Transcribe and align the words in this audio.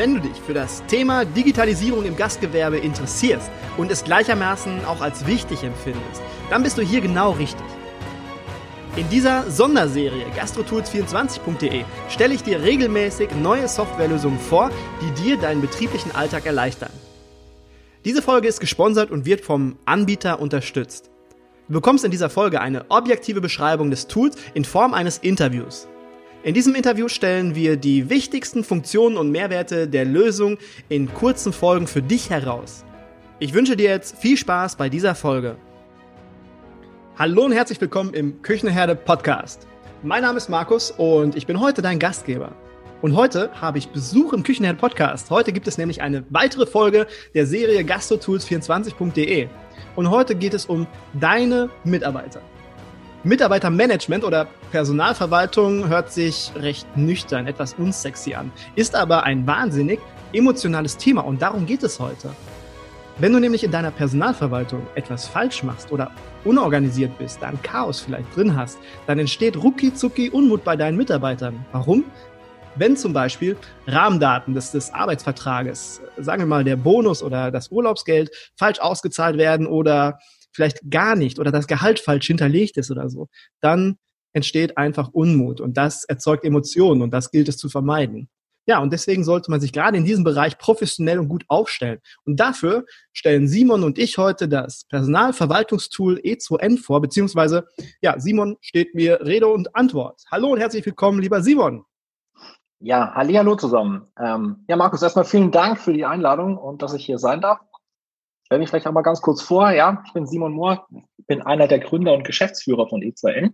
Wenn 0.00 0.14
du 0.14 0.20
dich 0.22 0.40
für 0.40 0.54
das 0.54 0.82
Thema 0.86 1.26
Digitalisierung 1.26 2.06
im 2.06 2.16
Gastgewerbe 2.16 2.78
interessierst 2.78 3.50
und 3.76 3.90
es 3.90 4.02
gleichermaßen 4.02 4.86
auch 4.86 5.02
als 5.02 5.26
wichtig 5.26 5.62
empfindest, 5.62 6.22
dann 6.48 6.62
bist 6.62 6.78
du 6.78 6.82
hier 6.82 7.02
genau 7.02 7.32
richtig. 7.32 7.66
In 8.96 9.06
dieser 9.10 9.50
Sonderserie 9.50 10.24
gastrotools24.de 10.34 11.84
stelle 12.08 12.32
ich 12.32 12.42
dir 12.42 12.62
regelmäßig 12.62 13.32
neue 13.42 13.68
Softwarelösungen 13.68 14.38
vor, 14.38 14.70
die 15.02 15.22
dir 15.22 15.36
deinen 15.36 15.60
betrieblichen 15.60 16.14
Alltag 16.14 16.46
erleichtern. 16.46 16.92
Diese 18.06 18.22
Folge 18.22 18.48
ist 18.48 18.60
gesponsert 18.60 19.10
und 19.10 19.26
wird 19.26 19.42
vom 19.42 19.76
Anbieter 19.84 20.40
unterstützt. 20.40 21.10
Du 21.68 21.74
bekommst 21.74 22.06
in 22.06 22.10
dieser 22.10 22.30
Folge 22.30 22.62
eine 22.62 22.86
objektive 22.88 23.42
Beschreibung 23.42 23.90
des 23.90 24.06
Tools 24.06 24.36
in 24.54 24.64
Form 24.64 24.94
eines 24.94 25.18
Interviews. 25.18 25.89
In 26.42 26.54
diesem 26.54 26.74
Interview 26.74 27.08
stellen 27.08 27.54
wir 27.54 27.76
die 27.76 28.08
wichtigsten 28.08 28.64
Funktionen 28.64 29.18
und 29.18 29.30
Mehrwerte 29.30 29.86
der 29.86 30.06
Lösung 30.06 30.56
in 30.88 31.12
kurzen 31.12 31.52
Folgen 31.52 31.86
für 31.86 32.00
dich 32.00 32.30
heraus. 32.30 32.82
Ich 33.40 33.52
wünsche 33.52 33.76
dir 33.76 33.90
jetzt 33.90 34.16
viel 34.16 34.38
Spaß 34.38 34.76
bei 34.76 34.88
dieser 34.88 35.14
Folge. 35.14 35.56
Hallo 37.18 37.44
und 37.44 37.52
herzlich 37.52 37.78
willkommen 37.78 38.14
im 38.14 38.40
Küchenherde 38.40 38.96
Podcast. 38.96 39.66
Mein 40.02 40.22
Name 40.22 40.38
ist 40.38 40.48
Markus 40.48 40.90
und 40.92 41.36
ich 41.36 41.46
bin 41.46 41.60
heute 41.60 41.82
dein 41.82 41.98
Gastgeber. 41.98 42.52
Und 43.02 43.14
heute 43.16 43.50
habe 43.60 43.76
ich 43.76 43.88
Besuch 43.88 44.32
im 44.32 44.42
Küchenherde 44.42 44.78
Podcast. 44.78 45.28
Heute 45.28 45.52
gibt 45.52 45.68
es 45.68 45.76
nämlich 45.76 46.00
eine 46.00 46.24
weitere 46.30 46.64
Folge 46.64 47.06
der 47.34 47.44
Serie 47.44 47.82
gastrotools24.de. 47.82 49.48
Und 49.94 50.08
heute 50.08 50.34
geht 50.34 50.54
es 50.54 50.64
um 50.64 50.86
deine 51.12 51.68
Mitarbeiter. 51.84 52.40
Mitarbeitermanagement 53.22 54.24
oder 54.24 54.48
Personalverwaltung 54.70 55.88
hört 55.88 56.10
sich 56.10 56.52
recht 56.56 56.86
nüchtern, 56.96 57.46
etwas 57.46 57.74
unsexy 57.74 58.32
an, 58.32 58.50
ist 58.76 58.94
aber 58.94 59.24
ein 59.24 59.46
wahnsinnig 59.46 60.00
emotionales 60.32 60.96
Thema 60.96 61.20
und 61.20 61.42
darum 61.42 61.66
geht 61.66 61.82
es 61.82 62.00
heute. 62.00 62.30
Wenn 63.18 63.34
du 63.34 63.38
nämlich 63.38 63.62
in 63.62 63.70
deiner 63.70 63.90
Personalverwaltung 63.90 64.86
etwas 64.94 65.28
falsch 65.28 65.62
machst 65.62 65.92
oder 65.92 66.10
unorganisiert 66.44 67.18
bist, 67.18 67.42
da 67.42 67.48
ein 67.48 67.60
Chaos 67.62 68.00
vielleicht 68.00 68.34
drin 68.34 68.56
hast, 68.56 68.78
dann 69.06 69.18
entsteht 69.18 69.54
rucki 69.54 70.30
Unmut 70.30 70.64
bei 70.64 70.74
deinen 70.74 70.96
Mitarbeitern. 70.96 71.62
Warum? 71.72 72.04
Wenn 72.76 72.96
zum 72.96 73.12
Beispiel 73.12 73.58
Rahmendaten 73.86 74.54
des, 74.54 74.70
des 74.70 74.94
Arbeitsvertrages, 74.94 76.00
sagen 76.16 76.40
wir 76.40 76.46
mal 76.46 76.64
der 76.64 76.76
Bonus 76.76 77.22
oder 77.22 77.50
das 77.50 77.70
Urlaubsgeld 77.70 78.30
falsch 78.56 78.78
ausgezahlt 78.78 79.36
werden 79.36 79.66
oder 79.66 80.18
vielleicht 80.52 80.90
gar 80.90 81.16
nicht 81.16 81.38
oder 81.38 81.50
das 81.50 81.66
Gehalt 81.66 82.00
falsch 82.00 82.26
hinterlegt 82.26 82.76
ist 82.76 82.90
oder 82.90 83.08
so, 83.08 83.28
dann 83.60 83.96
entsteht 84.32 84.76
einfach 84.78 85.08
Unmut 85.12 85.60
und 85.60 85.76
das 85.76 86.04
erzeugt 86.04 86.44
Emotionen 86.44 87.02
und 87.02 87.12
das 87.12 87.30
gilt 87.30 87.48
es 87.48 87.56
zu 87.56 87.68
vermeiden. 87.68 88.28
Ja, 88.66 88.78
und 88.78 88.92
deswegen 88.92 89.24
sollte 89.24 89.50
man 89.50 89.60
sich 89.60 89.72
gerade 89.72 89.96
in 89.96 90.04
diesem 90.04 90.22
Bereich 90.22 90.58
professionell 90.58 91.18
und 91.18 91.28
gut 91.28 91.44
aufstellen. 91.48 91.98
Und 92.24 92.38
dafür 92.38 92.84
stellen 93.12 93.48
Simon 93.48 93.82
und 93.82 93.98
ich 93.98 94.18
heute 94.18 94.48
das 94.48 94.84
Personalverwaltungstool 94.84 96.18
E2N 96.18 96.80
vor, 96.80 97.00
beziehungsweise, 97.00 97.66
ja, 98.00 98.20
Simon 98.20 98.58
steht 98.60 98.94
mir 98.94 99.26
Rede 99.26 99.48
und 99.48 99.74
Antwort. 99.74 100.22
Hallo 100.30 100.52
und 100.52 100.60
herzlich 100.60 100.86
willkommen, 100.86 101.20
lieber 101.20 101.42
Simon. 101.42 101.84
Ja, 102.78 103.12
hallo 103.14 103.56
zusammen. 103.56 104.06
Ähm, 104.18 104.64
ja, 104.68 104.76
Markus, 104.76 105.02
erstmal 105.02 105.24
vielen 105.24 105.50
Dank 105.50 105.80
für 105.80 105.92
die 105.92 106.04
Einladung 106.04 106.56
und 106.56 106.80
dass 106.82 106.94
ich 106.94 107.04
hier 107.04 107.18
sein 107.18 107.40
darf. 107.40 107.58
Stell 108.50 108.58
mich 108.58 108.68
vielleicht 108.68 108.88
einmal 108.88 109.04
ganz 109.04 109.20
kurz 109.20 109.42
vor. 109.42 109.70
Ja, 109.70 110.02
ich 110.04 110.12
bin 110.12 110.26
Simon 110.26 110.50
Mohr, 110.50 110.84
bin 111.28 111.40
einer 111.40 111.68
der 111.68 111.78
Gründer 111.78 112.12
und 112.14 112.24
Geschäftsführer 112.24 112.88
von 112.88 113.00
E2N. 113.00 113.52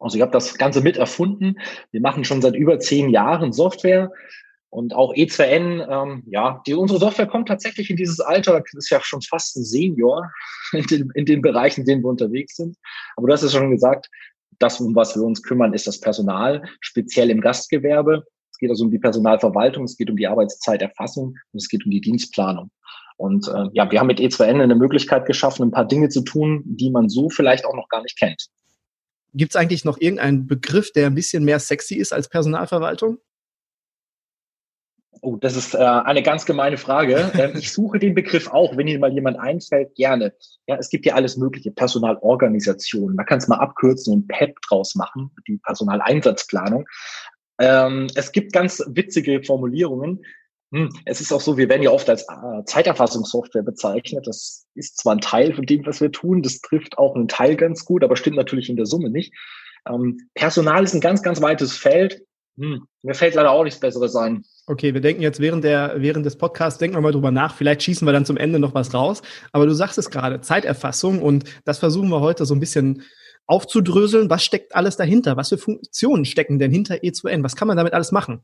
Also 0.00 0.16
ich 0.16 0.20
habe 0.20 0.32
das 0.32 0.58
Ganze 0.58 0.80
mit 0.80 0.96
erfunden. 0.96 1.54
Wir 1.92 2.00
machen 2.00 2.24
schon 2.24 2.42
seit 2.42 2.56
über 2.56 2.80
zehn 2.80 3.08
Jahren 3.10 3.52
Software 3.52 4.10
und 4.70 4.96
auch 4.96 5.14
E2N, 5.14 5.86
ähm, 5.88 6.24
ja, 6.26 6.60
die, 6.66 6.74
unsere 6.74 6.98
Software 6.98 7.28
kommt 7.28 7.46
tatsächlich 7.46 7.88
in 7.88 7.96
dieses 7.96 8.18
Alter, 8.18 8.64
ist 8.72 8.90
ja 8.90 9.00
schon 9.00 9.22
fast 9.22 9.54
ein 9.54 9.62
Senior 9.62 10.28
in 10.72 10.84
den, 10.88 11.10
in 11.14 11.24
den 11.24 11.40
Bereichen, 11.40 11.82
in 11.82 11.86
denen 11.86 12.02
wir 12.02 12.10
unterwegs 12.10 12.56
sind. 12.56 12.76
Aber 13.14 13.28
du 13.28 13.32
hast 13.32 13.44
es 13.44 13.52
schon 13.52 13.70
gesagt, 13.70 14.10
das, 14.58 14.80
um 14.80 14.92
was 14.96 15.14
wir 15.14 15.22
uns 15.22 15.40
kümmern, 15.40 15.72
ist 15.72 15.86
das 15.86 16.00
Personal, 16.00 16.68
speziell 16.80 17.30
im 17.30 17.40
Gastgewerbe. 17.40 18.24
Es 18.50 18.58
geht 18.58 18.70
also 18.70 18.82
um 18.82 18.90
die 18.90 18.98
Personalverwaltung, 18.98 19.84
es 19.84 19.96
geht 19.96 20.10
um 20.10 20.16
die 20.16 20.26
Arbeitszeiterfassung 20.26 21.36
und 21.52 21.62
es 21.62 21.68
geht 21.68 21.84
um 21.84 21.92
die 21.92 22.00
Dienstplanung. 22.00 22.72
Und 23.22 23.46
äh, 23.46 23.68
ja, 23.72 23.88
wir 23.88 24.00
haben 24.00 24.08
mit 24.08 24.18
E2N 24.18 24.60
eine 24.60 24.74
Möglichkeit 24.74 25.26
geschaffen, 25.26 25.68
ein 25.68 25.70
paar 25.70 25.86
Dinge 25.86 26.08
zu 26.08 26.22
tun, 26.22 26.62
die 26.64 26.90
man 26.90 27.08
so 27.08 27.30
vielleicht 27.30 27.64
auch 27.64 27.74
noch 27.74 27.88
gar 27.88 28.02
nicht 28.02 28.18
kennt. 28.18 28.48
Gibt 29.32 29.52
es 29.52 29.56
eigentlich 29.56 29.84
noch 29.84 29.98
irgendeinen 30.00 30.48
Begriff, 30.48 30.92
der 30.92 31.06
ein 31.06 31.14
bisschen 31.14 31.44
mehr 31.44 31.60
sexy 31.60 31.94
ist 31.94 32.12
als 32.12 32.28
Personalverwaltung? 32.28 33.18
Oh, 35.20 35.36
das 35.36 35.54
ist 35.54 35.74
äh, 35.74 35.78
eine 35.78 36.24
ganz 36.24 36.46
gemeine 36.46 36.76
Frage. 36.76 37.30
Ähm, 37.38 37.52
ich 37.56 37.72
suche 37.72 38.00
den 38.00 38.14
Begriff 38.14 38.48
auch, 38.48 38.76
wenn 38.76 38.88
Ihnen 38.88 39.00
mal 39.00 39.12
jemand 39.12 39.38
einfällt, 39.38 39.94
gerne. 39.94 40.34
Ja, 40.66 40.76
es 40.76 40.90
gibt 40.90 41.06
ja 41.06 41.14
alles 41.14 41.36
mögliche, 41.36 41.70
Personalorganisation. 41.70 43.14
Man 43.14 43.24
kann 43.24 43.38
es 43.38 43.46
mal 43.46 43.58
abkürzen 43.58 44.12
und 44.12 44.26
PEP 44.26 44.56
draus 44.68 44.96
machen, 44.96 45.30
die 45.46 45.58
Personaleinsatzplanung. 45.58 46.86
Ähm, 47.60 48.08
es 48.16 48.32
gibt 48.32 48.52
ganz 48.52 48.82
witzige 48.88 49.44
Formulierungen. 49.44 50.24
Hm, 50.72 50.88
es 51.04 51.20
ist 51.20 51.32
auch 51.32 51.40
so, 51.40 51.58
wir 51.58 51.68
werden 51.68 51.82
ja 51.82 51.90
oft 51.90 52.08
als 52.08 52.22
äh, 52.22 52.64
Zeiterfassungssoftware 52.64 53.62
bezeichnet. 53.62 54.26
Das 54.26 54.66
ist 54.74 54.98
zwar 54.98 55.14
ein 55.14 55.20
Teil 55.20 55.54
von 55.54 55.66
dem, 55.66 55.84
was 55.84 56.00
wir 56.00 56.10
tun, 56.10 56.42
das 56.42 56.60
trifft 56.60 56.96
auch 56.96 57.14
einen 57.14 57.28
Teil 57.28 57.56
ganz 57.56 57.84
gut, 57.84 58.02
aber 58.02 58.16
stimmt 58.16 58.36
natürlich 58.36 58.70
in 58.70 58.76
der 58.76 58.86
Summe 58.86 59.10
nicht. 59.10 59.34
Ähm, 59.86 60.18
Personal 60.34 60.82
ist 60.82 60.94
ein 60.94 61.02
ganz, 61.02 61.22
ganz 61.22 61.42
weites 61.42 61.76
Feld. 61.76 62.22
Hm, 62.58 62.86
mir 63.02 63.14
fällt 63.14 63.34
leider 63.34 63.50
auch 63.50 63.64
nichts 63.64 63.80
Besseres 63.80 64.16
ein. 64.16 64.44
Okay, 64.66 64.94
wir 64.94 65.02
denken 65.02 65.20
jetzt 65.20 65.40
während, 65.40 65.64
der, 65.64 65.94
während 65.98 66.24
des 66.24 66.36
Podcasts, 66.36 66.78
denken 66.78 66.96
wir 66.96 67.00
mal 67.02 67.12
drüber 67.12 67.30
nach. 67.30 67.54
Vielleicht 67.54 67.82
schießen 67.82 68.06
wir 68.06 68.12
dann 68.12 68.24
zum 68.24 68.38
Ende 68.38 68.58
noch 68.58 68.74
was 68.74 68.94
raus. 68.94 69.20
Aber 69.52 69.66
du 69.66 69.74
sagst 69.74 69.98
es 69.98 70.10
gerade, 70.10 70.40
Zeiterfassung 70.40 71.20
und 71.20 71.44
das 71.64 71.78
versuchen 71.78 72.08
wir 72.08 72.20
heute 72.20 72.46
so 72.46 72.54
ein 72.54 72.60
bisschen 72.60 73.02
aufzudröseln. 73.46 74.30
Was 74.30 74.44
steckt 74.44 74.74
alles 74.74 74.96
dahinter? 74.96 75.36
Was 75.36 75.50
für 75.50 75.58
Funktionen 75.58 76.24
stecken 76.24 76.58
denn 76.58 76.70
hinter 76.70 76.96
E2N? 76.96 77.42
Was 77.42 77.56
kann 77.56 77.68
man 77.68 77.76
damit 77.76 77.92
alles 77.92 78.12
machen? 78.12 78.40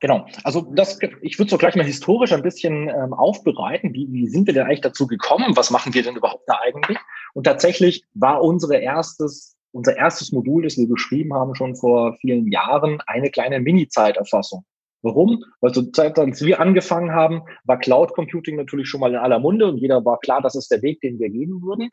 Genau, 0.00 0.26
also 0.42 0.60
das, 0.74 0.98
ich 1.22 1.38
würde 1.38 1.50
so 1.50 1.58
gleich 1.58 1.76
mal 1.76 1.84
historisch 1.84 2.32
ein 2.32 2.42
bisschen 2.42 2.88
ähm, 2.88 3.14
aufbereiten. 3.14 3.94
Wie, 3.94 4.06
wie 4.10 4.26
sind 4.28 4.46
wir 4.46 4.54
denn 4.54 4.64
eigentlich 4.64 4.80
dazu 4.80 5.06
gekommen? 5.06 5.56
Was 5.56 5.70
machen 5.70 5.94
wir 5.94 6.02
denn 6.02 6.16
überhaupt 6.16 6.44
da 6.46 6.58
eigentlich? 6.62 6.98
Und 7.32 7.44
tatsächlich 7.44 8.04
war 8.14 8.42
unsere 8.42 8.76
erstes, 8.76 9.56
unser 9.72 9.96
erstes 9.96 10.32
Modul, 10.32 10.64
das 10.64 10.76
wir 10.76 10.86
geschrieben 10.86 11.34
haben, 11.34 11.54
schon 11.54 11.74
vor 11.76 12.16
vielen 12.20 12.50
Jahren, 12.50 13.00
eine 13.06 13.30
kleine 13.30 13.60
Mini-Zeiterfassung. 13.60 14.64
Warum? 15.02 15.44
Weil 15.60 15.72
zur 15.72 15.92
Zeit, 15.92 16.18
als 16.18 16.42
wir 16.42 16.60
angefangen 16.60 17.12
haben, 17.12 17.42
war 17.64 17.78
Cloud 17.78 18.14
Computing 18.14 18.56
natürlich 18.56 18.88
schon 18.88 19.00
mal 19.00 19.10
in 19.10 19.18
aller 19.18 19.38
Munde 19.38 19.66
und 19.66 19.76
jeder 19.76 20.02
war 20.04 20.18
klar, 20.18 20.40
das 20.40 20.54
ist 20.54 20.70
der 20.70 20.80
Weg, 20.80 21.02
den 21.02 21.18
wir 21.18 21.28
gehen 21.28 21.60
würden. 21.60 21.90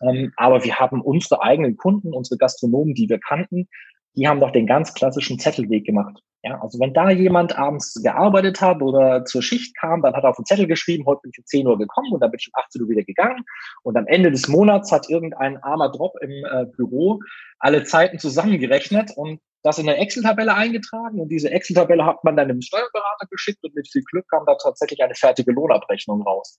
Ähm, 0.00 0.32
aber 0.36 0.64
wir 0.64 0.76
haben 0.76 1.02
unsere 1.02 1.42
eigenen 1.42 1.76
Kunden, 1.76 2.14
unsere 2.14 2.38
Gastronomen, 2.38 2.94
die 2.94 3.08
wir 3.08 3.18
kannten, 3.18 3.68
die 4.16 4.28
haben 4.28 4.40
doch 4.40 4.50
den 4.50 4.66
ganz 4.66 4.94
klassischen 4.94 5.38
Zettelweg 5.38 5.84
gemacht. 5.84 6.20
Ja, 6.42 6.60
also 6.60 6.78
wenn 6.78 6.92
da 6.92 7.10
jemand 7.10 7.56
abends 7.56 7.94
gearbeitet 8.02 8.60
hat 8.60 8.82
oder 8.82 9.24
zur 9.24 9.42
Schicht 9.42 9.74
kam, 9.78 10.02
dann 10.02 10.14
hat 10.14 10.24
er 10.24 10.30
auf 10.30 10.36
den 10.36 10.44
Zettel 10.44 10.66
geschrieben, 10.66 11.06
heute 11.06 11.22
bin 11.22 11.30
ich 11.32 11.38
um 11.38 11.46
10 11.46 11.66
Uhr 11.66 11.78
gekommen 11.78 12.12
und 12.12 12.20
dann 12.20 12.30
bin 12.30 12.38
ich 12.38 12.48
um 12.48 12.60
18 12.62 12.82
Uhr 12.82 12.88
wieder 12.90 13.02
gegangen. 13.02 13.44
Und 13.82 13.96
am 13.96 14.06
Ende 14.06 14.30
des 14.30 14.46
Monats 14.46 14.92
hat 14.92 15.08
irgendein 15.08 15.56
armer 15.62 15.90
Drop 15.90 16.12
im 16.20 16.30
äh, 16.30 16.66
Büro 16.76 17.20
alle 17.60 17.84
Zeiten 17.84 18.18
zusammengerechnet 18.18 19.12
und 19.16 19.40
das 19.62 19.78
in 19.78 19.88
eine 19.88 19.96
Excel-Tabelle 19.96 20.54
eingetragen. 20.54 21.18
Und 21.18 21.30
diese 21.30 21.50
Excel-Tabelle 21.50 22.04
hat 22.04 22.22
man 22.24 22.36
dann 22.36 22.48
dem 22.48 22.60
Steuerberater 22.60 23.26
geschickt 23.30 23.64
und 23.64 23.74
mit 23.74 23.88
viel 23.90 24.02
Glück 24.02 24.28
kam 24.28 24.44
da 24.46 24.54
tatsächlich 24.56 25.02
eine 25.02 25.14
fertige 25.14 25.50
Lohnabrechnung 25.50 26.20
raus. 26.20 26.58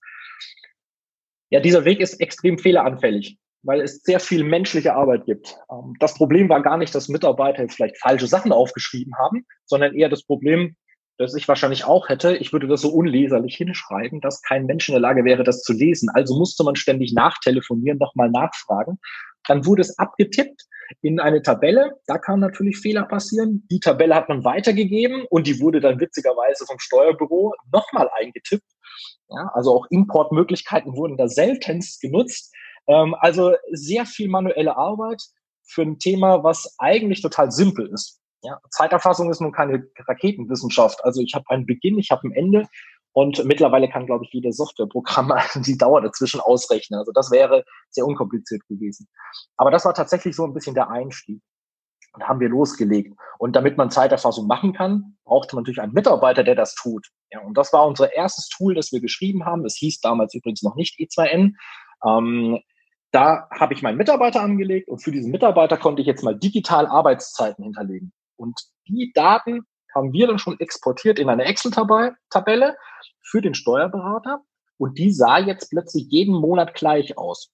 Ja, 1.50 1.60
dieser 1.60 1.84
Weg 1.84 2.00
ist 2.00 2.20
extrem 2.20 2.58
fehleranfällig 2.58 3.38
weil 3.66 3.80
es 3.80 4.02
sehr 4.02 4.20
viel 4.20 4.44
menschliche 4.44 4.94
Arbeit 4.94 5.26
gibt. 5.26 5.58
Ähm, 5.70 5.94
das 6.00 6.14
Problem 6.14 6.48
war 6.48 6.62
gar 6.62 6.78
nicht, 6.78 6.94
dass 6.94 7.08
Mitarbeiter 7.08 7.68
vielleicht 7.68 7.98
falsche 7.98 8.26
Sachen 8.26 8.52
aufgeschrieben 8.52 9.14
haben, 9.18 9.44
sondern 9.66 9.94
eher 9.94 10.08
das 10.08 10.22
Problem, 10.22 10.76
das 11.18 11.34
ich 11.34 11.48
wahrscheinlich 11.48 11.84
auch 11.84 12.08
hätte, 12.08 12.36
ich 12.36 12.52
würde 12.52 12.68
das 12.68 12.82
so 12.82 12.90
unleserlich 12.90 13.56
hinschreiben, 13.56 14.20
dass 14.20 14.42
kein 14.42 14.66
Mensch 14.66 14.88
in 14.88 14.92
der 14.92 15.00
Lage 15.00 15.24
wäre, 15.24 15.44
das 15.44 15.62
zu 15.62 15.72
lesen. 15.72 16.10
Also 16.12 16.36
musste 16.36 16.62
man 16.62 16.76
ständig 16.76 17.12
nachtelefonieren, 17.14 17.98
nochmal 17.98 18.30
nachfragen. 18.30 18.98
Dann 19.46 19.64
wurde 19.64 19.82
es 19.82 19.98
abgetippt 19.98 20.64
in 21.00 21.18
eine 21.18 21.40
Tabelle. 21.42 21.92
Da 22.06 22.18
kann 22.18 22.40
natürlich 22.40 22.78
Fehler 22.78 23.04
passieren. 23.04 23.66
Die 23.70 23.80
Tabelle 23.80 24.14
hat 24.14 24.28
man 24.28 24.44
weitergegeben 24.44 25.24
und 25.30 25.46
die 25.46 25.58
wurde 25.60 25.80
dann 25.80 26.00
witzigerweise 26.00 26.66
vom 26.66 26.78
Steuerbüro 26.78 27.54
nochmal 27.72 28.10
eingetippt. 28.14 28.66
Ja, 29.28 29.50
also 29.54 29.74
auch 29.74 29.86
Importmöglichkeiten 29.90 30.96
wurden 30.96 31.16
da 31.16 31.28
seltenst 31.28 32.00
genutzt. 32.00 32.54
Ähm, 32.86 33.14
also 33.18 33.54
sehr 33.72 34.06
viel 34.06 34.28
manuelle 34.28 34.76
Arbeit 34.76 35.22
für 35.64 35.82
ein 35.82 35.98
Thema, 35.98 36.44
was 36.44 36.74
eigentlich 36.78 37.22
total 37.22 37.50
simpel 37.50 37.88
ist. 37.92 38.20
Ja, 38.42 38.60
Zeiterfassung 38.70 39.30
ist 39.30 39.40
nun 39.40 39.52
keine 39.52 39.88
Raketenwissenschaft. 40.06 41.04
Also 41.04 41.20
ich 41.20 41.34
habe 41.34 41.44
einen 41.48 41.66
Beginn, 41.66 41.98
ich 41.98 42.10
habe 42.10 42.28
ein 42.28 42.32
Ende 42.32 42.68
und 43.12 43.42
mittlerweile 43.46 43.88
kann, 43.88 44.04
glaube 44.04 44.24
ich, 44.24 44.32
jeder 44.32 44.52
Softwareprogramm 44.52 45.32
die 45.64 45.78
Dauer 45.78 46.02
dazwischen 46.02 46.38
ausrechnen. 46.38 46.98
Also 46.98 47.12
das 47.12 47.30
wäre 47.30 47.64
sehr 47.88 48.06
unkompliziert 48.06 48.60
gewesen. 48.68 49.08
Aber 49.56 49.70
das 49.70 49.84
war 49.86 49.94
tatsächlich 49.94 50.36
so 50.36 50.44
ein 50.44 50.52
bisschen 50.52 50.74
der 50.74 50.90
Einstieg. 50.90 51.40
Und 52.12 52.28
haben 52.28 52.40
wir 52.40 52.48
losgelegt. 52.48 53.14
Und 53.38 53.56
damit 53.56 53.76
man 53.76 53.90
Zeiterfassung 53.90 54.46
machen 54.46 54.72
kann, 54.72 55.16
brauchte 55.24 55.54
man 55.54 55.62
natürlich 55.62 55.80
einen 55.80 55.92
Mitarbeiter, 55.92 56.44
der 56.44 56.54
das 56.54 56.74
tut. 56.74 57.06
Ja, 57.30 57.40
und 57.40 57.56
das 57.58 57.72
war 57.72 57.86
unser 57.86 58.14
erstes 58.14 58.48
Tool, 58.48 58.74
das 58.74 58.92
wir 58.92 59.00
geschrieben 59.00 59.44
haben. 59.44 59.64
Es 59.64 59.76
hieß 59.76 60.00
damals 60.00 60.34
übrigens 60.34 60.62
noch 60.62 60.76
nicht 60.76 60.98
E2N. 60.98 61.52
Ähm, 62.06 62.60
da 63.16 63.48
habe 63.50 63.72
ich 63.72 63.80
meinen 63.80 63.96
Mitarbeiter 63.96 64.42
angelegt 64.42 64.90
und 64.90 65.02
für 65.02 65.10
diesen 65.10 65.32
Mitarbeiter 65.32 65.78
konnte 65.78 66.02
ich 66.02 66.06
jetzt 66.06 66.22
mal 66.22 66.38
digital 66.38 66.86
Arbeitszeiten 66.86 67.64
hinterlegen. 67.64 68.12
Und 68.36 68.60
die 68.86 69.10
Daten 69.14 69.62
haben 69.94 70.12
wir 70.12 70.26
dann 70.26 70.38
schon 70.38 70.60
exportiert 70.60 71.18
in 71.18 71.30
eine 71.30 71.44
Excel-Tabelle 71.44 72.76
für 73.22 73.40
den 73.40 73.54
Steuerberater 73.54 74.42
und 74.76 74.98
die 74.98 75.10
sah 75.10 75.38
jetzt 75.38 75.70
plötzlich 75.70 76.08
jeden 76.10 76.34
Monat 76.34 76.74
gleich 76.74 77.16
aus. 77.16 77.50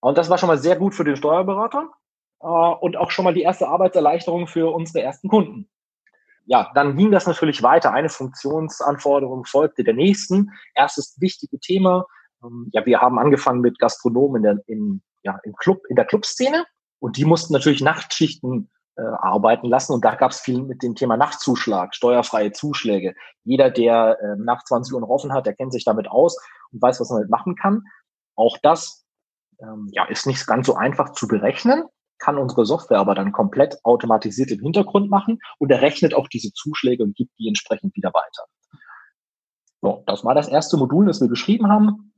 Und 0.00 0.18
das 0.18 0.28
war 0.28 0.36
schon 0.36 0.48
mal 0.48 0.58
sehr 0.58 0.76
gut 0.76 0.94
für 0.94 1.04
den 1.04 1.16
Steuerberater 1.16 1.88
äh, 2.40 2.46
und 2.46 2.98
auch 2.98 3.10
schon 3.10 3.24
mal 3.24 3.32
die 3.32 3.42
erste 3.42 3.68
Arbeitserleichterung 3.68 4.46
für 4.46 4.74
unsere 4.74 5.02
ersten 5.02 5.28
Kunden. 5.28 5.70
Ja, 6.44 6.70
dann 6.74 6.98
ging 6.98 7.10
das 7.10 7.26
natürlich 7.26 7.62
weiter. 7.62 7.94
Eine 7.94 8.10
Funktionsanforderung 8.10 9.46
folgte 9.46 9.84
der 9.84 9.94
nächsten. 9.94 10.50
Erstes 10.74 11.16
wichtige 11.18 11.58
Thema. 11.60 12.04
Ähm, 12.42 12.68
ja, 12.72 12.84
wir 12.86 13.00
haben 13.00 13.18
angefangen 13.18 13.60
mit 13.60 13.78
Gastronomen 13.78 14.36
in 14.36 14.42
der, 14.42 14.64
in, 14.66 15.02
ja, 15.22 15.38
im 15.44 15.54
Club, 15.56 15.82
in 15.88 15.96
der 15.96 16.04
Clubszene 16.04 16.64
und 16.98 17.16
die 17.16 17.24
mussten 17.24 17.52
natürlich 17.52 17.82
Nachtschichten 17.82 18.70
äh, 18.96 19.02
arbeiten 19.02 19.68
lassen. 19.68 19.92
Und 19.92 20.04
da 20.04 20.14
gab 20.14 20.30
es 20.30 20.40
viel 20.40 20.62
mit 20.62 20.82
dem 20.82 20.94
Thema 20.94 21.16
Nachtzuschlag, 21.16 21.94
steuerfreie 21.94 22.52
Zuschläge. 22.52 23.14
Jeder, 23.44 23.70
der 23.70 24.18
äh, 24.20 24.36
nach 24.38 24.64
20 24.64 24.94
Uhr 24.94 25.00
noch 25.00 25.08
offen 25.08 25.32
hat, 25.32 25.46
der 25.46 25.54
kennt 25.54 25.72
sich 25.72 25.84
damit 25.84 26.08
aus 26.08 26.36
und 26.72 26.82
weiß, 26.82 27.00
was 27.00 27.10
man 27.10 27.18
damit 27.18 27.30
machen 27.30 27.56
kann. 27.56 27.82
Auch 28.34 28.58
das 28.62 29.06
ähm, 29.60 29.88
ja, 29.92 30.04
ist 30.04 30.26
nicht 30.26 30.46
ganz 30.46 30.66
so 30.66 30.74
einfach 30.74 31.12
zu 31.12 31.28
berechnen, 31.28 31.84
kann 32.18 32.38
unsere 32.38 32.64
Software 32.64 32.98
aber 32.98 33.14
dann 33.14 33.32
komplett 33.32 33.78
automatisiert 33.84 34.50
im 34.50 34.60
Hintergrund 34.60 35.10
machen 35.10 35.38
und 35.58 35.70
er 35.70 35.82
rechnet 35.82 36.14
auch 36.14 36.28
diese 36.28 36.52
Zuschläge 36.52 37.02
und 37.02 37.14
gibt 37.14 37.38
die 37.38 37.48
entsprechend 37.48 37.94
wieder 37.94 38.12
weiter. 38.14 38.44
So, 39.82 40.02
das 40.06 40.24
war 40.24 40.34
das 40.34 40.48
erste 40.48 40.76
Modul, 40.76 41.06
das 41.06 41.20
wir 41.20 41.28
geschrieben 41.28 41.68
haben. 41.68 42.14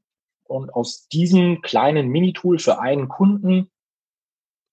Und 0.48 0.70
aus 0.74 1.06
diesem 1.08 1.60
kleinen 1.60 2.08
Minitool 2.08 2.58
für 2.58 2.80
einen 2.80 3.08
Kunden 3.08 3.70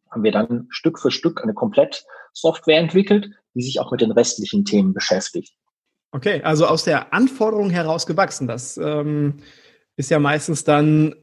haben 0.10 0.24
wir 0.24 0.32
dann 0.32 0.68
Stück 0.70 1.00
für 1.00 1.12
Stück 1.12 1.44
eine 1.44 1.54
komplett 1.54 2.06
Software 2.34 2.80
entwickelt, 2.80 3.30
die 3.54 3.62
sich 3.62 3.80
auch 3.80 3.92
mit 3.92 4.02
den 4.02 4.12
restlichen 4.12 4.64
Themen 4.64 4.94
beschäftigt. 4.94 5.54
Okay, 6.12 6.42
also 6.44 6.66
aus 6.66 6.86
der 6.86 7.14
Anforderung 7.14 7.70
heraus 7.70 8.08
gewachsen. 8.08 8.48
Das 8.48 8.78
ähm, 8.78 9.38
ist 9.98 10.10
ja 10.10 10.20
meistens 10.20 10.64
dann, 10.64 11.16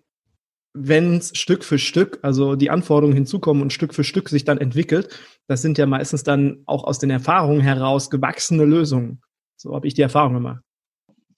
wenn 0.75 1.17
es 1.17 1.37
Stück 1.37 1.65
für 1.65 1.79
Stück, 1.79 2.19
also 2.21 2.55
die 2.55 2.69
Anforderungen 2.69 3.15
hinzukommen 3.15 3.63
und 3.63 3.73
Stück 3.73 3.95
für 3.95 4.05
Stück 4.05 4.29
sich 4.29 4.45
dann 4.45 4.59
entwickelt, 4.59 5.19
das 5.47 5.63
sind 5.63 5.79
ja 5.79 5.87
meistens 5.87 6.25
dann 6.25 6.63
auch 6.67 6.85
aus 6.85 6.99
den 6.99 7.11
Erfahrungen 7.11 7.61
heraus 7.63 8.11
gewachsene 8.11 8.67
Lösungen. 8.67 9.23
So 9.57 9.75
habe 9.75 9.87
ich 9.87 9.95
die 9.95 10.03
Erfahrung 10.03 10.35
gemacht. 10.35 10.63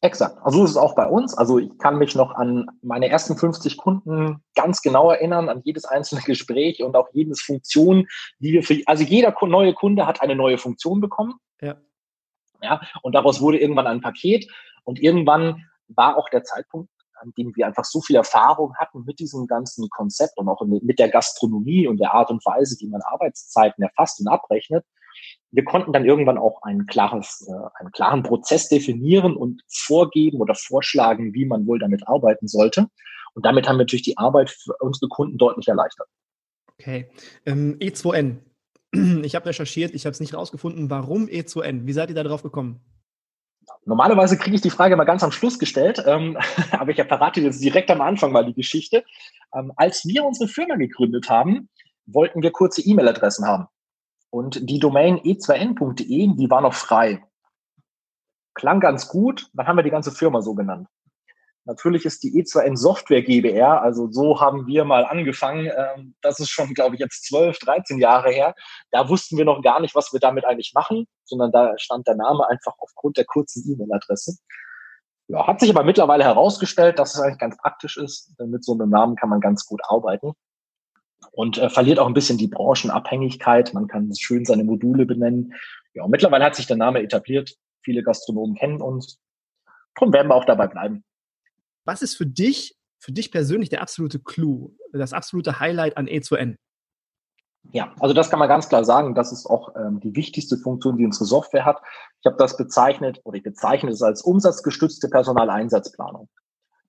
Exakt. 0.05 0.37
Also 0.45 0.59
so 0.59 0.65
ist 0.65 0.71
es 0.73 0.77
auch 0.77 0.95
bei 0.95 1.07
uns. 1.07 1.33
Also 1.33 1.59
ich 1.59 1.79
kann 1.79 1.97
mich 1.97 2.15
noch 2.15 2.35
an 2.35 2.67
meine 2.83 3.09
ersten 3.09 3.39
50 3.39 3.79
Kunden 3.79 4.45
ganz 4.55 4.83
genau 4.83 5.11
erinnern, 5.11 5.49
an 5.49 5.63
jedes 5.65 5.87
einzelne 5.87 6.21
Gespräch 6.27 6.83
und 6.83 6.95
auch 6.95 7.09
jedes 7.15 7.41
Funktion, 7.41 8.07
die 8.39 8.53
wir 8.53 8.63
für, 8.63 8.83
also 8.85 9.03
jeder 9.03 9.35
neue 9.47 9.73
Kunde 9.73 10.07
hat 10.07 10.21
eine 10.21 10.37
neue 10.37 10.59
Funktion 10.59 11.01
bekommen. 11.01 11.37
Ja. 11.63 11.77
Ja, 12.61 12.83
und 13.03 13.15
daraus 13.15 13.41
wurde 13.41 13.59
irgendwann 13.59 13.87
ein 13.87 14.03
Paket 14.03 14.47
und 14.85 15.01
irgendwann 15.01 15.65
war 15.89 16.19
auch 16.19 16.29
der 16.29 16.45
Zeitpunkt, 16.45 16.91
an 17.23 17.33
dem 17.39 17.57
wir 17.57 17.67
einfach 17.67 17.85
so 17.85 18.03
viel 18.03 18.17
Erfahrung 18.17 18.75
hatten 18.77 19.05
mit 19.07 19.19
diesem 19.19 19.47
ganzen 19.47 19.89
Konzept 19.89 20.37
und 20.37 20.51
auch 20.51 20.61
mit 20.67 20.99
der 20.99 21.09
Gastronomie 21.09 21.87
und 21.87 21.97
der 21.97 22.13
Art 22.13 22.31
und 22.31 22.45
Weise, 22.45 22.77
wie 22.81 22.89
man 22.89 23.01
Arbeitszeiten 23.01 23.83
erfasst 23.83 24.21
und 24.21 24.29
abrechnet, 24.29 24.85
wir 25.55 25.65
konnten 25.65 25.93
dann 25.93 26.05
irgendwann 26.05 26.37
auch 26.37 26.63
ein 26.63 26.87
klares, 26.87 27.47
äh, 27.49 27.81
einen 27.81 27.93
klaren 27.93 28.23
Prozess 28.25 28.69
definieren 28.69 29.37
und 29.37 29.63
vorgeben 29.69 30.41
oder 30.41 30.55
vorschlagen, 30.55 31.33
wie 31.33 31.47
man 31.47 31.67
wohl 31.67 31.79
damit 31.79 32.07
arbeiten 32.09 32.49
sollte. 32.49 32.89
Und 33.35 33.47
damit 33.47 33.69
haben 33.69 33.77
wir 33.77 33.85
natürlich 33.85 34.03
die 34.03 34.19
Arbeit 34.19 34.51
für 34.51 34.75
unsere 34.81 35.09
Kunden 35.09 35.39
deutlich 35.39 35.69
erleichtert. 35.69 36.09
Okay. 36.73 37.09
Ähm, 37.47 37.79
E2N. 37.81 38.39
Ich 39.25 39.35
habe 39.35 39.47
recherchiert, 39.47 39.93
ich 39.93 40.07
habe 40.07 40.13
es 40.13 40.21
nicht 40.21 40.35
rausgefunden. 40.35 40.89
Warum 40.89 41.27
E2N? 41.27 41.85
Wie 41.85 41.93
seid 41.93 42.11
ihr 42.11 42.15
da 42.15 42.23
drauf 42.23 42.45
gekommen? 42.45 42.81
Normalerweise 43.87 44.39
kriege 44.39 44.55
ich 44.55 44.63
die 44.63 44.71
Frage 44.71 44.95
mal 44.95 45.05
ganz 45.05 45.25
am 45.25 45.33
Schluss 45.33 45.59
gestellt, 45.59 46.03
ähm, 46.07 46.39
aber 46.71 46.93
ich 46.93 47.03
verrate 47.03 47.41
jetzt 47.41 47.63
direkt 47.63 47.91
am 47.91 48.01
Anfang 48.01 48.31
mal 48.31 48.45
die 48.45 48.55
Geschichte. 48.55 49.05
Ähm, 49.53 49.73
als 49.77 50.05
wir 50.05 50.25
unsere 50.25 50.49
Firma 50.49 50.77
gegründet 50.77 51.29
haben, 51.29 51.69
wollten 52.07 52.43
wir 52.43 52.53
kurze 52.53 52.83
E-Mail-Adressen 52.83 53.47
haben. 53.47 53.67
Und 54.35 54.69
die 54.69 54.81
Domain 54.81 55.21
e2n.de, 55.21 56.35
die 56.35 56.51
war 56.51 56.61
noch 56.61 56.75
frei. 56.75 57.25
Klang 58.55 58.81
ganz 58.81 59.07
gut, 59.07 59.49
dann 59.53 59.69
haben 59.69 59.77
wir 59.77 59.85
die 59.85 59.91
ganze 59.91 60.11
Firma 60.11 60.43
so 60.43 60.55
genannt. 60.55 60.89
Natürlich 61.67 62.05
ist 62.05 62.25
die 62.25 62.33
E2N 62.43 62.77
Software 62.77 63.23
GbR, 63.23 63.81
also 63.81 64.11
so 64.11 64.41
haben 64.41 64.67
wir 64.67 64.85
mal 64.85 65.05
angefangen. 65.05 65.71
Ähm, 65.77 66.17
das 66.21 66.41
ist 66.41 66.51
schon, 66.51 66.75
glaube 66.75 66.97
ich, 66.97 67.01
jetzt 67.01 67.29
12, 67.29 67.61
13 67.61 68.01
Jahre 68.01 68.33
her. 68.33 68.57
Da 68.91 69.09
wussten 69.09 69.39
wir 69.39 69.45
noch 69.45 69.63
gar 69.63 69.79
nicht, 69.79 69.95
was 69.95 70.13
wir 70.13 70.19
damit 70.19 70.45
eigentlich 70.45 70.73
machen, 70.75 71.07
sondern 71.23 71.53
da 71.53 71.73
stand 71.79 72.09
der 72.09 72.17
Name 72.17 72.45
einfach 72.49 72.75
aufgrund 72.79 73.17
der 73.17 73.27
kurzen 73.27 73.63
E-Mail-Adresse. 73.71 74.37
Ja, 75.29 75.47
hat 75.47 75.61
sich 75.61 75.71
aber 75.71 75.85
mittlerweile 75.85 76.25
herausgestellt, 76.25 76.99
dass 76.99 77.15
es 77.15 77.21
eigentlich 77.21 77.39
ganz 77.39 77.57
praktisch 77.57 77.97
ist. 77.97 78.35
Mit 78.41 78.65
so 78.65 78.73
einem 78.73 78.91
Namen 78.91 79.15
kann 79.15 79.29
man 79.29 79.41
ganz 79.41 79.65
gut 79.65 79.81
arbeiten 79.87 80.35
und 81.33 81.59
äh, 81.59 81.71
verliert 81.71 81.99
auch 81.99 82.07
ein 82.07 82.15
bisschen 82.15 82.39
die 82.39 82.49
Branchenabhängigkeit. 82.49 83.75
Man 83.75 83.87
kann 83.87 84.13
schön 84.17 84.45
seine 84.45 84.65
Module 84.65 85.07
benennen. 85.07 85.55
Ja, 85.95 86.05
und 86.05 86.11
mittlerweile 86.11 86.45
hat 86.45 86.57
sich 86.57 86.67
der 86.67 86.77
Name 86.77 87.03
etabliert. 87.03 87.55
Viele 87.83 88.03
Gastronomen 88.03 88.57
kennen 88.57 88.81
uns. 88.81 89.21
Darum 89.95 90.13
werden 90.13 90.29
wir 90.29 90.35
auch 90.35 90.45
dabei 90.45 90.67
bleiben. 90.67 91.05
Was 91.85 92.03
ist 92.03 92.17
für 92.17 92.27
dich, 92.27 92.77
für 92.99 93.13
dich 93.13 93.31
persönlich 93.31 93.69
der 93.69 93.83
absolute 93.83 94.19
Clou, 94.19 94.75
das 94.93 95.13
absolute 95.13 95.61
Highlight 95.61 95.97
an 95.97 96.07
E2N? 96.07 96.57
Ja, 97.73 97.95
also 98.01 98.15
das 98.15 98.31
kann 98.31 98.39
man 98.39 98.49
ganz 98.49 98.69
klar 98.69 98.85
sagen. 98.85 99.15
Das 99.15 99.33
ist 99.33 99.47
auch 99.47 99.75
ähm, 99.77 100.01
die 100.01 100.15
wichtigste 100.15 100.59
Funktion, 100.59 100.97
die 100.97 101.05
unsere 101.05 101.25
Software 101.25 101.65
hat. 101.65 101.81
Ich 102.21 102.27
habe 102.27 102.37
das 102.37 102.57
bezeichnet 102.57 103.21
oder 103.25 103.37
ich 103.37 103.43
bezeichne 103.43 103.91
es 103.91 104.03
als 104.03 104.23
umsatzgestützte 104.23 105.09
Personaleinsatzplanung. 105.09 106.29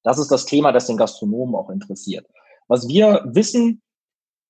Das 0.04 0.20
ist 0.20 0.30
das 0.30 0.46
Thema, 0.46 0.72
das 0.72 0.88
den 0.88 0.98
Gastronomen 0.98 1.56
auch 1.56 1.70
interessiert. 1.70 2.28
Was 2.68 2.88
wir 2.88 3.24
wissen, 3.26 3.82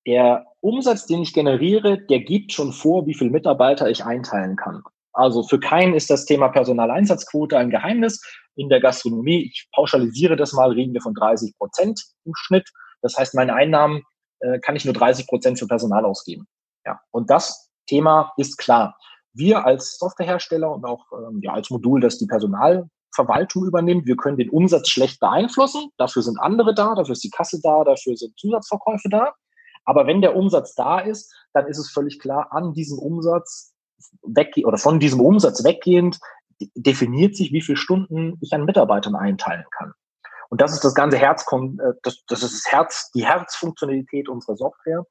der 0.06 0.46
Umsatz, 0.60 1.06
den 1.06 1.22
ich 1.22 1.34
generiere, 1.34 1.98
der 1.98 2.20
gibt 2.20 2.52
schon 2.52 2.72
vor, 2.72 3.06
wie 3.06 3.14
viele 3.14 3.30
Mitarbeiter 3.30 3.90
ich 3.90 4.04
einteilen 4.04 4.56
kann. 4.56 4.82
Also 5.12 5.42
für 5.42 5.58
keinen 5.58 5.94
ist 5.94 6.10
das 6.10 6.26
Thema 6.26 6.48
Personaleinsatzquote 6.48 7.56
ein 7.56 7.70
Geheimnis. 7.70 8.20
In 8.54 8.68
der 8.68 8.80
Gastronomie, 8.80 9.46
ich 9.46 9.68
pauschalisiere 9.74 10.36
das 10.36 10.52
mal, 10.52 10.70
reden 10.70 10.92
wir 10.92 11.00
von 11.00 11.14
30 11.14 11.56
Prozent 11.58 12.00
im 12.24 12.32
Schnitt. 12.34 12.70
Das 13.02 13.16
heißt, 13.16 13.34
meine 13.34 13.54
Einnahmen 13.54 14.02
äh, 14.40 14.58
kann 14.60 14.76
ich 14.76 14.84
nur 14.84 14.94
30 14.94 15.26
Prozent 15.26 15.58
für 15.58 15.66
Personal 15.66 16.04
ausgeben. 16.04 16.46
Ja, 16.84 17.00
und 17.10 17.30
das 17.30 17.70
Thema 17.86 18.32
ist 18.36 18.58
klar. 18.58 18.96
Wir 19.32 19.64
als 19.64 19.98
Softwarehersteller 19.98 20.70
und 20.70 20.84
auch 20.84 21.04
ähm, 21.12 21.40
ja, 21.42 21.52
als 21.52 21.70
Modul, 21.70 22.00
das 22.00 22.18
die 22.18 22.26
Personalverwaltung 22.26 23.64
übernimmt, 23.64 24.06
wir 24.06 24.16
können 24.16 24.36
den 24.36 24.50
Umsatz 24.50 24.88
schlecht 24.88 25.18
beeinflussen. 25.20 25.90
Dafür 25.96 26.22
sind 26.22 26.38
andere 26.38 26.74
da, 26.74 26.94
dafür 26.94 27.12
ist 27.12 27.24
die 27.24 27.30
Kasse 27.30 27.60
da, 27.62 27.84
dafür 27.84 28.16
sind 28.16 28.38
Zusatzverkäufe 28.38 29.08
da. 29.08 29.32
Aber 29.86 30.06
wenn 30.06 30.20
der 30.20 30.36
Umsatz 30.36 30.74
da 30.74 30.98
ist, 30.98 31.32
dann 31.52 31.66
ist 31.66 31.78
es 31.78 31.90
völlig 31.90 32.18
klar, 32.18 32.48
an 32.50 32.74
diesem 32.74 32.98
Umsatz 32.98 33.72
weg 34.22 34.52
oder 34.64 34.76
von 34.76 35.00
diesem 35.00 35.20
Umsatz 35.20 35.64
weggehend 35.64 36.18
definiert 36.74 37.36
sich, 37.36 37.52
wie 37.52 37.62
viele 37.62 37.76
Stunden 37.76 38.36
ich 38.40 38.52
an 38.52 38.64
Mitarbeitern 38.64 39.14
einteilen 39.14 39.64
kann. 39.70 39.94
Und 40.48 40.60
das 40.60 40.72
ist 40.72 40.84
das 40.84 40.94
ganze 40.94 41.18
Herz, 41.18 41.44
äh, 41.52 41.92
das, 42.02 42.24
das 42.28 42.42
ist 42.42 42.64
das 42.64 42.72
Herz, 42.72 43.10
die 43.12 43.26
Herzfunktionalität 43.26 44.28
unserer 44.28 44.56
Software. 44.56 45.04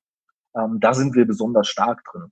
Ähm, 0.56 0.80
da 0.80 0.94
sind 0.94 1.16
wir 1.16 1.26
besonders 1.26 1.68
stark 1.68 2.04
drin. 2.12 2.32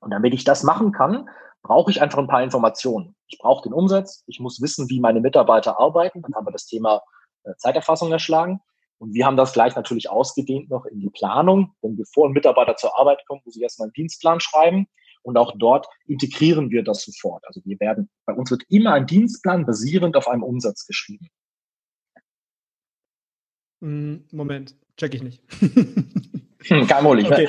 Und 0.00 0.10
damit 0.10 0.34
ich 0.34 0.44
das 0.44 0.62
machen 0.62 0.92
kann, 0.92 1.28
brauche 1.62 1.90
ich 1.90 2.02
einfach 2.02 2.18
ein 2.18 2.26
paar 2.26 2.42
Informationen. 2.42 3.14
Ich 3.28 3.38
brauche 3.38 3.62
den 3.62 3.72
Umsatz, 3.72 4.24
ich 4.26 4.40
muss 4.40 4.60
wissen, 4.60 4.88
wie 4.88 5.00
meine 5.00 5.20
Mitarbeiter 5.20 5.78
arbeiten. 5.78 6.22
Dann 6.22 6.34
haben 6.34 6.46
wir 6.46 6.52
das 6.52 6.66
Thema 6.66 7.02
äh, 7.44 7.54
Zeiterfassung 7.56 8.10
erschlagen. 8.10 8.60
Und 9.02 9.14
wir 9.14 9.26
haben 9.26 9.36
das 9.36 9.52
gleich 9.52 9.74
natürlich 9.74 10.08
ausgedehnt 10.08 10.70
noch 10.70 10.86
in 10.86 11.00
die 11.00 11.10
Planung. 11.10 11.74
Denn 11.82 11.96
bevor 11.96 12.28
ein 12.28 12.32
Mitarbeiter 12.32 12.76
zur 12.76 12.96
Arbeit 12.96 13.18
kommt, 13.26 13.44
muss 13.44 13.56
ich 13.56 13.62
erstmal 13.62 13.86
einen 13.86 13.94
Dienstplan 13.94 14.38
schreiben. 14.38 14.86
Und 15.22 15.36
auch 15.36 15.54
dort 15.58 15.88
integrieren 16.06 16.70
wir 16.70 16.84
das 16.84 17.02
sofort. 17.02 17.44
Also 17.48 17.60
wir 17.64 17.80
werden, 17.80 18.08
bei 18.26 18.32
uns 18.32 18.52
wird 18.52 18.62
immer 18.68 18.92
ein 18.92 19.08
Dienstplan 19.08 19.66
basierend 19.66 20.16
auf 20.16 20.28
einem 20.28 20.44
Umsatz 20.44 20.86
geschrieben. 20.86 21.26
Hm, 23.80 24.24
Moment. 24.30 24.76
Check 24.96 25.14
ich 25.14 25.22
nicht. 25.24 25.42
Hm, 26.64 26.86
kein 26.86 27.02
Problem. 27.02 27.26
Okay. 27.26 27.48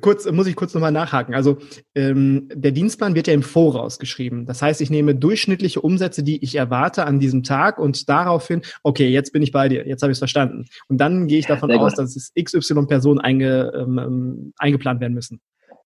Kurz, 0.00 0.28
muss 0.30 0.48
ich 0.48 0.56
kurz 0.56 0.74
nochmal 0.74 0.90
nachhaken. 0.90 1.34
Also 1.34 1.58
ähm, 1.94 2.48
der 2.52 2.72
Dienstplan 2.72 3.14
wird 3.14 3.28
ja 3.28 3.34
im 3.34 3.42
Voraus 3.42 3.98
geschrieben. 3.98 4.44
Das 4.44 4.60
heißt, 4.60 4.80
ich 4.80 4.90
nehme 4.90 5.14
durchschnittliche 5.14 5.80
Umsätze, 5.80 6.24
die 6.24 6.42
ich 6.42 6.56
erwarte 6.56 7.04
an 7.04 7.20
diesem 7.20 7.44
Tag 7.44 7.78
und 7.78 8.08
daraufhin, 8.08 8.62
okay, 8.82 9.08
jetzt 9.08 9.32
bin 9.32 9.42
ich 9.42 9.52
bei 9.52 9.68
dir, 9.68 9.86
jetzt 9.86 10.02
habe 10.02 10.10
ich 10.10 10.16
es 10.16 10.20
verstanden. 10.20 10.66
Und 10.88 10.98
dann 10.98 11.28
gehe 11.28 11.38
ich 11.38 11.46
davon 11.46 11.70
aus, 11.72 11.94
dass 11.94 12.16
es 12.16 12.32
XY 12.34 12.86
Personen 12.86 13.20
einge, 13.20 13.72
ähm, 13.74 13.98
ähm, 13.98 14.52
eingeplant 14.58 15.00
werden 15.00 15.14
müssen. 15.14 15.40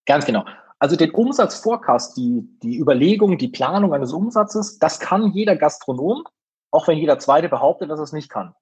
Ganz 0.07 0.25
genau. 0.25 0.45
Also 0.79 0.97
den 0.97 1.11
Umsatzforecast, 1.11 2.17
die, 2.17 2.49
die 2.63 2.79
Überlegung, 2.79 3.39
die 3.39 3.49
Planung 3.49 3.93
eines 3.93 4.13
Umsatzes, 4.13 4.79
das 4.79 5.01
kann 5.01 5.33
jeder 5.33 5.57
Gastronom, 5.57 6.25
auch 6.71 6.89
wenn 6.89 6.99
jeder 6.99 7.19
Zweite 7.19 7.49
behauptet, 7.49 7.91
dass 7.91 7.99
er 7.99 8.05
es 8.05 8.13
nicht 8.13 8.31
kann. 8.31 8.55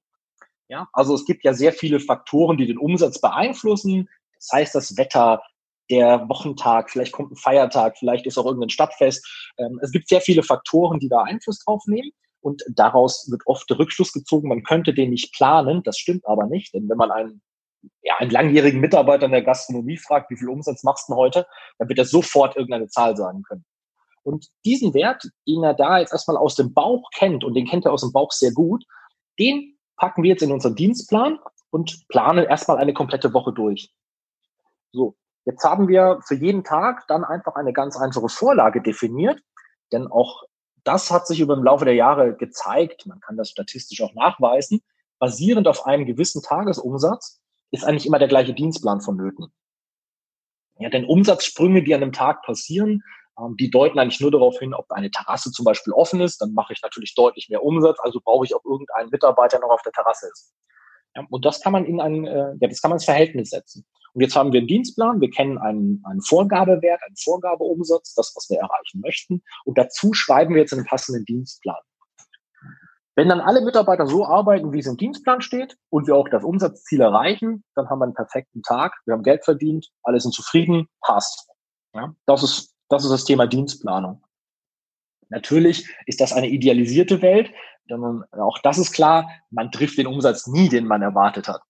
Ja, 0.69 0.89
also 0.93 1.15
es 1.15 1.25
gibt 1.25 1.45
ja 1.45 1.53
sehr 1.53 1.73
viele 1.73 2.01
Faktoren, 2.01 2.57
die 2.57 2.67
den 2.67 2.79
Umsatz 2.79 3.21
beeinflussen. 3.21 4.09
Das 4.49 4.59
heißt, 4.61 4.75
das 4.75 4.97
Wetter, 4.97 5.43
der 5.91 6.29
Wochentag, 6.29 6.91
vielleicht 6.91 7.13
kommt 7.13 7.33
ein 7.33 7.37
Feiertag, 7.37 7.99
vielleicht 7.99 8.27
ist 8.27 8.39
auch 8.39 8.47
irgendein 8.47 8.71
Stadtfest. 8.71 9.27
Ähm, 9.59 9.79
es 9.83 9.91
gibt 9.91 10.09
sehr 10.09 10.21
viele 10.21 10.43
Faktoren, 10.43 10.99
die 10.99 11.09
da 11.09 11.23
Einfluss 11.23 11.59
drauf 11.61 11.83
nehmen. 11.87 12.11
Und 12.41 12.63
daraus 12.69 13.27
wird 13.31 13.43
oft 13.47 13.71
Rückschluss 13.71 14.13
gezogen, 14.13 14.49
man 14.49 14.63
könnte 14.63 14.93
den 14.93 15.11
nicht 15.11 15.33
planen. 15.35 15.83
Das 15.83 15.99
stimmt 15.99 16.27
aber 16.27 16.47
nicht. 16.47 16.75
Denn 16.75 16.89
wenn 16.89 16.99
man 16.99 17.11
einen, 17.11 17.43
ja, 18.03 18.17
einen 18.19 18.31
langjährigen 18.31 18.81
Mitarbeiter 18.81 19.27
in 19.27 19.33
der 19.33 19.43
Gastronomie 19.43 19.97
fragt, 19.97 20.31
wie 20.31 20.37
viel 20.37 20.51
Umsatz 20.51 20.85
machst 20.85 21.09
du 21.09 21.15
heute, 21.15 21.47
dann 21.79 21.89
wird 21.89 21.99
er 21.99 22.05
sofort 22.05 22.57
irgendeine 22.57 22.89
Zahl 22.89 23.17
sagen 23.17 23.43
können. 23.43 23.65
Und 24.25 24.49
diesen 24.65 24.95
Wert, 24.95 25.27
den 25.47 25.63
er 25.63 25.75
da 25.75 25.99
jetzt 25.99 26.13
erstmal 26.13 26.37
aus 26.37 26.55
dem 26.55 26.73
Bauch 26.73 27.09
kennt, 27.15 27.45
und 27.45 27.55
den 27.55 27.67
kennt 27.67 27.85
er 27.85 27.93
aus 27.93 28.01
dem 28.01 28.13
Bauch 28.13 28.33
sehr 28.33 28.53
gut, 28.53 28.85
den 29.39 29.79
packen 29.97 30.23
wir 30.23 30.31
jetzt 30.31 30.43
in 30.43 30.53
unseren 30.53 30.75
Dienstplan 30.75 31.39
und 31.71 32.07
planen 32.09 32.45
erstmal 32.45 32.79
eine 32.79 32.95
komplette 32.95 33.33
Woche 33.35 33.53
durch. 33.53 33.91
So, 34.95 35.17
jetzt 35.45 35.65
haben 35.65 35.89
wir 35.89 36.21
für 36.25 36.37
jeden 36.37 36.63
Tag 36.63 37.07
dann 37.09 37.25
einfach 37.25 37.57
eine 37.57 37.73
ganz 37.73 37.97
einfache 37.97 38.29
Vorlage 38.29 38.81
definiert, 38.81 39.41
denn 39.93 40.07
auch 40.07 40.45
das 40.85 41.11
hat 41.11 41.27
sich 41.27 41.41
über 41.41 41.55
im 41.55 41.65
Laufe 41.65 41.85
der 41.85 41.95
Jahre 41.95 42.37
gezeigt, 42.37 43.07
man 43.07 43.19
kann 43.21 43.37
das 43.37 43.51
statistisch 43.51 44.01
auch 44.03 44.15
nachweisen, 44.15 44.83
basierend 45.19 45.67
auf 45.67 45.85
einem 45.85 46.07
gewissen 46.07 46.43
Tagesumsatz 46.43 47.41
ist 47.73 47.85
eigentlich 47.85 48.07
immer 48.07 48.21
der 48.21 48.29
gleiche 48.29 48.55
Dienstplan 48.55 49.01
vonnöten. 49.01 49.53
Ja, 50.79 50.91
denn 50.91 51.07
Umsatzsprünge, 51.07 51.83
die 51.83 51.95
an 51.95 52.03
einem 52.03 52.13
Tag 52.13 52.43
passieren, 52.43 53.03
ähm, 53.39 53.57
die 53.57 53.71
deuten 53.71 53.99
eigentlich 53.99 54.21
nur 54.21 54.31
darauf 54.31 54.59
hin, 54.61 54.75
ob 54.75 54.91
eine 54.93 55.11
Terrasse 55.11 55.51
zum 55.51 55.65
Beispiel 55.65 55.93
offen 55.93 56.21
ist, 56.21 56.41
dann 56.41 56.53
mache 56.53 56.73
ich 56.73 56.83
natürlich 56.83 57.15
deutlich 57.15 57.49
mehr 57.49 57.65
Umsatz, 57.65 57.99
also 58.01 58.21
brauche 58.23 58.45
ich 58.45 58.55
auch 58.55 58.65
irgendeinen 58.65 59.11
Mitarbeiter 59.11 59.59
noch 59.59 59.71
auf 59.71 59.83
der 59.83 59.93
Terrasse 59.93 60.29
ist. 60.31 60.55
Ja, 61.17 61.27
und 61.29 61.45
das 61.45 61.61
kann 61.61 61.73
man 61.73 61.85
in 61.85 62.01
ein, 62.01 62.27
äh, 62.27 62.55
ja, 62.61 62.69
das 62.69 62.81
kann 62.81 62.91
man 62.91 62.97
ins 62.97 63.05
Verhältnis 63.05 63.51
setzen. 63.51 63.85
Und 64.15 64.23
jetzt 64.23 64.37
haben 64.37 64.53
wir 64.53 64.61
einen 64.61 64.69
Dienstplan, 64.69 65.21
wir 65.21 65.31
kennen 65.31 65.59
einen, 65.59 66.01
einen 66.05 66.23
Vorgabewert, 66.23 67.03
einen 67.05 67.17
Vorgabeumsatz, 67.17 68.15
das, 68.15 68.33
was 68.37 68.49
wir 68.49 68.59
erreichen 68.59 69.01
möchten. 69.01 69.43
Und 69.65 69.77
dazu 69.77 70.13
schreiben 70.13 70.55
wir 70.55 70.63
jetzt 70.63 70.73
einen 70.73 70.87
passenden 70.87 71.25
Dienstplan. 71.25 71.83
Wenn 73.17 73.29
dann 73.29 73.41
alle 73.41 73.61
Mitarbeiter 73.61 74.07
so 74.07 74.25
arbeiten, 74.25 74.73
wie 74.73 74.79
es 74.79 74.87
im 74.87 74.97
Dienstplan 74.97 75.41
steht 75.41 75.77
und 75.89 76.07
wir 76.07 76.17
auch 76.17 76.29
das 76.29 76.45
Umsatzziel 76.45 77.01
erreichen, 77.01 77.65
dann 77.75 77.89
haben 77.89 77.99
wir 77.99 78.05
einen 78.05 78.15
perfekten 78.15 78.63
Tag, 78.63 78.93
wir 79.05 79.15
haben 79.15 79.23
Geld 79.23 79.45
verdient, 79.45 79.89
alle 80.03 80.21
sind 80.21 80.33
zufrieden, 80.33 80.89
passt. 81.01 81.49
Ja, 81.93 82.15
das 82.27 82.43
ist, 82.43 82.75
das 82.89 83.05
ist 83.05 83.11
das 83.11 83.25
Thema 83.25 83.47
Dienstplanung. 83.47 84.25
Natürlich 85.29 85.89
ist 86.07 86.21
das 86.21 86.33
eine 86.33 86.49
idealisierte 86.49 87.23
Welt, 87.23 87.51
denn 87.89 88.25
auch 88.33 88.59
das 88.63 88.79
ist 88.79 88.93
klar, 88.93 89.29
man 89.51 89.71
trifft 89.71 89.99
den 89.99 90.07
Umsatz 90.07 90.47
nie, 90.47 90.69
den 90.69 90.87
man 90.87 91.03
erwartet 91.03 91.49
hat. 91.49 91.63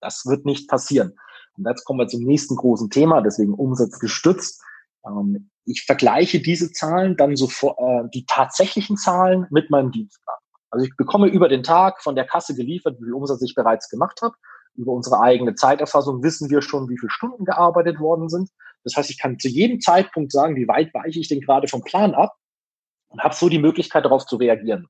Das 0.00 0.26
wird 0.26 0.44
nicht 0.44 0.68
passieren. 0.68 1.16
Und 1.56 1.66
jetzt 1.66 1.84
kommen 1.84 2.00
wir 2.00 2.08
zum 2.08 2.22
nächsten 2.22 2.56
großen 2.56 2.90
Thema, 2.90 3.20
deswegen 3.20 3.54
Umsatz 3.54 3.98
gestützt. 3.98 4.62
Ähm, 5.06 5.50
ich 5.64 5.84
vergleiche 5.84 6.40
diese 6.40 6.72
Zahlen 6.72 7.16
dann 7.16 7.36
sofort, 7.36 7.78
äh, 7.78 8.08
die 8.12 8.26
tatsächlichen 8.26 8.96
Zahlen 8.96 9.46
mit 9.50 9.70
meinem 9.70 9.90
Dienstplan. 9.90 10.36
Also 10.70 10.86
ich 10.86 10.96
bekomme 10.96 11.28
über 11.28 11.48
den 11.48 11.62
Tag 11.62 12.02
von 12.02 12.16
der 12.16 12.26
Kasse 12.26 12.54
geliefert, 12.54 12.96
wie 12.98 13.04
viel 13.04 13.14
Umsatz 13.14 13.40
ich 13.42 13.54
bereits 13.54 13.88
gemacht 13.88 14.20
habe. 14.22 14.34
Über 14.74 14.92
unsere 14.92 15.20
eigene 15.20 15.54
Zeiterfassung 15.54 16.22
wissen 16.24 16.50
wir 16.50 16.62
schon, 16.62 16.88
wie 16.88 16.98
viele 16.98 17.10
Stunden 17.10 17.44
gearbeitet 17.44 18.00
worden 18.00 18.28
sind. 18.28 18.50
Das 18.82 18.96
heißt, 18.96 19.08
ich 19.08 19.20
kann 19.20 19.38
zu 19.38 19.48
jedem 19.48 19.80
Zeitpunkt 19.80 20.32
sagen, 20.32 20.56
wie 20.56 20.66
weit 20.66 20.92
weiche 20.92 21.20
ich 21.20 21.28
denn 21.28 21.40
gerade 21.40 21.68
vom 21.68 21.82
Plan 21.82 22.12
ab 22.14 22.34
und 23.08 23.22
habe 23.22 23.34
so 23.34 23.48
die 23.48 23.60
Möglichkeit, 23.60 24.04
darauf 24.04 24.26
zu 24.26 24.36
reagieren. 24.36 24.88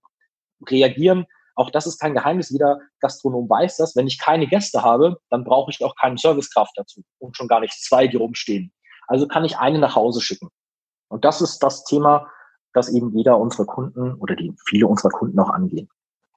Reagieren 0.66 1.26
auch 1.54 1.70
das 1.70 1.86
ist 1.86 1.98
kein 2.00 2.14
Geheimnis. 2.14 2.50
Jeder 2.50 2.80
Gastronom 3.00 3.48
weiß 3.48 3.76
das. 3.76 3.94
Wenn 3.96 4.06
ich 4.06 4.18
keine 4.18 4.46
Gäste 4.46 4.82
habe, 4.82 5.18
dann 5.30 5.44
brauche 5.44 5.70
ich 5.70 5.84
auch 5.84 5.94
keinen 5.96 6.16
Servicekraft 6.16 6.72
dazu 6.76 7.02
und 7.18 7.36
schon 7.36 7.48
gar 7.48 7.60
nicht 7.60 7.74
zwei, 7.74 8.06
die 8.06 8.16
rumstehen. 8.16 8.72
Also 9.06 9.28
kann 9.28 9.44
ich 9.44 9.58
eine 9.58 9.78
nach 9.78 9.96
Hause 9.96 10.20
schicken. 10.20 10.48
Und 11.08 11.24
das 11.24 11.40
ist 11.40 11.60
das 11.62 11.84
Thema, 11.84 12.26
das 12.72 12.88
eben 12.88 13.16
jeder 13.16 13.38
unserer 13.38 13.66
Kunden 13.66 14.14
oder 14.14 14.34
die 14.34 14.52
viele 14.66 14.86
unserer 14.86 15.10
Kunden 15.10 15.38
auch 15.38 15.50
angehen. 15.50 15.88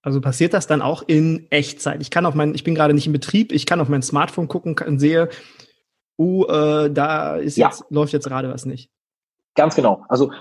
Also 0.04 0.22
passiert 0.22 0.54
das 0.54 0.68
dann 0.68 0.82
auch 0.82 1.04
in 1.08 1.48
Echtzeit? 1.50 2.02
Ich 2.02 2.12
kann 2.12 2.26
auf 2.26 2.36
mein, 2.36 2.54
ich 2.54 2.64
bin 2.64 2.76
gerade 2.76 2.94
nicht 2.94 3.08
im 3.08 3.14
Betrieb, 3.14 3.52
ich 3.52 3.66
kann 3.66 3.82
auf 3.82 3.90
mein 3.90 4.04
Smartphone 4.04 4.48
gucken, 4.48 4.76
kann, 4.76 5.00
sehe, 5.00 5.30
uh, 6.18 6.46
äh, 6.46 6.92
da 6.92 7.36
ist 7.36 7.58
jetzt, 7.58 7.80
ja. 7.80 7.86
läuft 7.90 8.14
jetzt 8.14 8.28
gerade 8.28 8.50
was 8.50 8.66
nicht. 8.66 8.90
Ganz 9.56 9.76
genau. 9.76 10.06
Also 10.08 10.32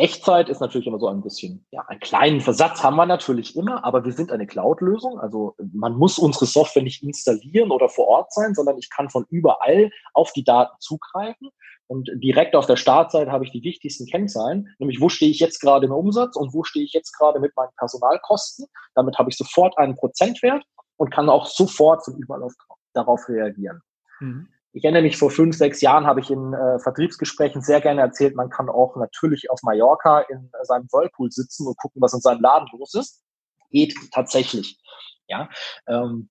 Echtzeit 0.00 0.48
ist 0.48 0.60
natürlich 0.60 0.86
immer 0.86 0.98
so 0.98 1.08
ein 1.08 1.22
bisschen, 1.22 1.66
ja, 1.70 1.84
einen 1.86 2.00
kleinen 2.00 2.40
Versatz 2.40 2.82
haben 2.82 2.96
wir 2.96 3.06
natürlich 3.06 3.56
immer, 3.56 3.84
aber 3.84 4.04
wir 4.04 4.12
sind 4.12 4.32
eine 4.32 4.46
Cloud-Lösung. 4.46 5.20
Also 5.20 5.54
man 5.72 5.94
muss 5.96 6.18
unsere 6.18 6.46
Software 6.46 6.82
nicht 6.82 7.02
installieren 7.02 7.70
oder 7.70 7.88
vor 7.88 8.08
Ort 8.08 8.32
sein, 8.32 8.54
sondern 8.54 8.78
ich 8.78 8.90
kann 8.90 9.10
von 9.10 9.26
überall 9.30 9.90
auf 10.14 10.32
die 10.32 10.44
Daten 10.44 10.74
zugreifen. 10.80 11.50
Und 11.86 12.08
direkt 12.14 12.54
auf 12.54 12.66
der 12.66 12.76
Startseite 12.76 13.32
habe 13.32 13.44
ich 13.44 13.50
die 13.50 13.64
wichtigsten 13.64 14.06
Kennzahlen, 14.06 14.68
nämlich 14.78 15.00
wo 15.00 15.08
stehe 15.08 15.30
ich 15.30 15.40
jetzt 15.40 15.60
gerade 15.60 15.86
im 15.86 15.92
Umsatz 15.92 16.36
und 16.36 16.54
wo 16.54 16.62
stehe 16.62 16.84
ich 16.84 16.92
jetzt 16.92 17.12
gerade 17.18 17.40
mit 17.40 17.56
meinen 17.56 17.72
Personalkosten. 17.76 18.66
Damit 18.94 19.18
habe 19.18 19.30
ich 19.30 19.36
sofort 19.36 19.76
einen 19.76 19.96
Prozentwert 19.96 20.62
und 20.96 21.10
kann 21.10 21.28
auch 21.28 21.46
sofort 21.46 22.04
von 22.04 22.16
überall 22.16 22.44
auf, 22.44 22.54
darauf 22.92 23.28
reagieren. 23.28 23.82
Mhm. 24.20 24.48
Ich 24.72 24.84
erinnere 24.84 25.02
mich, 25.02 25.16
vor 25.16 25.30
fünf, 25.30 25.56
sechs 25.56 25.80
Jahren 25.80 26.06
habe 26.06 26.20
ich 26.20 26.30
in 26.30 26.52
äh, 26.52 26.78
Vertriebsgesprächen 26.78 27.60
sehr 27.60 27.80
gerne 27.80 28.02
erzählt, 28.02 28.36
man 28.36 28.50
kann 28.50 28.68
auch 28.68 28.96
natürlich 28.96 29.50
auf 29.50 29.62
Mallorca 29.62 30.20
in 30.20 30.50
äh, 30.52 30.64
seinem 30.64 30.86
Whirlpool 30.92 31.30
sitzen 31.30 31.66
und 31.66 31.76
gucken, 31.76 32.00
was 32.00 32.14
in 32.14 32.20
seinem 32.20 32.40
Laden 32.40 32.68
los 32.78 32.94
ist. 32.94 33.22
Geht 33.70 33.94
tatsächlich. 34.12 34.80
Ja, 35.26 35.48
ähm, 35.88 36.28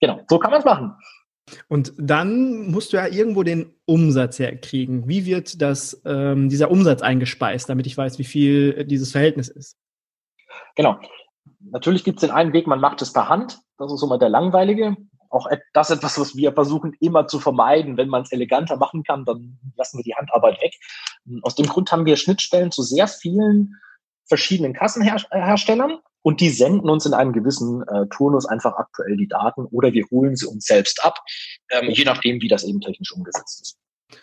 genau, 0.00 0.20
so 0.28 0.38
kann 0.38 0.52
man 0.52 0.60
es 0.60 0.64
machen. 0.64 0.96
Und 1.68 1.92
dann 1.98 2.70
musst 2.70 2.92
du 2.92 2.98
ja 2.98 3.06
irgendwo 3.08 3.42
den 3.42 3.74
Umsatz 3.84 4.38
herkriegen. 4.38 5.08
Wie 5.08 5.26
wird 5.26 5.60
das, 5.60 6.00
ähm, 6.04 6.48
dieser 6.48 6.70
Umsatz 6.70 7.02
eingespeist, 7.02 7.68
damit 7.68 7.86
ich 7.86 7.96
weiß, 7.96 8.18
wie 8.18 8.24
viel 8.24 8.84
dieses 8.84 9.10
Verhältnis 9.12 9.48
ist? 9.48 9.76
Genau. 10.76 10.98
Natürlich 11.58 12.04
gibt 12.04 12.18
es 12.18 12.28
den 12.28 12.34
einen 12.34 12.52
Weg, 12.52 12.66
man 12.66 12.80
macht 12.80 13.02
es 13.02 13.12
per 13.12 13.28
Hand. 13.28 13.60
Das 13.76 13.92
ist 13.92 14.02
immer 14.02 14.18
der 14.18 14.28
langweilige 14.28 14.96
auch 15.32 15.48
das 15.72 15.90
etwas, 15.90 16.18
was 16.18 16.36
wir 16.36 16.52
versuchen 16.52 16.94
immer 17.00 17.26
zu 17.26 17.40
vermeiden. 17.40 17.96
Wenn 17.96 18.08
man 18.08 18.22
es 18.22 18.32
eleganter 18.32 18.76
machen 18.76 19.02
kann, 19.02 19.24
dann 19.24 19.58
lassen 19.76 19.98
wir 19.98 20.04
die 20.04 20.14
Handarbeit 20.14 20.60
weg. 20.60 20.74
Aus 21.42 21.54
dem 21.54 21.66
Grund 21.66 21.90
haben 21.90 22.06
wir 22.06 22.16
Schnittstellen 22.16 22.70
zu 22.70 22.82
sehr 22.82 23.08
vielen 23.08 23.74
verschiedenen 24.26 24.72
Kassenherstellern 24.72 25.98
und 26.22 26.40
die 26.40 26.50
senden 26.50 26.88
uns 26.88 27.04
in 27.06 27.14
einem 27.14 27.32
gewissen 27.32 27.82
äh, 27.88 28.06
Turnus 28.08 28.46
einfach 28.46 28.74
aktuell 28.76 29.16
die 29.16 29.28
Daten 29.28 29.66
oder 29.66 29.92
wir 29.92 30.04
holen 30.10 30.36
sie 30.36 30.46
uns 30.46 30.64
selbst 30.64 31.04
ab, 31.04 31.18
ähm, 31.70 31.90
je 31.90 32.04
nachdem, 32.04 32.40
wie 32.40 32.48
das 32.48 32.64
eben 32.64 32.80
technisch 32.80 33.12
umgesetzt 33.12 33.62
ist. 33.62 33.78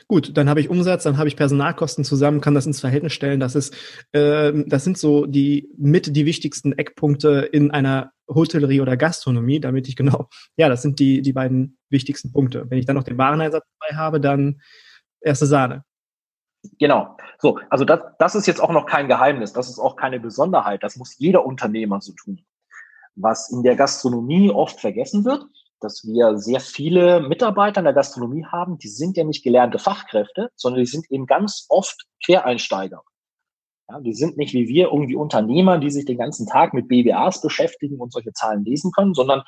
Gut, 0.08 0.38
dann 0.38 0.50
habe 0.50 0.60
ich 0.60 0.70
Umsatz, 0.70 1.04
dann 1.04 1.18
habe 1.18 1.28
ich 1.28 1.36
Personalkosten 1.36 2.04
zusammen, 2.04 2.42
kann 2.42 2.56
das 2.56 2.66
ins 2.66 2.80
Verhältnis 2.80 3.14
stellen. 3.14 3.40
Das 3.40 3.56
ist, 3.56 3.76
äh, 4.12 4.54
das 4.66 4.84
sind 4.84 4.98
so 4.98 5.26
die 5.26 5.70
mit 5.78 6.16
die 6.16 6.26
wichtigsten 6.26 6.74
Eckpunkte 6.74 7.50
in 7.52 7.72
einer 7.72 8.12
Hotellerie 8.28 8.82
oder 8.82 8.98
Gastronomie, 8.98 9.60
damit 9.60 9.88
ich 9.88 9.96
genau, 9.96 10.30
ja, 10.58 10.70
das 10.70 10.82
sind 10.82 11.00
die 11.00 11.22
die 11.22 11.34
beiden 11.34 11.78
wichtigsten 11.90 12.32
Punkte. 12.32 12.66
Wenn 12.70 12.80
ich 12.80 12.86
dann 12.86 12.96
noch 12.96 13.04
den 13.04 13.18
Wareneinsatz 13.18 13.66
dabei 13.80 13.98
habe, 13.98 14.20
dann 14.20 14.62
erste 15.22 15.46
Sahne. 15.46 15.84
Genau. 16.78 17.18
So, 17.38 17.60
also 17.70 17.86
das, 17.86 18.02
das 18.20 18.36
ist 18.36 18.48
jetzt 18.48 18.62
auch 18.62 18.72
noch 18.72 18.86
kein 18.86 19.08
Geheimnis, 19.08 19.54
das 19.54 19.70
ist 19.70 19.80
auch 19.80 19.96
keine 19.96 20.20
Besonderheit. 20.20 20.84
Das 20.84 20.98
muss 20.98 21.18
jeder 21.18 21.46
Unternehmer 21.46 22.02
so 22.02 22.14
tun. 22.14 22.42
Was 23.16 23.50
in 23.50 23.64
der 23.64 23.76
Gastronomie 23.76 24.50
oft 24.50 24.80
vergessen 24.80 25.26
wird, 25.26 25.46
dass 25.80 26.04
wir 26.06 26.38
sehr 26.38 26.60
viele 26.60 27.22
Mitarbeiter 27.22 27.80
in 27.80 27.86
der 27.86 27.94
Gastronomie 27.94 28.46
haben, 28.46 28.78
die 28.78 28.88
sind 28.88 29.18
ja 29.18 29.24
nicht 29.24 29.44
gelernte 29.44 29.80
Fachkräfte, 29.80 30.50
sondern 30.56 30.82
die 30.82 30.90
sind 30.90 31.10
eben 31.10 31.26
ganz 31.26 31.66
oft 31.70 32.06
Quereinsteiger. 32.24 33.02
Ja, 33.90 34.00
die 34.00 34.14
sind 34.14 34.38
nicht 34.38 34.54
wie 34.54 34.68
wir 34.68 34.88
irgendwie 34.88 35.16
Unternehmer, 35.16 35.80
die 35.80 35.90
sich 35.90 36.06
den 36.06 36.18
ganzen 36.18 36.48
Tag 36.48 36.74
mit 36.74 36.88
BWAs 36.88 37.42
beschäftigen 37.42 38.00
und 38.00 38.14
solche 38.14 38.34
Zahlen 38.34 38.64
lesen 38.64 38.92
können, 38.92 39.14
sondern 39.14 39.44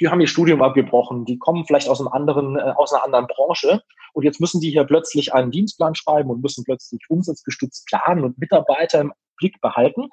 die 0.00 0.08
haben 0.08 0.20
ihr 0.20 0.28
Studium 0.28 0.62
abgebrochen, 0.62 1.24
die 1.26 1.38
kommen 1.38 1.66
vielleicht 1.66 1.88
aus 1.88 2.00
einem 2.00 2.08
anderen, 2.08 2.56
äh, 2.56 2.72
aus 2.76 2.92
einer 2.92 3.04
anderen 3.04 3.26
Branche 3.26 3.82
und 4.14 4.24
jetzt 4.24 4.40
müssen 4.40 4.60
die 4.60 4.70
hier 4.70 4.84
plötzlich 4.84 5.34
einen 5.34 5.50
Dienstplan 5.50 5.94
schreiben 5.94 6.30
und 6.30 6.42
müssen 6.42 6.64
plötzlich 6.64 7.02
umsatzgestützt 7.10 7.86
planen 7.86 8.24
und 8.24 8.38
Mitarbeiter 8.38 9.00
im 9.00 9.12
Blick 9.36 9.60
behalten. 9.60 10.08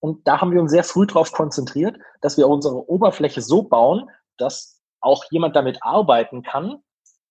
Und 0.00 0.28
da 0.28 0.40
haben 0.40 0.52
wir 0.52 0.60
uns 0.60 0.70
sehr 0.70 0.84
früh 0.84 1.06
darauf 1.06 1.32
konzentriert, 1.32 1.96
dass 2.20 2.36
wir 2.36 2.46
unsere 2.46 2.88
Oberfläche 2.90 3.40
so 3.40 3.62
bauen, 3.62 4.10
dass 4.36 4.77
auch 5.00 5.24
jemand 5.30 5.56
damit 5.56 5.78
arbeiten 5.82 6.42
kann, 6.42 6.82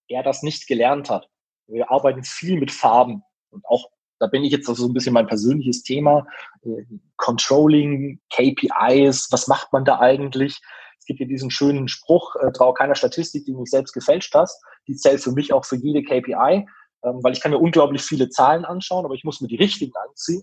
der 0.09 0.24
das 0.24 0.43
nicht 0.43 0.67
gelernt 0.67 1.09
hat. 1.09 1.29
Wir 1.67 1.91
arbeiten 1.91 2.24
viel 2.24 2.59
mit 2.59 2.71
Farben 2.71 3.24
und 3.50 3.65
auch 3.65 3.89
da 4.19 4.27
bin 4.27 4.43
ich 4.43 4.51
jetzt 4.51 4.67
also 4.67 4.83
so 4.83 4.89
ein 4.89 4.93
bisschen 4.93 5.13
mein 5.13 5.27
persönliches 5.27 5.83
Thema. 5.83 6.25
Äh, 6.63 6.83
Controlling, 7.17 8.19
KPIs, 8.31 9.27
was 9.31 9.47
macht 9.47 9.71
man 9.74 9.86
da 9.86 10.00
eigentlich? 10.00 10.59
Es 11.00 11.05
gibt 11.05 11.19
ja 11.19 11.27
diesen 11.27 11.51
schönen 11.51 11.88
Spruch, 11.88 12.36
äh, 12.38 12.51
trau 12.51 12.74
keiner 12.74 12.95
Statistik, 12.95 13.45
die 13.45 13.53
du 13.53 13.59
nicht 13.59 13.71
selbst 13.71 13.93
gefälscht 13.93 14.33
hast. 14.33 14.62
Die 14.88 14.95
zählt 14.95 15.21
für 15.21 15.31
mich 15.31 15.53
auch 15.53 15.65
für 15.65 15.75
jede 15.75 16.03
KPI, 16.03 16.67
ähm, 17.03 17.19
weil 17.21 17.33
ich 17.33 17.41
kann 17.41 17.51
mir 17.51 17.59
unglaublich 17.59 18.01
viele 18.01 18.29
Zahlen 18.29 18.65
anschauen, 18.65 19.05
aber 19.05 19.13
ich 19.13 19.24
muss 19.24 19.41
mir 19.41 19.47
die 19.47 19.55
richtigen 19.57 19.93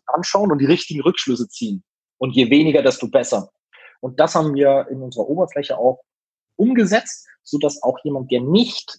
anschauen 0.06 0.52
und 0.52 0.58
die 0.58 0.66
richtigen 0.66 1.02
Rückschlüsse 1.02 1.48
ziehen. 1.48 1.82
Und 2.18 2.34
je 2.36 2.50
weniger, 2.50 2.82
desto 2.82 3.08
besser. 3.08 3.50
Und 4.00 4.20
das 4.20 4.34
haben 4.34 4.54
wir 4.54 4.86
in 4.90 5.02
unserer 5.02 5.28
Oberfläche 5.28 5.78
auch 5.78 6.00
umgesetzt, 6.56 7.26
so 7.42 7.58
dass 7.58 7.82
auch 7.82 7.98
jemand, 8.04 8.30
der 8.30 8.40
nicht 8.40 8.98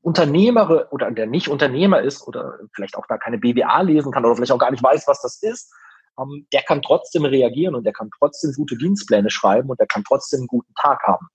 Unternehmer 0.00 0.86
oder 0.92 1.10
der 1.10 1.26
nicht 1.26 1.48
Unternehmer 1.48 2.00
ist 2.00 2.26
oder 2.28 2.58
vielleicht 2.74 2.96
auch 2.96 3.06
da 3.08 3.18
keine 3.18 3.38
BWA 3.38 3.80
lesen 3.80 4.12
kann 4.12 4.24
oder 4.24 4.36
vielleicht 4.36 4.52
auch 4.52 4.58
gar 4.58 4.70
nicht 4.70 4.82
weiß, 4.82 5.08
was 5.08 5.20
das 5.20 5.42
ist, 5.42 5.72
ähm, 6.18 6.46
der 6.52 6.62
kann 6.62 6.82
trotzdem 6.82 7.24
reagieren 7.24 7.74
und 7.74 7.84
der 7.84 7.92
kann 7.92 8.10
trotzdem 8.18 8.52
gute 8.52 8.76
Dienstpläne 8.76 9.30
schreiben 9.30 9.68
und 9.68 9.80
der 9.80 9.86
kann 9.86 10.04
trotzdem 10.06 10.40
einen 10.40 10.46
guten 10.46 10.72
Tag 10.74 11.02
haben. 11.02 11.26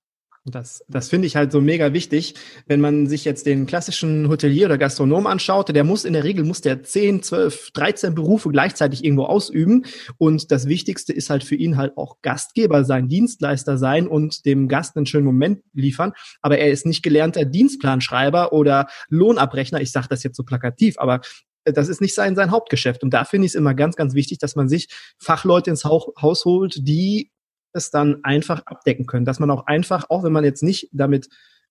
Das, 0.45 0.83
das 0.87 1.09
finde 1.09 1.27
ich 1.27 1.35
halt 1.35 1.51
so 1.51 1.61
mega 1.61 1.93
wichtig. 1.93 2.33
Wenn 2.65 2.81
man 2.81 3.05
sich 3.05 3.25
jetzt 3.25 3.45
den 3.45 3.67
klassischen 3.67 4.27
Hotelier 4.27 4.65
oder 4.65 4.79
Gastronom 4.79 5.27
anschaut, 5.27 5.69
der 5.69 5.83
muss 5.83 6.03
in 6.03 6.13
der 6.13 6.23
Regel 6.23 6.43
muss 6.43 6.61
der 6.61 6.81
10, 6.81 7.21
12, 7.21 7.69
13 7.73 8.15
Berufe 8.15 8.49
gleichzeitig 8.49 9.03
irgendwo 9.03 9.25
ausüben. 9.25 9.85
Und 10.17 10.51
das 10.51 10.67
Wichtigste 10.67 11.13
ist 11.13 11.29
halt 11.29 11.43
für 11.43 11.53
ihn 11.53 11.77
halt 11.77 11.95
auch 11.95 12.21
Gastgeber 12.23 12.85
sein, 12.85 13.07
Dienstleister 13.07 13.77
sein 13.77 14.07
und 14.07 14.45
dem 14.47 14.67
Gast 14.67 14.97
einen 14.97 15.05
schönen 15.05 15.25
Moment 15.25 15.61
liefern. 15.73 16.13
Aber 16.41 16.57
er 16.57 16.71
ist 16.71 16.87
nicht 16.87 17.03
gelernter 17.03 17.45
Dienstplanschreiber 17.45 18.51
oder 18.51 18.87
Lohnabrechner. 19.09 19.79
Ich 19.79 19.91
sage 19.91 20.07
das 20.09 20.23
jetzt 20.23 20.37
so 20.37 20.43
plakativ, 20.43 20.97
aber 20.97 21.21
das 21.65 21.87
ist 21.87 22.01
nicht 22.01 22.15
sein, 22.15 22.35
sein 22.35 22.49
Hauptgeschäft. 22.49 23.03
Und 23.03 23.13
da 23.13 23.25
finde 23.25 23.45
ich 23.45 23.51
es 23.51 23.55
immer 23.55 23.75
ganz, 23.75 23.95
ganz 23.95 24.15
wichtig, 24.15 24.39
dass 24.39 24.55
man 24.55 24.69
sich 24.69 24.89
Fachleute 25.19 25.69
ins 25.69 25.85
Haus 25.85 26.45
holt, 26.45 26.87
die 26.87 27.29
es 27.73 27.91
dann 27.91 28.23
einfach 28.23 28.61
abdecken 28.65 29.05
können, 29.05 29.25
dass 29.25 29.39
man 29.39 29.51
auch 29.51 29.67
einfach, 29.67 30.09
auch 30.09 30.23
wenn 30.23 30.33
man 30.33 30.43
jetzt 30.43 30.63
nicht 30.63 30.89
damit 30.91 31.29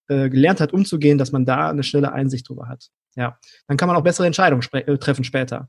äh, 0.09 0.28
gelernt 0.28 0.61
hat, 0.61 0.73
umzugehen, 0.73 1.19
dass 1.19 1.33
man 1.33 1.45
da 1.45 1.71
eine 1.71 1.83
schnelle 1.83 2.12
Einsicht 2.12 2.49
drüber 2.49 2.69
hat. 2.69 2.88
Ja, 3.16 3.38
dann 3.66 3.76
kann 3.76 3.88
man 3.88 3.97
auch 3.97 4.02
bessere 4.02 4.26
Entscheidungen 4.26 4.62
äh, 4.73 4.99
treffen 4.99 5.25
später. 5.25 5.69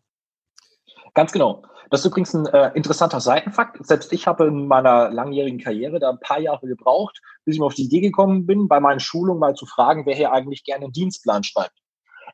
Ganz 1.14 1.32
genau. 1.32 1.64
Das 1.92 2.00
ist 2.00 2.06
übrigens 2.06 2.34
ein 2.34 2.46
äh, 2.48 2.72
interessanter 2.74 3.20
Seitenfakt. 3.20 3.86
Selbst 3.86 4.14
ich 4.14 4.26
habe 4.26 4.48
in 4.48 4.66
meiner 4.66 5.10
langjährigen 5.12 5.60
Karriere 5.60 6.00
da 6.00 6.10
ein 6.10 6.20
paar 6.22 6.40
Jahre 6.40 6.66
gebraucht, 6.66 7.20
bis 7.44 7.56
ich 7.56 7.60
mal 7.60 7.66
auf 7.66 7.76
die 7.76 7.84
Idee 7.84 8.00
gekommen 8.00 8.46
bin, 8.46 8.70
bei 8.70 8.80
meinen 8.80 9.02
Schulungen 9.02 9.40
mal 9.40 9.56
zu 9.56 9.66
fragen, 9.66 10.06
wer 10.06 10.16
hier 10.16 10.32
eigentlich 10.32 10.64
gerne 10.64 10.86
einen 10.86 10.94
Dienstplan 10.94 11.44
schreibt. 11.44 11.78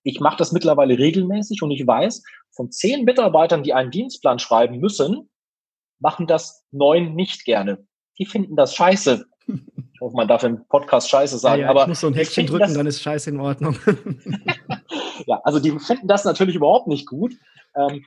Ich 0.03 0.19
mache 0.19 0.37
das 0.37 0.51
mittlerweile 0.51 0.97
regelmäßig 0.97 1.63
und 1.63 1.71
ich 1.71 1.87
weiß, 1.87 2.21
von 2.51 2.71
zehn 2.71 3.03
Mitarbeitern, 3.03 3.63
die 3.63 3.73
einen 3.73 3.89
Dienstplan 3.89 4.37
schreiben 4.37 4.77
müssen, 4.77 5.29
machen 5.99 6.27
das 6.27 6.65
neun 6.71 7.15
nicht 7.15 7.45
gerne. 7.45 7.85
Die 8.19 8.25
finden 8.25 8.55
das 8.55 8.75
scheiße. 8.75 9.25
Ich 9.47 10.01
hoffe, 10.01 10.15
man 10.15 10.27
darf 10.27 10.43
im 10.43 10.67
Podcast 10.67 11.09
scheiße 11.09 11.37
sagen. 11.37 11.61
Ja, 11.61 11.65
ja, 11.65 11.71
aber 11.71 11.83
ich 11.83 11.87
muss 11.87 12.01
so 12.01 12.07
ein 12.07 12.13
Häkchen 12.13 12.45
drücken, 12.45 12.65
das, 12.65 12.73
dann 12.73 12.85
ist 12.85 13.01
scheiße 13.01 13.29
in 13.29 13.39
Ordnung. 13.39 13.77
ja, 15.25 15.39
also 15.43 15.59
die 15.59 15.77
finden 15.79 16.07
das 16.07 16.25
natürlich 16.25 16.55
überhaupt 16.55 16.87
nicht 16.87 17.07
gut. 17.07 17.33
Ähm, 17.75 18.05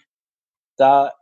da 0.77 1.13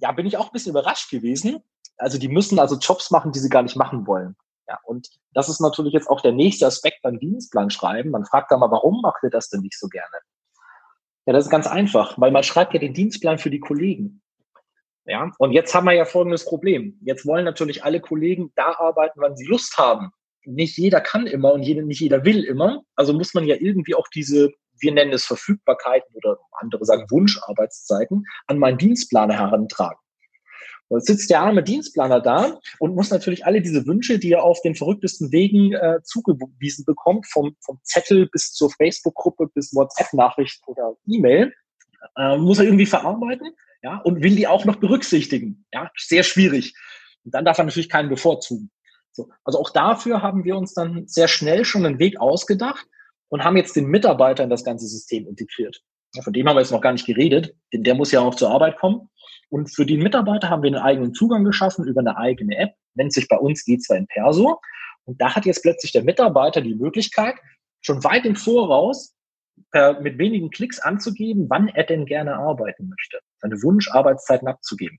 ja, 0.00 0.12
bin 0.12 0.26
ich 0.26 0.36
auch 0.36 0.46
ein 0.46 0.52
bisschen 0.52 0.70
überrascht 0.70 1.10
gewesen. 1.10 1.62
Also 1.96 2.18
die 2.18 2.28
müssen 2.28 2.58
also 2.58 2.76
Jobs 2.76 3.10
machen, 3.10 3.32
die 3.32 3.38
sie 3.38 3.48
gar 3.48 3.62
nicht 3.62 3.76
machen 3.76 4.06
wollen. 4.06 4.36
Ja, 4.68 4.78
und 4.84 5.08
das 5.34 5.48
ist 5.48 5.60
natürlich 5.60 5.92
jetzt 5.92 6.08
auch 6.08 6.20
der 6.20 6.32
nächste 6.32 6.66
Aspekt 6.66 7.02
beim 7.02 7.18
Dienstplan 7.18 7.70
schreiben. 7.70 8.10
Man 8.10 8.24
fragt 8.24 8.50
da 8.50 8.56
mal, 8.56 8.70
warum 8.70 9.00
macht 9.02 9.22
ihr 9.22 9.30
das 9.30 9.48
denn 9.48 9.60
nicht 9.60 9.78
so 9.78 9.88
gerne? 9.88 10.16
Ja, 11.26 11.32
das 11.32 11.44
ist 11.44 11.50
ganz 11.50 11.66
einfach, 11.66 12.18
weil 12.18 12.30
man 12.30 12.42
schreibt 12.42 12.74
ja 12.74 12.80
den 12.80 12.94
Dienstplan 12.94 13.38
für 13.38 13.50
die 13.50 13.60
Kollegen. 13.60 14.21
Ja, 15.04 15.32
und 15.38 15.52
jetzt 15.52 15.74
haben 15.74 15.86
wir 15.86 15.94
ja 15.94 16.04
folgendes 16.04 16.44
Problem. 16.44 16.98
Jetzt 17.02 17.26
wollen 17.26 17.44
natürlich 17.44 17.82
alle 17.82 18.00
Kollegen 18.00 18.52
da 18.54 18.76
arbeiten, 18.78 19.20
wann 19.20 19.36
sie 19.36 19.46
Lust 19.46 19.76
haben. 19.76 20.10
Nicht 20.44 20.78
jeder 20.78 21.00
kann 21.00 21.26
immer 21.26 21.52
und 21.52 21.62
jede, 21.62 21.82
nicht 21.82 22.00
jeder 22.00 22.24
will 22.24 22.44
immer. 22.44 22.82
Also 22.94 23.12
muss 23.12 23.34
man 23.34 23.44
ja 23.44 23.56
irgendwie 23.58 23.94
auch 23.94 24.06
diese, 24.14 24.52
wir 24.78 24.92
nennen 24.92 25.12
es 25.12 25.24
Verfügbarkeiten 25.24 26.14
oder 26.14 26.38
andere 26.52 26.84
sagen 26.84 27.06
Wunscharbeitszeiten, 27.10 28.24
an 28.46 28.58
meinen 28.58 28.78
Dienstplaner 28.78 29.34
herantragen. 29.34 29.98
Und 30.88 30.98
jetzt 30.98 31.06
sitzt 31.06 31.30
der 31.30 31.40
arme 31.40 31.62
Dienstplaner 31.62 32.20
da 32.20 32.58
und 32.78 32.94
muss 32.94 33.10
natürlich 33.10 33.46
alle 33.46 33.62
diese 33.62 33.86
Wünsche, 33.86 34.18
die 34.18 34.32
er 34.32 34.44
auf 34.44 34.60
den 34.62 34.74
verrücktesten 34.74 35.32
Wegen 35.32 35.72
äh, 35.72 36.00
zugewiesen 36.04 36.84
bekommt, 36.84 37.26
vom, 37.26 37.56
vom 37.60 37.80
Zettel 37.82 38.28
bis 38.28 38.52
zur 38.52 38.70
Facebook-Gruppe 38.70 39.48
bis 39.54 39.74
WhatsApp-Nachricht 39.74 40.60
oder 40.66 40.94
E-Mail, 41.08 41.52
äh, 42.16 42.36
muss 42.36 42.58
er 42.58 42.66
irgendwie 42.66 42.86
verarbeiten 42.86 43.54
ja, 43.82 43.98
und 43.98 44.22
will 44.22 44.36
die 44.36 44.46
auch 44.46 44.64
noch 44.64 44.76
berücksichtigen. 44.76 45.66
Ja, 45.72 45.90
sehr 45.96 46.22
schwierig. 46.22 46.74
Und 47.24 47.34
dann 47.34 47.44
darf 47.44 47.58
er 47.58 47.64
natürlich 47.64 47.88
keinen 47.88 48.08
bevorzugen. 48.08 48.70
So, 49.12 49.28
also 49.44 49.58
auch 49.58 49.70
dafür 49.70 50.22
haben 50.22 50.44
wir 50.44 50.56
uns 50.56 50.72
dann 50.72 51.06
sehr 51.06 51.28
schnell 51.28 51.64
schon 51.64 51.84
einen 51.84 51.98
Weg 51.98 52.18
ausgedacht 52.18 52.86
und 53.28 53.44
haben 53.44 53.56
jetzt 53.56 53.76
den 53.76 53.86
Mitarbeiter 53.86 54.44
in 54.44 54.50
das 54.50 54.64
ganze 54.64 54.86
System 54.86 55.26
integriert. 55.26 55.82
Ja, 56.14 56.22
von 56.22 56.32
dem 56.32 56.48
haben 56.48 56.56
wir 56.56 56.60
jetzt 56.60 56.72
noch 56.72 56.80
gar 56.80 56.92
nicht 56.92 57.06
geredet, 57.06 57.54
denn 57.72 57.82
der 57.84 57.94
muss 57.94 58.12
ja 58.12 58.20
auch 58.20 58.34
zur 58.34 58.50
Arbeit 58.50 58.78
kommen. 58.78 59.08
Und 59.48 59.74
für 59.74 59.84
den 59.84 60.02
Mitarbeiter 60.02 60.48
haben 60.48 60.62
wir 60.62 60.68
einen 60.68 60.82
eigenen 60.82 61.14
Zugang 61.14 61.44
geschaffen 61.44 61.86
über 61.86 62.00
eine 62.00 62.16
eigene 62.16 62.56
App, 62.56 62.74
nennt 62.94 63.12
sich 63.12 63.28
bei 63.28 63.36
uns 63.36 63.64
G2 63.66 63.96
in 63.96 64.06
Perso. 64.06 64.60
Und 65.04 65.20
da 65.20 65.34
hat 65.34 65.46
jetzt 65.46 65.62
plötzlich 65.62 65.92
der 65.92 66.04
Mitarbeiter 66.04 66.60
die 66.60 66.74
Möglichkeit, 66.74 67.34
schon 67.80 68.04
weit 68.04 68.24
im 68.24 68.36
Voraus 68.36 69.14
per, 69.70 70.00
mit 70.00 70.18
wenigen 70.18 70.50
Klicks 70.50 70.78
anzugeben, 70.78 71.46
wann 71.48 71.68
er 71.68 71.84
denn 71.84 72.06
gerne 72.06 72.36
arbeiten 72.36 72.88
möchte, 72.88 73.20
seine 73.42 73.62
Wunscharbeitszeiten 73.62 74.48
abzugeben. 74.48 74.98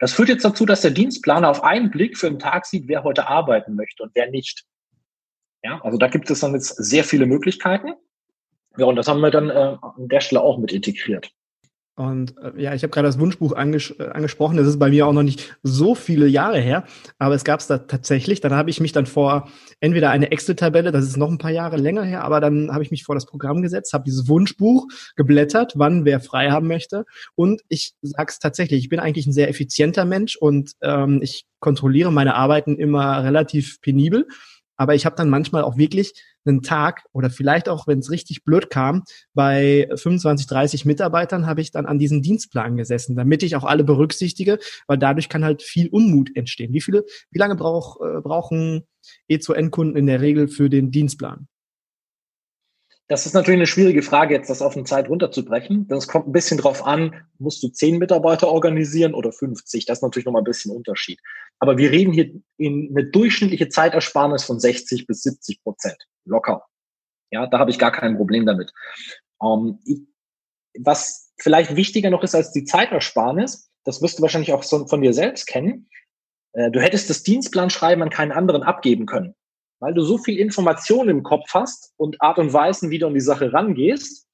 Das 0.00 0.12
führt 0.12 0.28
jetzt 0.28 0.44
dazu, 0.44 0.66
dass 0.66 0.82
der 0.82 0.90
Dienstplaner 0.90 1.48
auf 1.48 1.62
einen 1.62 1.90
Blick 1.90 2.18
für 2.18 2.28
den 2.28 2.38
Tag 2.38 2.66
sieht, 2.66 2.88
wer 2.88 3.04
heute 3.04 3.28
arbeiten 3.28 3.76
möchte 3.76 4.02
und 4.02 4.14
wer 4.14 4.30
nicht. 4.30 4.64
Ja, 5.62 5.80
also 5.82 5.96
da 5.96 6.08
gibt 6.08 6.30
es 6.30 6.40
dann 6.40 6.52
jetzt 6.54 6.68
sehr 6.76 7.04
viele 7.04 7.26
Möglichkeiten. 7.26 7.94
Ja, 8.76 8.86
und 8.86 8.96
das 8.96 9.08
haben 9.08 9.20
wir 9.20 9.30
dann 9.30 9.48
äh, 9.48 9.76
an 9.80 10.08
der 10.08 10.20
Stelle 10.20 10.42
auch 10.42 10.58
mit 10.58 10.72
integriert. 10.72 11.30
Und 11.96 12.34
äh, 12.38 12.62
ja, 12.62 12.74
ich 12.74 12.82
habe 12.82 12.90
gerade 12.90 13.08
das 13.08 13.18
Wunschbuch 13.18 13.52
anges 13.52 13.90
äh, 13.98 14.08
angesprochen. 14.12 14.58
Das 14.58 14.66
ist 14.66 14.78
bei 14.78 14.90
mir 14.90 15.06
auch 15.06 15.14
noch 15.14 15.22
nicht 15.22 15.56
so 15.62 15.94
viele 15.94 16.26
Jahre 16.26 16.60
her, 16.60 16.84
aber 17.18 17.34
es 17.34 17.42
gab 17.42 17.60
es 17.60 17.68
da 17.68 17.78
tatsächlich. 17.78 18.42
Dann 18.42 18.52
habe 18.52 18.68
ich 18.68 18.80
mich 18.80 18.92
dann 18.92 19.06
vor 19.06 19.48
entweder 19.80 20.10
eine 20.10 20.30
Excel-Tabelle, 20.30 20.92
das 20.92 21.06
ist 21.06 21.16
noch 21.16 21.30
ein 21.30 21.38
paar 21.38 21.50
Jahre 21.50 21.78
länger 21.78 22.04
her, 22.04 22.22
aber 22.22 22.40
dann 22.40 22.70
habe 22.70 22.84
ich 22.84 22.90
mich 22.90 23.04
vor 23.04 23.14
das 23.14 23.24
Programm 23.24 23.62
gesetzt, 23.62 23.94
habe 23.94 24.04
dieses 24.04 24.28
Wunschbuch 24.28 24.86
geblättert, 25.16 25.72
wann 25.76 26.04
wer 26.04 26.20
frei 26.20 26.50
haben 26.50 26.68
möchte. 26.68 27.06
Und 27.34 27.62
ich 27.68 27.94
sag's 28.02 28.38
tatsächlich, 28.38 28.80
ich 28.80 28.90
bin 28.90 29.00
eigentlich 29.00 29.26
ein 29.26 29.32
sehr 29.32 29.48
effizienter 29.48 30.04
Mensch 30.04 30.36
und 30.36 30.72
ähm, 30.82 31.20
ich 31.22 31.46
kontrolliere 31.60 32.12
meine 32.12 32.34
Arbeiten 32.34 32.76
immer 32.76 33.24
relativ 33.24 33.80
penibel. 33.80 34.26
Aber 34.76 34.94
ich 34.94 35.06
habe 35.06 35.16
dann 35.16 35.30
manchmal 35.30 35.64
auch 35.64 35.78
wirklich 35.78 36.12
einen 36.46 36.62
Tag 36.62 37.04
oder 37.12 37.30
vielleicht 37.30 37.68
auch, 37.68 37.86
wenn 37.86 37.98
es 37.98 38.10
richtig 38.10 38.44
blöd 38.44 38.70
kam, 38.70 39.04
bei 39.34 39.88
25, 39.94 40.46
30 40.46 40.84
Mitarbeitern 40.84 41.46
habe 41.46 41.60
ich 41.60 41.70
dann 41.70 41.86
an 41.86 41.98
diesem 41.98 42.22
Dienstplan 42.22 42.76
gesessen, 42.76 43.16
damit 43.16 43.42
ich 43.42 43.56
auch 43.56 43.64
alle 43.64 43.84
berücksichtige, 43.84 44.58
weil 44.86 44.98
dadurch 44.98 45.28
kann 45.28 45.44
halt 45.44 45.62
viel 45.62 45.88
Unmut 45.88 46.34
entstehen. 46.36 46.72
Wie 46.72 46.80
viele, 46.80 47.04
wie 47.30 47.38
lange 47.38 47.56
brauch, 47.56 48.00
äh, 48.00 48.20
brauchen 48.20 48.86
E2N-Kunden 49.30 49.96
in 49.96 50.06
der 50.06 50.20
Regel 50.20 50.48
für 50.48 50.70
den 50.70 50.90
Dienstplan? 50.90 51.48
Das 53.08 53.24
ist 53.24 53.34
natürlich 53.34 53.58
eine 53.58 53.68
schwierige 53.68 54.02
Frage, 54.02 54.34
jetzt 54.34 54.50
das 54.50 54.62
auf 54.62 54.74
eine 54.76 54.84
Zeit 54.84 55.08
runterzubrechen. 55.08 55.86
Das 55.86 56.08
kommt 56.08 56.26
ein 56.26 56.32
bisschen 56.32 56.58
drauf 56.58 56.84
an, 56.84 57.14
musst 57.38 57.62
du 57.62 57.68
zehn 57.68 57.98
Mitarbeiter 57.98 58.48
organisieren 58.48 59.14
oder 59.14 59.30
50? 59.30 59.86
Das 59.86 59.98
ist 59.98 60.02
natürlich 60.02 60.26
nochmal 60.26 60.42
ein 60.42 60.46
bisschen 60.46 60.74
Unterschied. 60.74 61.20
Aber 61.60 61.78
wir 61.78 61.92
reden 61.92 62.12
hier 62.12 62.32
in 62.56 62.88
eine 62.90 63.08
durchschnittliche 63.08 63.68
Zeitersparnis 63.68 64.42
von 64.42 64.58
60 64.58 65.06
bis 65.06 65.22
70 65.22 65.62
Prozent. 65.62 65.96
Locker. 66.26 66.66
Ja, 67.30 67.46
da 67.46 67.58
habe 67.58 67.70
ich 67.70 67.78
gar 67.78 67.92
kein 67.92 68.16
Problem 68.16 68.46
damit. 68.46 68.72
Ähm, 69.42 69.78
ich, 69.84 70.00
was 70.78 71.32
vielleicht 71.38 71.74
wichtiger 71.76 72.10
noch 72.10 72.22
ist 72.22 72.34
als 72.34 72.52
die 72.52 72.64
Zeitersparnis, 72.64 73.70
das 73.84 74.02
wirst 74.02 74.18
du 74.18 74.22
wahrscheinlich 74.22 74.52
auch 74.52 74.62
so 74.62 74.86
von 74.86 75.00
dir 75.00 75.12
selbst 75.12 75.46
kennen. 75.46 75.88
Äh, 76.52 76.70
du 76.70 76.80
hättest 76.80 77.10
das 77.10 77.22
Dienstplanschreiben 77.22 78.02
an 78.02 78.10
keinen 78.10 78.32
anderen 78.32 78.62
abgeben 78.62 79.06
können 79.06 79.34
weil 79.80 79.94
du 79.94 80.02
so 80.02 80.18
viel 80.18 80.38
Information 80.38 81.08
im 81.08 81.22
Kopf 81.22 81.52
hast 81.52 81.92
und 81.96 82.20
Art 82.20 82.38
und 82.38 82.52
Weisen, 82.52 82.90
wie 82.90 82.98
du 82.98 83.06
an 83.06 83.14
die 83.14 83.20
Sache 83.20 83.52
rangehst. 83.52 84.26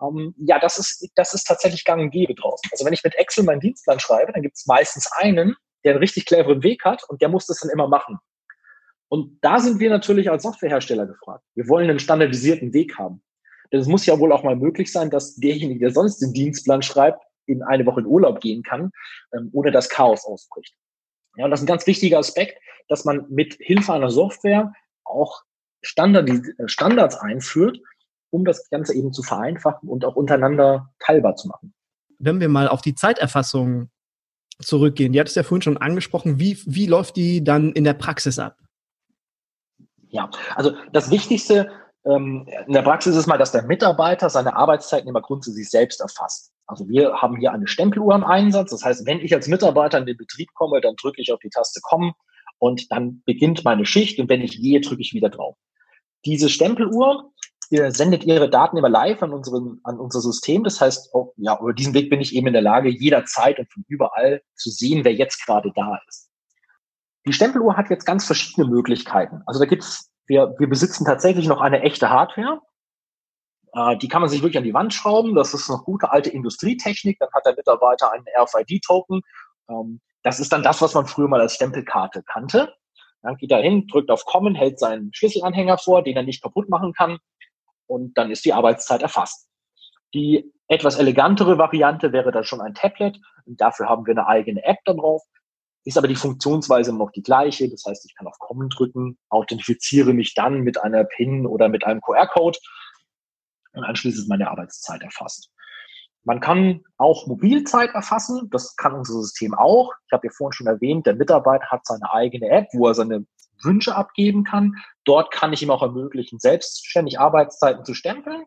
Ähm, 0.00 0.34
ja, 0.38 0.58
das 0.58 0.78
ist, 0.78 1.10
das 1.14 1.34
ist 1.34 1.44
tatsächlich 1.44 1.84
gang 1.84 2.00
und 2.02 2.10
gäbe 2.10 2.34
draußen. 2.34 2.68
Also 2.70 2.84
wenn 2.84 2.92
ich 2.92 3.02
mit 3.02 3.14
Excel 3.14 3.44
meinen 3.44 3.60
Dienstplan 3.60 4.00
schreibe, 4.00 4.32
dann 4.32 4.42
gibt 4.42 4.56
es 4.56 4.66
meistens 4.66 5.10
einen, 5.16 5.56
der 5.84 5.92
einen 5.92 6.00
richtig 6.00 6.26
cleveren 6.26 6.62
Weg 6.62 6.84
hat 6.84 7.02
und 7.08 7.22
der 7.22 7.28
muss 7.28 7.46
das 7.46 7.60
dann 7.60 7.70
immer 7.70 7.88
machen. 7.88 8.18
Und 9.08 9.38
da 9.40 9.60
sind 9.60 9.78
wir 9.78 9.90
natürlich 9.90 10.30
als 10.30 10.42
Softwarehersteller 10.42 11.06
gefragt. 11.06 11.44
Wir 11.54 11.68
wollen 11.68 11.88
einen 11.88 11.98
standardisierten 11.98 12.72
Weg 12.72 12.98
haben. 12.98 13.22
Denn 13.72 13.80
es 13.80 13.86
muss 13.86 14.06
ja 14.06 14.18
wohl 14.18 14.32
auch 14.32 14.42
mal 14.42 14.56
möglich 14.56 14.92
sein, 14.92 15.10
dass 15.10 15.36
derjenige, 15.36 15.80
der 15.80 15.90
sonst 15.90 16.18
den 16.18 16.32
Dienstplan 16.32 16.82
schreibt, 16.82 17.22
in 17.46 17.62
eine 17.62 17.86
Woche 17.86 18.00
in 18.00 18.06
Urlaub 18.06 18.40
gehen 18.40 18.62
kann, 18.62 18.90
ähm, 19.32 19.50
ohne 19.52 19.70
dass 19.70 19.88
Chaos 19.88 20.24
ausbricht. 20.24 20.74
Ja, 21.36 21.44
und 21.44 21.50
das 21.50 21.60
ist 21.60 21.64
ein 21.64 21.68
ganz 21.68 21.86
wichtiger 21.86 22.18
Aspekt, 22.18 22.58
dass 22.88 23.04
man 23.04 23.26
mit 23.28 23.56
Hilfe 23.60 23.92
einer 23.92 24.10
Software 24.10 24.72
auch 25.04 25.42
Standard, 25.82 26.28
Standards 26.66 27.16
einführt, 27.16 27.78
um 28.30 28.44
das 28.44 28.68
Ganze 28.70 28.94
eben 28.94 29.12
zu 29.12 29.22
vereinfachen 29.22 29.88
und 29.88 30.04
auch 30.04 30.16
untereinander 30.16 30.92
teilbar 30.98 31.36
zu 31.36 31.48
machen. 31.48 31.74
Wenn 32.18 32.40
wir 32.40 32.48
mal 32.48 32.68
auf 32.68 32.82
die 32.82 32.94
Zeiterfassung 32.94 33.90
zurückgehen, 34.58 35.12
die 35.12 35.20
hattest 35.20 35.36
du 35.36 35.40
ja 35.40 35.44
vorhin 35.44 35.62
schon 35.62 35.76
angesprochen, 35.76 36.38
wie, 36.40 36.58
wie 36.66 36.86
läuft 36.86 37.16
die 37.16 37.44
dann 37.44 37.72
in 37.72 37.84
der 37.84 37.94
Praxis 37.94 38.38
ab? 38.38 38.56
Ja, 40.16 40.30
also 40.54 40.72
das 40.92 41.10
Wichtigste 41.10 41.70
ähm, 42.06 42.46
in 42.66 42.72
der 42.72 42.80
Praxis 42.80 43.14
ist 43.14 43.26
mal, 43.26 43.36
dass 43.36 43.52
der 43.52 43.64
Mitarbeiter 43.64 44.30
seine 44.30 44.56
Arbeitszeiten 44.56 45.08
immer 45.08 45.20
grundsätzlich 45.20 45.68
selbst 45.68 46.00
erfasst. 46.00 46.52
Also 46.66 46.88
wir 46.88 47.12
haben 47.20 47.36
hier 47.36 47.52
eine 47.52 47.66
Stempeluhr 47.66 48.14
im 48.14 48.24
Einsatz. 48.24 48.70
Das 48.70 48.82
heißt, 48.82 49.06
wenn 49.06 49.20
ich 49.20 49.34
als 49.34 49.46
Mitarbeiter 49.46 49.98
in 49.98 50.06
den 50.06 50.16
Betrieb 50.16 50.48
komme, 50.54 50.80
dann 50.80 50.96
drücke 50.96 51.20
ich 51.20 51.32
auf 51.32 51.40
die 51.40 51.50
Taste 51.50 51.80
kommen 51.82 52.12
und 52.58 52.90
dann 52.90 53.22
beginnt 53.26 53.62
meine 53.62 53.84
Schicht 53.84 54.18
und 54.18 54.30
wenn 54.30 54.40
ich 54.40 54.58
gehe, 54.58 54.80
drücke 54.80 55.02
ich 55.02 55.12
wieder 55.12 55.28
drauf. 55.28 55.56
Diese 56.24 56.48
Stempeluhr 56.48 57.30
ihr 57.70 57.90
sendet 57.92 58.24
ihre 58.24 58.48
Daten 58.48 58.76
immer 58.76 58.88
live 58.88 59.22
an, 59.22 59.32
unseren, 59.32 59.80
an 59.84 59.98
unser 59.98 60.20
System. 60.20 60.64
Das 60.64 60.80
heißt, 60.80 61.10
oh, 61.12 61.32
ja, 61.36 61.58
über 61.60 61.72
diesen 61.72 61.94
Weg 61.94 62.10
bin 62.10 62.20
ich 62.20 62.34
eben 62.34 62.46
in 62.46 62.52
der 62.52 62.62
Lage, 62.62 62.88
jederzeit 62.88 63.58
und 63.58 63.70
von 63.72 63.84
überall 63.88 64.42
zu 64.54 64.70
sehen, 64.70 65.04
wer 65.04 65.14
jetzt 65.14 65.44
gerade 65.44 65.72
da 65.74 65.98
ist. 66.08 66.25
Die 67.26 67.32
Stempeluhr 67.32 67.76
hat 67.76 67.90
jetzt 67.90 68.04
ganz 68.04 68.26
verschiedene 68.26 68.68
Möglichkeiten. 68.68 69.42
Also 69.46 69.60
da 69.60 69.66
gibt's, 69.66 70.10
wir, 70.26 70.54
wir 70.58 70.68
besitzen 70.68 71.04
tatsächlich 71.04 71.46
noch 71.46 71.60
eine 71.60 71.82
echte 71.82 72.10
Hardware. 72.10 72.60
Äh, 73.72 73.96
die 73.98 74.08
kann 74.08 74.20
man 74.20 74.30
sich 74.30 74.42
wirklich 74.42 74.58
an 74.58 74.64
die 74.64 74.74
Wand 74.74 74.94
schrauben. 74.94 75.34
Das 75.34 75.54
ist 75.54 75.68
noch 75.68 75.84
gute 75.84 76.10
alte 76.10 76.30
Industrietechnik. 76.30 77.18
Dann 77.18 77.30
hat 77.34 77.44
der 77.46 77.56
Mitarbeiter 77.56 78.12
einen 78.12 78.24
RFID-Token. 78.38 79.22
Ähm, 79.68 80.00
das 80.22 80.40
ist 80.40 80.52
dann 80.52 80.62
das, 80.62 80.80
was 80.82 80.94
man 80.94 81.06
früher 81.06 81.28
mal 81.28 81.40
als 81.40 81.54
Stempelkarte 81.54 82.22
kannte. 82.22 82.74
Dann 83.22 83.36
geht 83.36 83.50
er 83.50 83.60
hin, 83.60 83.86
drückt 83.88 84.10
auf 84.10 84.24
Kommen, 84.24 84.54
hält 84.54 84.78
seinen 84.78 85.12
Schlüsselanhänger 85.12 85.78
vor, 85.78 86.02
den 86.02 86.16
er 86.16 86.22
nicht 86.22 86.42
kaputt 86.42 86.68
machen 86.68 86.92
kann 86.92 87.18
und 87.86 88.16
dann 88.16 88.30
ist 88.30 88.44
die 88.44 88.52
Arbeitszeit 88.52 89.02
erfasst. 89.02 89.48
Die 90.14 90.52
etwas 90.68 90.98
elegantere 90.98 91.58
Variante 91.58 92.12
wäre 92.12 92.32
dann 92.32 92.44
schon 92.44 92.60
ein 92.60 92.74
Tablet 92.74 93.18
und 93.44 93.60
dafür 93.60 93.88
haben 93.88 94.06
wir 94.06 94.12
eine 94.12 94.26
eigene 94.26 94.64
App 94.64 94.78
da 94.84 94.94
drauf. 94.94 95.22
Ist 95.86 95.96
aber 95.96 96.08
die 96.08 96.16
Funktionsweise 96.16 96.92
noch 96.92 97.12
die 97.12 97.22
gleiche. 97.22 97.70
Das 97.70 97.84
heißt, 97.86 98.04
ich 98.06 98.16
kann 98.16 98.26
auf 98.26 98.40
Kommen 98.40 98.68
drücken, 98.68 99.18
authentifiziere 99.28 100.12
mich 100.12 100.34
dann 100.34 100.62
mit 100.62 100.82
einer 100.82 101.04
PIN 101.04 101.46
oder 101.46 101.68
mit 101.68 101.86
einem 101.86 102.00
QR-Code 102.00 102.58
und 103.72 103.84
anschließend 103.84 104.28
meine 104.28 104.50
Arbeitszeit 104.50 105.00
erfasst. 105.02 105.52
Man 106.24 106.40
kann 106.40 106.82
auch 106.96 107.28
Mobilzeit 107.28 107.90
erfassen. 107.94 108.50
Das 108.50 108.74
kann 108.74 108.94
unser 108.94 109.14
System 109.14 109.54
auch. 109.54 109.92
Ich 110.06 110.12
habe 110.12 110.26
ja 110.26 110.32
vorhin 110.36 110.54
schon 110.54 110.66
erwähnt, 110.66 111.06
der 111.06 111.14
Mitarbeiter 111.14 111.68
hat 111.70 111.86
seine 111.86 112.12
eigene 112.12 112.48
App, 112.48 112.66
wo 112.72 112.88
er 112.88 112.94
seine 112.94 113.24
Wünsche 113.62 113.94
abgeben 113.94 114.42
kann. 114.42 114.74
Dort 115.04 115.30
kann 115.30 115.52
ich 115.52 115.62
ihm 115.62 115.70
auch 115.70 115.82
ermöglichen, 115.82 116.40
selbstständig 116.40 117.20
Arbeitszeiten 117.20 117.84
zu 117.84 117.94
stempeln. 117.94 118.42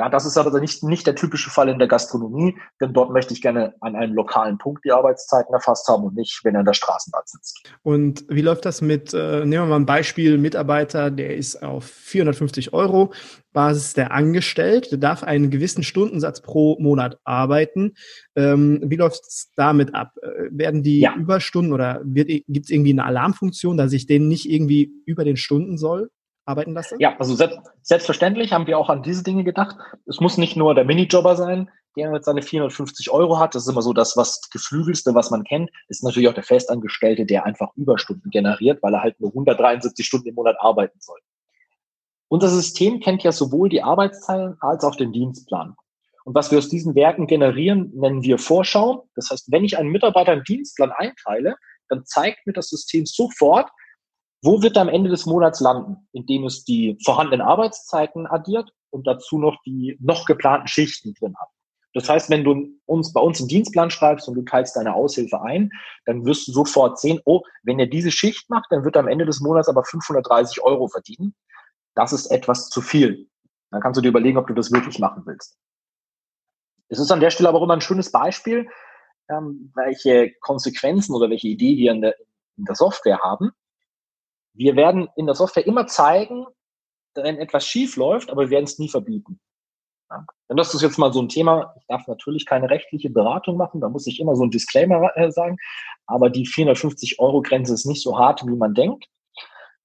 Ja, 0.00 0.08
das 0.08 0.24
ist 0.24 0.38
aber 0.38 0.58
nicht, 0.60 0.82
nicht 0.82 1.06
der 1.06 1.14
typische 1.14 1.50
Fall 1.50 1.68
in 1.68 1.78
der 1.78 1.86
Gastronomie, 1.86 2.56
denn 2.80 2.94
dort 2.94 3.12
möchte 3.12 3.34
ich 3.34 3.42
gerne 3.42 3.74
an 3.82 3.96
einem 3.96 4.14
lokalen 4.14 4.56
Punkt 4.56 4.82
die 4.82 4.92
Arbeitszeiten 4.92 5.52
erfasst 5.52 5.86
haben 5.88 6.04
und 6.04 6.14
nicht, 6.14 6.40
wenn 6.42 6.54
er 6.54 6.60
in 6.60 6.64
der 6.64 6.72
Straßenbahn 6.72 7.20
sitzt. 7.26 7.70
Und 7.82 8.24
wie 8.30 8.40
läuft 8.40 8.64
das 8.64 8.80
mit, 8.80 9.12
äh, 9.12 9.40
nehmen 9.40 9.50
wir 9.50 9.66
mal 9.66 9.76
ein 9.76 9.84
Beispiel, 9.84 10.38
Mitarbeiter, 10.38 11.10
der 11.10 11.36
ist 11.36 11.62
auf 11.62 11.84
450 11.84 12.72
Euro 12.72 13.12
Basis 13.52 13.92
der 13.92 14.12
angestellt, 14.12 14.90
der 14.90 14.96
darf 14.96 15.22
einen 15.22 15.50
gewissen 15.50 15.82
Stundensatz 15.82 16.40
pro 16.40 16.78
Monat 16.80 17.18
arbeiten. 17.24 17.92
Ähm, 18.36 18.80
wie 18.82 18.96
läuft 18.96 19.20
es 19.26 19.50
damit 19.54 19.94
ab? 19.94 20.14
Äh, 20.22 20.48
werden 20.50 20.82
die 20.82 21.00
ja. 21.00 21.14
Überstunden 21.14 21.74
oder 21.74 22.00
gibt 22.06 22.48
es 22.48 22.70
irgendwie 22.70 22.92
eine 22.92 23.04
Alarmfunktion, 23.04 23.76
dass 23.76 23.92
ich 23.92 24.06
den 24.06 24.28
nicht 24.28 24.48
irgendwie 24.48 24.92
über 25.04 25.24
den 25.24 25.36
Stunden 25.36 25.76
soll? 25.76 26.08
Arbeiten 26.50 26.74
lasse? 26.74 26.96
Ja, 26.98 27.16
also 27.18 27.34
selbst, 27.34 27.58
selbstverständlich 27.82 28.52
haben 28.52 28.66
wir 28.66 28.78
auch 28.78 28.90
an 28.90 29.02
diese 29.02 29.22
Dinge 29.22 29.44
gedacht. 29.44 29.76
Es 30.06 30.20
muss 30.20 30.36
nicht 30.36 30.56
nur 30.56 30.74
der 30.74 30.84
Minijobber 30.84 31.36
sein, 31.36 31.70
der 31.96 32.12
jetzt 32.12 32.26
seine 32.26 32.42
450 32.42 33.10
Euro 33.10 33.38
hat. 33.38 33.54
Das 33.54 33.62
ist 33.62 33.68
immer 33.68 33.82
so 33.82 33.92
das, 33.92 34.16
was 34.16 34.48
geflügelste, 34.50 35.14
was 35.14 35.30
man 35.30 35.44
kennt. 35.44 35.70
Ist 35.88 36.04
natürlich 36.04 36.28
auch 36.28 36.34
der 36.34 36.44
Festangestellte, 36.44 37.26
der 37.26 37.44
einfach 37.44 37.70
Überstunden 37.76 38.30
generiert, 38.30 38.82
weil 38.82 38.94
er 38.94 39.02
halt 39.02 39.20
nur 39.20 39.30
173 39.30 40.06
Stunden 40.06 40.28
im 40.28 40.34
Monat 40.34 40.56
arbeiten 40.60 41.00
soll. 41.00 41.18
Unser 42.28 42.48
System 42.48 43.00
kennt 43.00 43.24
ja 43.24 43.32
sowohl 43.32 43.68
die 43.68 43.82
Arbeitszahlen 43.82 44.56
als 44.60 44.84
auch 44.84 44.94
den 44.94 45.12
Dienstplan. 45.12 45.74
Und 46.24 46.34
was 46.34 46.50
wir 46.50 46.58
aus 46.58 46.68
diesen 46.68 46.94
Werten 46.94 47.26
generieren, 47.26 47.90
nennen 47.94 48.22
wir 48.22 48.38
Vorschau. 48.38 49.08
Das 49.16 49.30
heißt, 49.30 49.50
wenn 49.50 49.64
ich 49.64 49.78
einen 49.78 49.90
Mitarbeiter 49.90 50.32
einen 50.32 50.44
Dienstplan 50.44 50.92
einteile, 50.92 51.56
dann 51.88 52.04
zeigt 52.04 52.46
mir 52.46 52.52
das 52.52 52.68
System 52.68 53.04
sofort, 53.04 53.68
wo 54.42 54.62
wird 54.62 54.76
er 54.76 54.82
am 54.82 54.88
Ende 54.88 55.10
des 55.10 55.26
Monats 55.26 55.60
landen? 55.60 56.08
Indem 56.12 56.44
es 56.44 56.64
die 56.64 56.96
vorhandenen 57.04 57.46
Arbeitszeiten 57.46 58.26
addiert 58.26 58.72
und 58.90 59.06
dazu 59.06 59.38
noch 59.38 59.62
die 59.64 59.96
noch 60.00 60.24
geplanten 60.24 60.66
Schichten 60.66 61.14
drin 61.14 61.34
hat. 61.38 61.48
Das 61.92 62.08
heißt, 62.08 62.30
wenn 62.30 62.44
du 62.44 62.68
uns 62.86 63.12
bei 63.12 63.20
uns 63.20 63.40
einen 63.40 63.48
Dienstplan 63.48 63.90
schreibst 63.90 64.28
und 64.28 64.34
du 64.34 64.42
teilst 64.42 64.76
deine 64.76 64.94
Aushilfe 64.94 65.42
ein, 65.42 65.70
dann 66.06 66.24
wirst 66.24 66.46
du 66.46 66.52
sofort 66.52 67.00
sehen, 67.00 67.20
oh, 67.24 67.42
wenn 67.64 67.80
er 67.80 67.86
diese 67.86 68.12
Schicht 68.12 68.48
macht, 68.48 68.66
dann 68.70 68.84
wird 68.84 68.96
er 68.96 69.00
am 69.00 69.08
Ende 69.08 69.26
des 69.26 69.40
Monats 69.40 69.68
aber 69.68 69.84
530 69.84 70.62
Euro 70.62 70.86
verdienen. 70.86 71.34
Das 71.94 72.12
ist 72.12 72.26
etwas 72.26 72.68
zu 72.68 72.80
viel. 72.80 73.28
Dann 73.70 73.80
kannst 73.80 73.98
du 73.98 74.02
dir 74.02 74.08
überlegen, 74.08 74.38
ob 74.38 74.46
du 74.46 74.54
das 74.54 74.70
wirklich 74.70 75.00
machen 75.00 75.24
willst. 75.26 75.58
Es 76.88 77.00
ist 77.00 77.10
an 77.10 77.20
der 77.20 77.30
Stelle 77.30 77.48
aber 77.48 77.58
auch 77.58 77.64
immer 77.64 77.74
ein 77.74 77.80
schönes 77.80 78.10
Beispiel, 78.12 78.68
ähm, 79.28 79.72
welche 79.74 80.32
Konsequenzen 80.40 81.14
oder 81.14 81.28
welche 81.28 81.48
Idee 81.48 81.76
wir 81.76 81.92
in 81.92 82.00
der, 82.02 82.14
in 82.56 82.64
der 82.64 82.76
Software 82.76 83.18
haben 83.18 83.52
wir 84.54 84.76
werden 84.76 85.08
in 85.16 85.26
der 85.26 85.34
Software 85.34 85.66
immer 85.66 85.86
zeigen, 85.86 86.46
wenn 87.14 87.38
etwas 87.38 87.66
schief 87.66 87.96
läuft, 87.96 88.30
aber 88.30 88.42
wir 88.42 88.50
werden 88.50 88.64
es 88.64 88.78
nie 88.78 88.88
verbieten. 88.88 89.40
Ja. 90.10 90.24
Denn 90.48 90.56
das 90.56 90.74
ist 90.74 90.82
jetzt 90.82 90.98
mal 90.98 91.12
so 91.12 91.22
ein 91.22 91.28
Thema. 91.28 91.74
Ich 91.78 91.86
darf 91.86 92.06
natürlich 92.08 92.46
keine 92.46 92.68
rechtliche 92.68 93.10
Beratung 93.10 93.56
machen, 93.56 93.80
da 93.80 93.88
muss 93.88 94.06
ich 94.06 94.20
immer 94.20 94.36
so 94.36 94.44
ein 94.44 94.50
Disclaimer 94.50 95.10
äh, 95.16 95.30
sagen. 95.30 95.56
Aber 96.06 96.30
die 96.30 96.46
450 96.46 97.20
Euro 97.20 97.42
Grenze 97.42 97.74
ist 97.74 97.86
nicht 97.86 98.02
so 98.02 98.18
hart, 98.18 98.44
wie 98.46 98.56
man 98.56 98.74
denkt. 98.74 99.06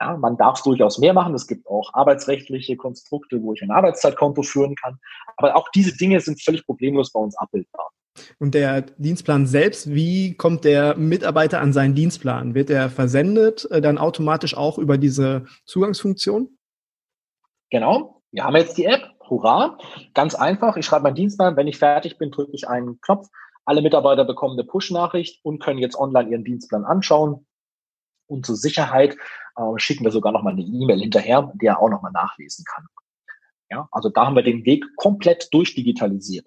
Ja, 0.02 0.18
man 0.18 0.36
darf 0.36 0.62
durchaus 0.62 0.98
mehr 0.98 1.14
machen. 1.14 1.36
Es 1.36 1.48
gibt 1.48 1.66
auch 1.68 1.94
arbeitsrechtliche 1.94 2.76
Konstrukte, 2.76 3.42
wo 3.42 3.54
ich 3.54 3.62
ein 3.62 3.72
Arbeitszeitkonto 3.72 4.42
führen 4.42 4.76
kann. 4.76 5.00
Aber 5.38 5.56
auch 5.56 5.70
diese 5.74 5.96
Dinge 5.96 6.20
sind 6.20 6.44
völlig 6.44 6.66
problemlos 6.66 7.14
bei 7.14 7.20
uns 7.20 7.38
abbildbar. 7.38 7.92
Und 8.40 8.56
der 8.56 8.82
Dienstplan 8.98 9.46
selbst, 9.46 9.94
wie 9.94 10.36
kommt 10.36 10.64
der 10.64 10.96
Mitarbeiter 10.96 11.62
an 11.62 11.74
seinen 11.74 11.96
Dienstplan? 11.96 12.56
Wird 12.56 12.70
er 12.70 12.90
versendet 12.90 13.70
äh, 13.72 13.82
dann 13.82 13.98
automatisch 13.98 14.56
auch 14.56 14.78
über 14.78 14.98
diese 14.98 15.46
Zugangsfunktion? 15.66 16.58
Genau. 17.70 18.22
Wir 18.32 18.44
haben 18.44 18.56
jetzt 18.56 18.78
die 18.78 18.86
App. 18.86 19.12
Hurra. 19.30 19.78
Ganz 20.14 20.36
einfach. 20.36 20.78
Ich 20.78 20.86
schreibe 20.86 21.04
meinen 21.04 21.16
Dienstplan. 21.16 21.56
Wenn 21.56 21.68
ich 21.68 21.78
fertig 21.78 22.18
bin, 22.18 22.32
drücke 22.32 22.52
ich 22.54 22.68
einen 22.68 23.02
Knopf. 23.02 23.28
Alle 23.66 23.82
Mitarbeiter 23.82 24.24
bekommen 24.24 24.54
eine 24.54 24.68
Push-Nachricht 24.68 25.44
und 25.44 25.60
können 25.60 25.80
jetzt 25.80 25.98
online 25.98 26.30
ihren 26.30 26.44
Dienstplan 26.44 26.86
anschauen. 26.86 27.48
Und 28.28 28.46
zur 28.46 28.56
Sicherheit 28.56 29.18
äh, 29.56 29.62
schicken 29.78 30.04
wir 30.04 30.12
sogar 30.12 30.32
nochmal 30.32 30.54
eine 30.54 30.62
E-Mail 30.62 31.00
hinterher, 31.00 31.52
die 31.56 31.66
er 31.66 31.82
auch 31.82 31.90
nochmal 31.90 32.12
nachlesen 32.12 32.66
kann. 32.66 32.86
Ja, 33.72 33.88
also 33.92 34.10
da 34.10 34.28
haben 34.28 34.36
wir 34.36 34.44
den 34.44 34.66
Weg 34.66 34.86
komplett 34.96 35.52
durchdigitalisiert. 35.52 36.46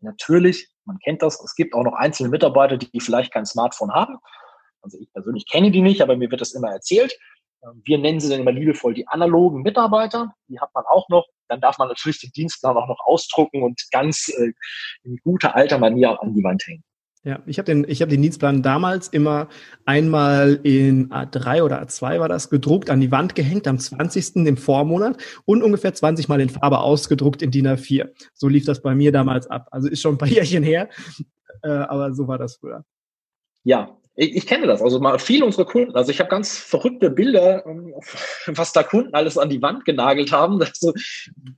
Natürlich 0.00 0.73
man 0.84 0.98
kennt 0.98 1.22
das. 1.22 1.40
Es 1.42 1.54
gibt 1.54 1.74
auch 1.74 1.84
noch 1.84 1.94
einzelne 1.94 2.28
Mitarbeiter, 2.28 2.76
die 2.76 3.00
vielleicht 3.00 3.32
kein 3.32 3.46
Smartphone 3.46 3.92
haben. 3.92 4.18
Also 4.82 4.98
ich 4.98 5.10
persönlich 5.12 5.46
kenne 5.50 5.70
die 5.70 5.80
nicht, 5.80 6.02
aber 6.02 6.16
mir 6.16 6.30
wird 6.30 6.40
das 6.40 6.52
immer 6.52 6.70
erzählt. 6.70 7.18
Wir 7.82 7.98
nennen 7.98 8.20
sie 8.20 8.28
dann 8.28 8.40
immer 8.40 8.52
liebevoll 8.52 8.92
die 8.92 9.08
analogen 9.08 9.62
Mitarbeiter. 9.62 10.34
Die 10.48 10.60
hat 10.60 10.68
man 10.74 10.84
auch 10.86 11.08
noch. 11.08 11.26
Dann 11.48 11.60
darf 11.60 11.78
man 11.78 11.88
natürlich 11.88 12.20
den 12.20 12.30
Dienstplan 12.32 12.76
auch 12.76 12.88
noch 12.88 13.00
ausdrucken 13.04 13.62
und 13.62 13.80
ganz 13.90 14.28
äh, 14.28 14.52
in 15.02 15.16
guter 15.18 15.54
alter 15.54 15.78
Manier 15.78 16.20
an 16.20 16.34
die 16.34 16.44
Wand 16.44 16.66
hängen. 16.66 16.84
Ja, 17.24 17.42
ich 17.46 17.56
habe 17.58 17.64
den, 17.64 17.86
ich 17.88 18.02
hab 18.02 18.10
den 18.10 18.20
Dienstplan 18.20 18.62
damals 18.62 19.08
immer 19.08 19.48
einmal 19.86 20.60
in 20.62 21.08
A3 21.08 21.62
oder 21.62 21.82
A2 21.82 22.20
war 22.20 22.28
das 22.28 22.50
gedruckt, 22.50 22.90
an 22.90 23.00
die 23.00 23.10
Wand 23.10 23.34
gehängt, 23.34 23.66
am 23.66 23.78
20. 23.78 24.46
im 24.46 24.58
Vormonat 24.58 25.16
und 25.46 25.62
ungefähr 25.62 25.94
20 25.94 26.28
Mal 26.28 26.42
in 26.42 26.50
Farbe 26.50 26.80
ausgedruckt 26.80 27.40
in 27.40 27.50
DIN 27.50 27.66
A4. 27.66 28.10
So 28.34 28.48
lief 28.48 28.66
das 28.66 28.82
bei 28.82 28.94
mir 28.94 29.10
damals 29.10 29.46
ab. 29.46 29.68
Also 29.70 29.88
ist 29.88 30.02
schon 30.02 30.16
ein 30.16 30.18
paar 30.18 30.28
Jährchen 30.34 30.62
her, 30.62 30.90
äh, 31.62 31.68
aber 31.68 32.12
so 32.12 32.28
war 32.28 32.36
das 32.36 32.56
früher. 32.56 32.84
Ja, 33.62 33.96
ich, 34.16 34.36
ich 34.36 34.46
kenne 34.46 34.66
das. 34.66 34.82
Also 34.82 35.00
mal 35.00 35.18
viele 35.18 35.46
unserer 35.46 35.64
Kunden, 35.64 35.96
also 35.96 36.10
ich 36.10 36.20
habe 36.20 36.28
ganz 36.28 36.58
verrückte 36.58 37.08
Bilder, 37.08 37.64
ähm, 37.64 37.94
was 38.48 38.74
da 38.74 38.82
Kunden 38.82 39.14
alles 39.14 39.38
an 39.38 39.48
die 39.48 39.62
Wand 39.62 39.86
genagelt 39.86 40.30
haben. 40.30 40.58
Das 40.58 40.72
ist 40.72 40.80
so 40.80 40.92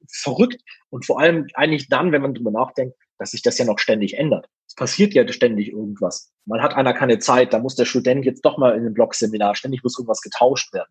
verrückt. 0.07 0.63
Und 0.91 1.05
vor 1.05 1.19
allem 1.19 1.49
eigentlich 1.55 1.89
dann, 1.89 2.13
wenn 2.13 2.23
man 2.23 2.35
drüber 2.35 2.53
nachdenkt, 2.53 2.97
dass 3.19 3.33
sich 3.33 3.43
das 3.43 3.59
ja 3.59 3.65
noch 3.65 3.81
ständig 3.81 4.17
ändert. 4.17 4.47
Passiert 4.77 5.15
ja 5.15 5.27
ständig 5.33 5.73
irgendwas. 5.73 6.31
Man 6.45 6.63
hat 6.63 6.75
einer 6.75 6.93
keine 6.95 7.19
Zeit, 7.19 7.53
da 7.53 7.59
muss 7.59 7.75
der 7.75 7.87
Student 7.87 8.25
jetzt 8.25 8.45
doch 8.45 8.59
mal 8.59 8.77
in 8.77 8.87
ein 8.87 8.95
Blog-Seminar, 8.95 9.57
ständig 9.57 9.83
muss 9.83 9.99
irgendwas 9.99 10.21
getauscht 10.21 10.73
werden. 10.73 10.91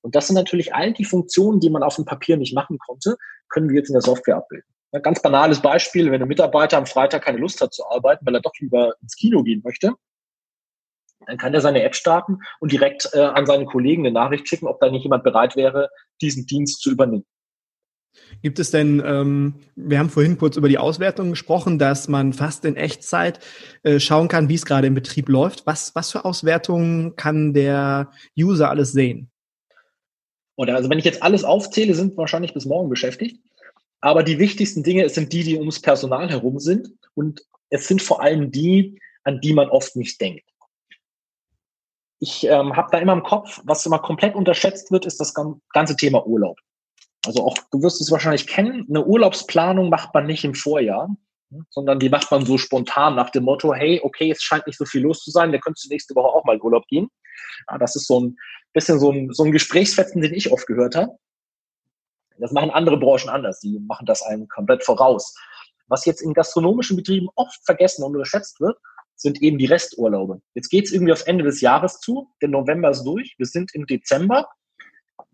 Und 0.00 0.14
das 0.14 0.28
sind 0.28 0.36
natürlich 0.36 0.74
all 0.74 0.92
die 0.92 1.04
Funktionen, 1.04 1.60
die 1.60 1.70
man 1.70 1.82
auf 1.82 1.96
dem 1.96 2.04
Papier 2.04 2.36
nicht 2.36 2.54
machen 2.54 2.78
konnte, 2.78 3.16
können 3.48 3.68
wir 3.68 3.76
jetzt 3.76 3.88
in 3.88 3.94
der 3.94 4.02
Software 4.02 4.36
abbilden. 4.36 4.68
Ein 4.92 5.02
ganz 5.02 5.20
banales 5.20 5.60
Beispiel, 5.60 6.10
wenn 6.10 6.22
ein 6.22 6.28
Mitarbeiter 6.28 6.78
am 6.78 6.86
Freitag 6.86 7.24
keine 7.24 7.38
Lust 7.38 7.60
hat 7.60 7.74
zu 7.74 7.84
arbeiten, 7.90 8.24
weil 8.24 8.34
er 8.34 8.40
doch 8.40 8.54
lieber 8.58 8.94
ins 9.02 9.16
Kino 9.16 9.42
gehen 9.42 9.60
möchte, 9.64 9.92
Dann 11.26 11.36
kann 11.36 11.52
er 11.52 11.60
seine 11.60 11.82
App 11.82 11.94
starten 11.94 12.38
und 12.60 12.72
direkt 12.72 13.10
äh, 13.12 13.20
an 13.20 13.44
seine 13.44 13.66
Kollegen 13.66 14.06
eine 14.06 14.14
Nachricht 14.14 14.48
schicken, 14.48 14.68
ob 14.68 14.80
da 14.80 14.90
nicht 14.90 15.02
jemand 15.02 15.24
bereit 15.24 15.56
wäre, 15.56 15.90
diesen 16.22 16.46
Dienst 16.46 16.80
zu 16.80 16.90
übernehmen. 16.90 17.26
Gibt 18.42 18.58
es 18.58 18.70
denn, 18.70 19.02
ähm, 19.04 19.54
wir 19.74 19.98
haben 19.98 20.10
vorhin 20.10 20.38
kurz 20.38 20.56
über 20.56 20.68
die 20.68 20.78
Auswertung 20.78 21.30
gesprochen, 21.30 21.78
dass 21.78 22.08
man 22.08 22.32
fast 22.32 22.64
in 22.64 22.76
Echtzeit 22.76 23.40
äh, 23.82 23.98
schauen 23.98 24.28
kann, 24.28 24.48
wie 24.48 24.54
es 24.54 24.66
gerade 24.66 24.86
im 24.86 24.94
Betrieb 24.94 25.28
läuft. 25.28 25.66
Was, 25.66 25.94
was 25.94 26.12
für 26.12 26.24
Auswertungen 26.24 27.16
kann 27.16 27.52
der 27.52 28.10
User 28.38 28.70
alles 28.70 28.92
sehen? 28.92 29.30
Oder 30.56 30.74
also 30.74 30.90
wenn 30.90 30.98
ich 30.98 31.04
jetzt 31.04 31.22
alles 31.22 31.44
aufzähle, 31.44 31.94
sind 31.94 32.16
wahrscheinlich 32.16 32.54
bis 32.54 32.66
morgen 32.66 32.88
beschäftigt. 32.88 33.40
Aber 34.00 34.22
die 34.22 34.38
wichtigsten 34.38 34.82
Dinge 34.82 35.08
sind 35.08 35.32
die, 35.32 35.42
die 35.42 35.58
ums 35.58 35.80
Personal 35.80 36.28
herum 36.30 36.58
sind. 36.58 36.92
Und 37.14 37.42
es 37.70 37.88
sind 37.88 38.02
vor 38.02 38.22
allem 38.22 38.50
die, 38.50 39.00
an 39.24 39.40
die 39.40 39.52
man 39.52 39.68
oft 39.68 39.96
nicht 39.96 40.20
denkt. 40.20 40.44
Ich 42.20 42.44
ähm, 42.44 42.76
habe 42.76 42.88
da 42.90 42.98
immer 42.98 43.12
im 43.12 43.22
Kopf, 43.22 43.60
was 43.64 43.86
immer 43.86 44.00
komplett 44.00 44.34
unterschätzt 44.34 44.90
wird, 44.90 45.06
ist 45.06 45.20
das 45.20 45.34
ganze 45.72 45.96
Thema 45.96 46.26
Urlaub. 46.26 46.58
Also 47.26 47.44
auch, 47.44 47.56
du 47.70 47.82
wirst 47.82 48.00
es 48.00 48.10
wahrscheinlich 48.10 48.46
kennen, 48.46 48.86
eine 48.88 49.04
Urlaubsplanung 49.04 49.90
macht 49.90 50.14
man 50.14 50.26
nicht 50.26 50.44
im 50.44 50.54
Vorjahr, 50.54 51.08
sondern 51.70 51.98
die 51.98 52.08
macht 52.08 52.30
man 52.30 52.44
so 52.44 52.58
spontan 52.58 53.16
nach 53.16 53.30
dem 53.30 53.44
Motto, 53.44 53.74
hey, 53.74 54.00
okay, 54.02 54.30
es 54.30 54.42
scheint 54.42 54.66
nicht 54.66 54.78
so 54.78 54.84
viel 54.84 55.02
los 55.02 55.22
zu 55.22 55.30
sein, 55.30 55.52
da 55.52 55.58
könntest 55.58 55.86
du 55.86 55.88
nächste 55.92 56.14
Woche 56.14 56.28
auch 56.28 56.44
mal 56.44 56.56
in 56.56 56.62
Urlaub 56.62 56.86
gehen. 56.86 57.08
Ja, 57.70 57.78
das 57.78 57.96
ist 57.96 58.06
so 58.06 58.20
ein 58.20 58.36
bisschen 58.72 59.00
so 59.00 59.10
ein, 59.10 59.32
so 59.32 59.44
ein 59.44 59.52
Gesprächsfetzen, 59.52 60.22
den 60.22 60.34
ich 60.34 60.52
oft 60.52 60.66
gehört 60.66 60.94
habe. 60.94 61.16
Das 62.38 62.52
machen 62.52 62.70
andere 62.70 62.98
Branchen 62.98 63.28
anders, 63.28 63.58
die 63.60 63.80
machen 63.80 64.06
das 64.06 64.22
einem 64.22 64.46
komplett 64.48 64.84
voraus. 64.84 65.34
Was 65.88 66.04
jetzt 66.04 66.20
in 66.20 66.34
gastronomischen 66.34 66.96
Betrieben 66.96 67.28
oft 67.34 67.58
vergessen 67.64 68.04
und 68.04 68.14
unterschätzt 68.14 68.60
wird, 68.60 68.78
sind 69.16 69.42
eben 69.42 69.58
die 69.58 69.66
Resturlaube. 69.66 70.40
Jetzt 70.54 70.68
geht 70.68 70.84
es 70.84 70.92
irgendwie 70.92 71.12
aufs 71.12 71.22
Ende 71.22 71.42
des 71.42 71.60
Jahres 71.60 71.98
zu, 71.98 72.30
der 72.40 72.48
November 72.48 72.90
ist 72.90 73.02
durch, 73.02 73.34
wir 73.38 73.46
sind 73.46 73.74
im 73.74 73.86
Dezember. 73.86 74.48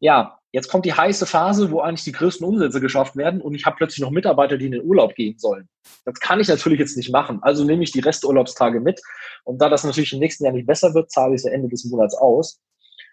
Ja, 0.04 0.38
jetzt 0.52 0.68
kommt 0.68 0.84
die 0.84 0.92
heiße 0.92 1.24
Phase, 1.24 1.70
wo 1.70 1.80
eigentlich 1.80 2.04
die 2.04 2.12
größten 2.12 2.46
Umsätze 2.46 2.78
geschafft 2.78 3.16
werden 3.16 3.40
und 3.40 3.54
ich 3.54 3.64
habe 3.64 3.76
plötzlich 3.76 4.00
noch 4.00 4.10
Mitarbeiter, 4.10 4.58
die 4.58 4.66
in 4.66 4.72
den 4.72 4.84
Urlaub 4.84 5.14
gehen 5.14 5.38
sollen. 5.38 5.66
Das 6.04 6.20
kann 6.20 6.40
ich 6.40 6.48
natürlich 6.48 6.78
jetzt 6.78 6.98
nicht 6.98 7.10
machen. 7.10 7.38
Also 7.40 7.64
nehme 7.64 7.82
ich 7.82 7.90
die 7.90 8.00
Resturlaubstage 8.00 8.80
mit 8.80 9.00
und 9.44 9.62
da 9.62 9.70
das 9.70 9.82
natürlich 9.82 10.12
im 10.12 10.18
nächsten 10.18 10.44
Jahr 10.44 10.52
nicht 10.52 10.66
besser 10.66 10.92
wird, 10.92 11.10
zahle 11.10 11.34
ich 11.34 11.40
es 11.40 11.46
Ende 11.46 11.70
des 11.70 11.86
Monats 11.86 12.14
aus 12.14 12.60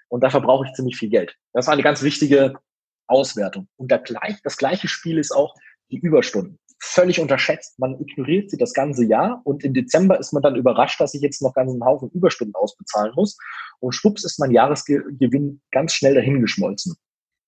und 0.10 0.21
dafür 0.21 0.41
brauche 0.41 0.65
ich 0.65 0.73
ziemlich 0.73 0.97
viel 0.97 1.08
Geld. 1.08 1.34
Das 1.54 1.65
ist 1.65 1.69
eine 1.69 1.82
ganz 1.82 2.04
wichtige 2.04 2.56
Auswertung. 3.08 3.69
Und 3.77 3.89
das 3.89 4.58
gleiche 4.58 4.89
Spiel 4.89 5.17
ist 5.17 5.32
auch 5.32 5.56
die 5.91 5.99
Überstunden 5.99 6.60
völlig 6.82 7.20
unterschätzt. 7.20 7.80
Man 7.80 8.00
ignoriert 8.00 8.50
sie 8.50 8.58
das 8.58 8.74
ganze 8.74 9.06
Jahr 9.06 9.41
und 9.44 9.63
im 9.63 9.74
Dezember 9.74 10.20
ist 10.20 10.34
man 10.34 10.41
dann 10.41 10.56
überrascht, 10.56 11.00
dass 11.00 11.13
ich 11.13 11.22
jetzt 11.22 11.41
noch 11.41 11.54
ganzen 11.54 11.84
Haufen 11.86 12.10
Überstunden 12.10 12.56
ausbezahlen 12.56 13.13
muss. 13.15 13.38
Und 13.80 13.94
schwupps 13.94 14.26
ist 14.26 14.39
mein 14.39 14.52
Jahresgewinn 14.52 15.62
ganz 15.72 15.94
schnell 15.94 16.15
dahingeschmolzen. 16.15 16.96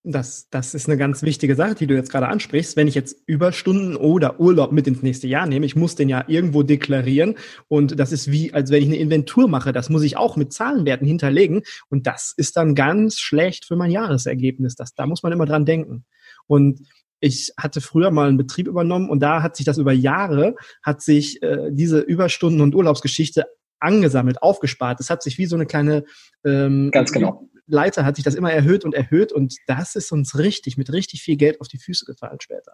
Das, 0.05 0.49
das 0.49 0.73
ist 0.73 0.89
eine 0.89 0.97
ganz 0.97 1.23
wichtige 1.23 1.55
Sache, 1.55 1.75
die 1.75 1.87
du 1.87 1.95
jetzt 1.95 2.11
gerade 2.11 2.27
ansprichst. 2.27 2.75
Wenn 2.75 2.89
ich 2.89 2.95
jetzt 2.95 3.23
Überstunden 3.25 3.95
oder 3.95 4.37
Urlaub 4.37 4.73
mit 4.73 4.85
ins 4.85 5.01
nächste 5.01 5.27
Jahr 5.27 5.47
nehme, 5.47 5.65
ich 5.65 5.77
muss 5.77 5.95
den 5.95 6.09
ja 6.09 6.25
irgendwo 6.27 6.61
deklarieren. 6.61 7.35
Und 7.69 7.97
das 7.97 8.11
ist 8.11 8.29
wie, 8.29 8.53
als 8.53 8.69
wenn 8.69 8.81
ich 8.81 8.89
eine 8.89 8.97
Inventur 8.97 9.47
mache. 9.47 9.71
Das 9.71 9.89
muss 9.89 10.03
ich 10.03 10.17
auch 10.17 10.35
mit 10.35 10.51
Zahlenwerten 10.51 11.07
hinterlegen. 11.07 11.63
Und 11.89 12.05
das 12.05 12.33
ist 12.35 12.57
dann 12.57 12.75
ganz 12.75 13.17
schlecht 13.17 13.63
für 13.65 13.77
mein 13.77 13.91
Jahresergebnis. 13.91 14.75
Das, 14.75 14.93
da 14.93 15.07
muss 15.07 15.23
man 15.23 15.31
immer 15.31 15.45
dran 15.45 15.65
denken. 15.65 16.03
Und 16.47 16.81
ich 17.23 17.53
hatte 17.57 17.79
früher 17.79 18.11
mal 18.11 18.27
einen 18.27 18.37
Betrieb 18.37 18.67
übernommen 18.67 19.09
und 19.09 19.21
da 19.21 19.41
hat 19.41 19.55
sich 19.55 19.65
das 19.65 19.77
über 19.77 19.93
Jahre, 19.93 20.55
hat 20.83 21.01
sich 21.01 21.41
äh, 21.41 21.69
diese 21.71 22.01
Überstunden- 22.01 22.59
und 22.59 22.75
Urlaubsgeschichte 22.75 23.45
angesammelt, 23.79 24.41
aufgespart. 24.41 24.99
Es 24.99 25.09
hat 25.09 25.23
sich 25.23 25.37
wie 25.37 25.45
so 25.45 25.55
eine 25.55 25.65
kleine 25.65 26.03
ähm, 26.43 26.91
ganz 26.91 27.13
genau. 27.13 27.47
Leiter 27.65 28.03
hat 28.03 28.17
sich 28.17 28.25
das 28.25 28.35
immer 28.35 28.51
erhöht 28.51 28.83
und 28.83 28.93
erhöht 28.93 29.31
und 29.31 29.55
das 29.67 29.95
ist 29.95 30.11
uns 30.11 30.37
richtig 30.37 30.77
mit 30.77 30.91
richtig 30.91 31.21
viel 31.21 31.37
Geld 31.37 31.61
auf 31.61 31.69
die 31.69 31.77
Füße 31.77 32.03
gefallen 32.03 32.41
später. 32.41 32.73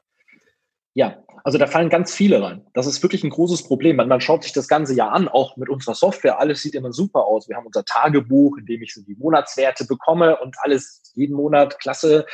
Ja, 0.95 1.23
also 1.43 1.59
da 1.59 1.67
fallen 1.67 1.89
ganz 1.89 2.11
viele 2.11 2.41
rein. 2.41 2.65
Das 2.73 2.87
ist 2.87 3.03
wirklich 3.03 3.23
ein 3.23 3.29
großes 3.29 3.63
Problem. 3.63 3.97
Man, 3.97 4.07
man 4.07 4.19
schaut 4.19 4.43
sich 4.43 4.53
das 4.53 4.67
ganze 4.67 4.95
Jahr 4.95 5.11
an, 5.11 5.27
auch 5.27 5.57
mit 5.57 5.69
unserer 5.69 5.93
Software. 5.93 6.39
Alles 6.39 6.63
sieht 6.63 6.73
immer 6.73 6.91
super 6.91 7.25
aus. 7.25 7.47
Wir 7.47 7.55
haben 7.55 7.67
unser 7.67 7.85
Tagebuch, 7.85 8.57
in 8.57 8.65
dem 8.65 8.81
ich 8.81 8.95
so 8.95 9.03
die 9.03 9.15
Monatswerte 9.15 9.85
bekomme 9.85 10.37
und 10.39 10.55
alles 10.63 11.13
jeden 11.13 11.35
Monat 11.35 11.79
klasse 11.79 12.25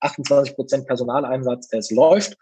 28 0.00 0.54
Prozent 0.54 0.86
Personaleinsatz, 0.86 1.68
es 1.72 1.90
läuft. 1.90 2.36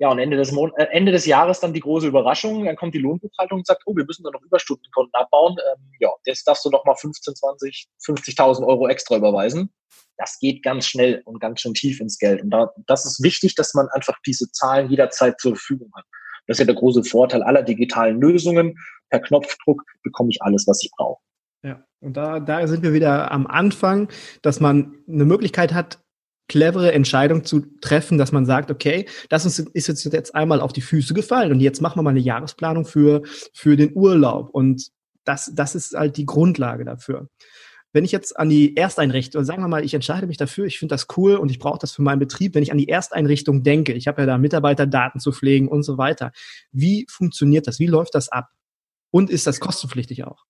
Ja, 0.00 0.10
und 0.10 0.20
Ende 0.20 0.36
des, 0.36 0.52
Mon 0.52 0.72
äh, 0.76 0.86
Ende 0.92 1.10
des 1.10 1.26
Jahres 1.26 1.58
dann 1.58 1.72
die 1.72 1.80
große 1.80 2.06
Überraschung. 2.06 2.64
Dann 2.64 2.76
kommt 2.76 2.94
die 2.94 3.00
Lohnbuchhaltung 3.00 3.58
und 3.58 3.66
sagt, 3.66 3.82
oh, 3.84 3.96
wir 3.96 4.04
müssen 4.04 4.22
da 4.22 4.30
noch 4.30 4.42
Überstundenkonten 4.42 5.12
abbauen. 5.14 5.56
Ähm, 5.72 5.90
ja, 5.98 6.10
jetzt 6.24 6.46
darfst 6.46 6.64
du 6.64 6.70
noch 6.70 6.84
mal 6.84 6.94
15, 6.94 7.34
20, 7.34 7.88
50.000 8.04 8.64
Euro 8.64 8.86
extra 8.88 9.16
überweisen. 9.16 9.70
Das 10.16 10.38
geht 10.38 10.62
ganz 10.62 10.86
schnell 10.86 11.22
und 11.24 11.40
ganz 11.40 11.60
schön 11.60 11.74
tief 11.74 12.00
ins 12.00 12.18
Geld. 12.18 12.42
Und 12.42 12.50
da, 12.50 12.72
das 12.86 13.06
ist 13.06 13.22
wichtig, 13.22 13.56
dass 13.56 13.74
man 13.74 13.88
einfach 13.88 14.16
diese 14.24 14.50
Zahlen 14.52 14.88
jederzeit 14.88 15.40
zur 15.40 15.56
Verfügung 15.56 15.90
hat. 15.96 16.04
Das 16.46 16.56
ist 16.56 16.60
ja 16.60 16.66
der 16.66 16.76
große 16.76 17.02
Vorteil 17.02 17.42
aller 17.42 17.62
digitalen 17.62 18.20
Lösungen. 18.20 18.76
Per 19.10 19.20
Knopfdruck 19.20 19.82
bekomme 20.02 20.30
ich 20.30 20.40
alles, 20.42 20.66
was 20.66 20.82
ich 20.82 20.90
brauche. 20.96 21.20
Ja, 21.62 21.84
und 22.00 22.16
da, 22.16 22.38
da 22.38 22.66
sind 22.66 22.82
wir 22.82 22.92
wieder 22.92 23.32
am 23.32 23.46
Anfang, 23.46 24.08
dass 24.42 24.60
man 24.60 24.96
eine 25.08 25.24
Möglichkeit 25.24 25.74
hat, 25.74 25.98
clevere 26.48 26.92
Entscheidung 26.92 27.44
zu 27.44 27.66
treffen, 27.80 28.18
dass 28.18 28.32
man 28.32 28.46
sagt, 28.46 28.70
okay, 28.70 29.06
das 29.28 29.44
ist 29.44 29.88
uns 29.88 30.04
jetzt 30.04 30.34
einmal 30.34 30.60
auf 30.60 30.72
die 30.72 30.80
Füße 30.80 31.14
gefallen 31.14 31.52
und 31.52 31.60
jetzt 31.60 31.80
machen 31.80 31.98
wir 31.98 32.02
mal 32.02 32.10
eine 32.10 32.20
Jahresplanung 32.20 32.84
für, 32.84 33.22
für 33.52 33.76
den 33.76 33.92
Urlaub. 33.94 34.50
Und 34.50 34.88
das, 35.24 35.52
das 35.54 35.74
ist 35.74 35.94
halt 35.94 36.16
die 36.16 36.26
Grundlage 36.26 36.84
dafür. 36.84 37.28
Wenn 37.92 38.04
ich 38.04 38.12
jetzt 38.12 38.38
an 38.38 38.50
die 38.50 38.76
Ersteinrichtung, 38.76 39.44
sagen 39.44 39.62
wir 39.62 39.68
mal, 39.68 39.84
ich 39.84 39.94
entscheide 39.94 40.26
mich 40.26 40.36
dafür, 40.36 40.66
ich 40.66 40.78
finde 40.78 40.94
das 40.94 41.06
cool 41.16 41.36
und 41.36 41.50
ich 41.50 41.58
brauche 41.58 41.78
das 41.78 41.92
für 41.92 42.02
meinen 42.02 42.18
Betrieb, 42.18 42.54
wenn 42.54 42.62
ich 42.62 42.70
an 42.70 42.78
die 42.78 42.88
Ersteinrichtung 42.88 43.62
denke, 43.62 43.92
ich 43.94 44.08
habe 44.08 44.22
ja 44.22 44.26
da 44.26 44.38
Mitarbeiterdaten 44.38 45.20
zu 45.20 45.32
pflegen 45.32 45.68
und 45.68 45.82
so 45.82 45.96
weiter. 45.96 46.32
Wie 46.70 47.06
funktioniert 47.08 47.66
das? 47.66 47.78
Wie 47.78 47.86
läuft 47.86 48.14
das 48.14 48.28
ab? 48.28 48.48
Und 49.10 49.30
ist 49.30 49.46
das 49.46 49.60
kostenpflichtig 49.60 50.24
auch? 50.24 50.44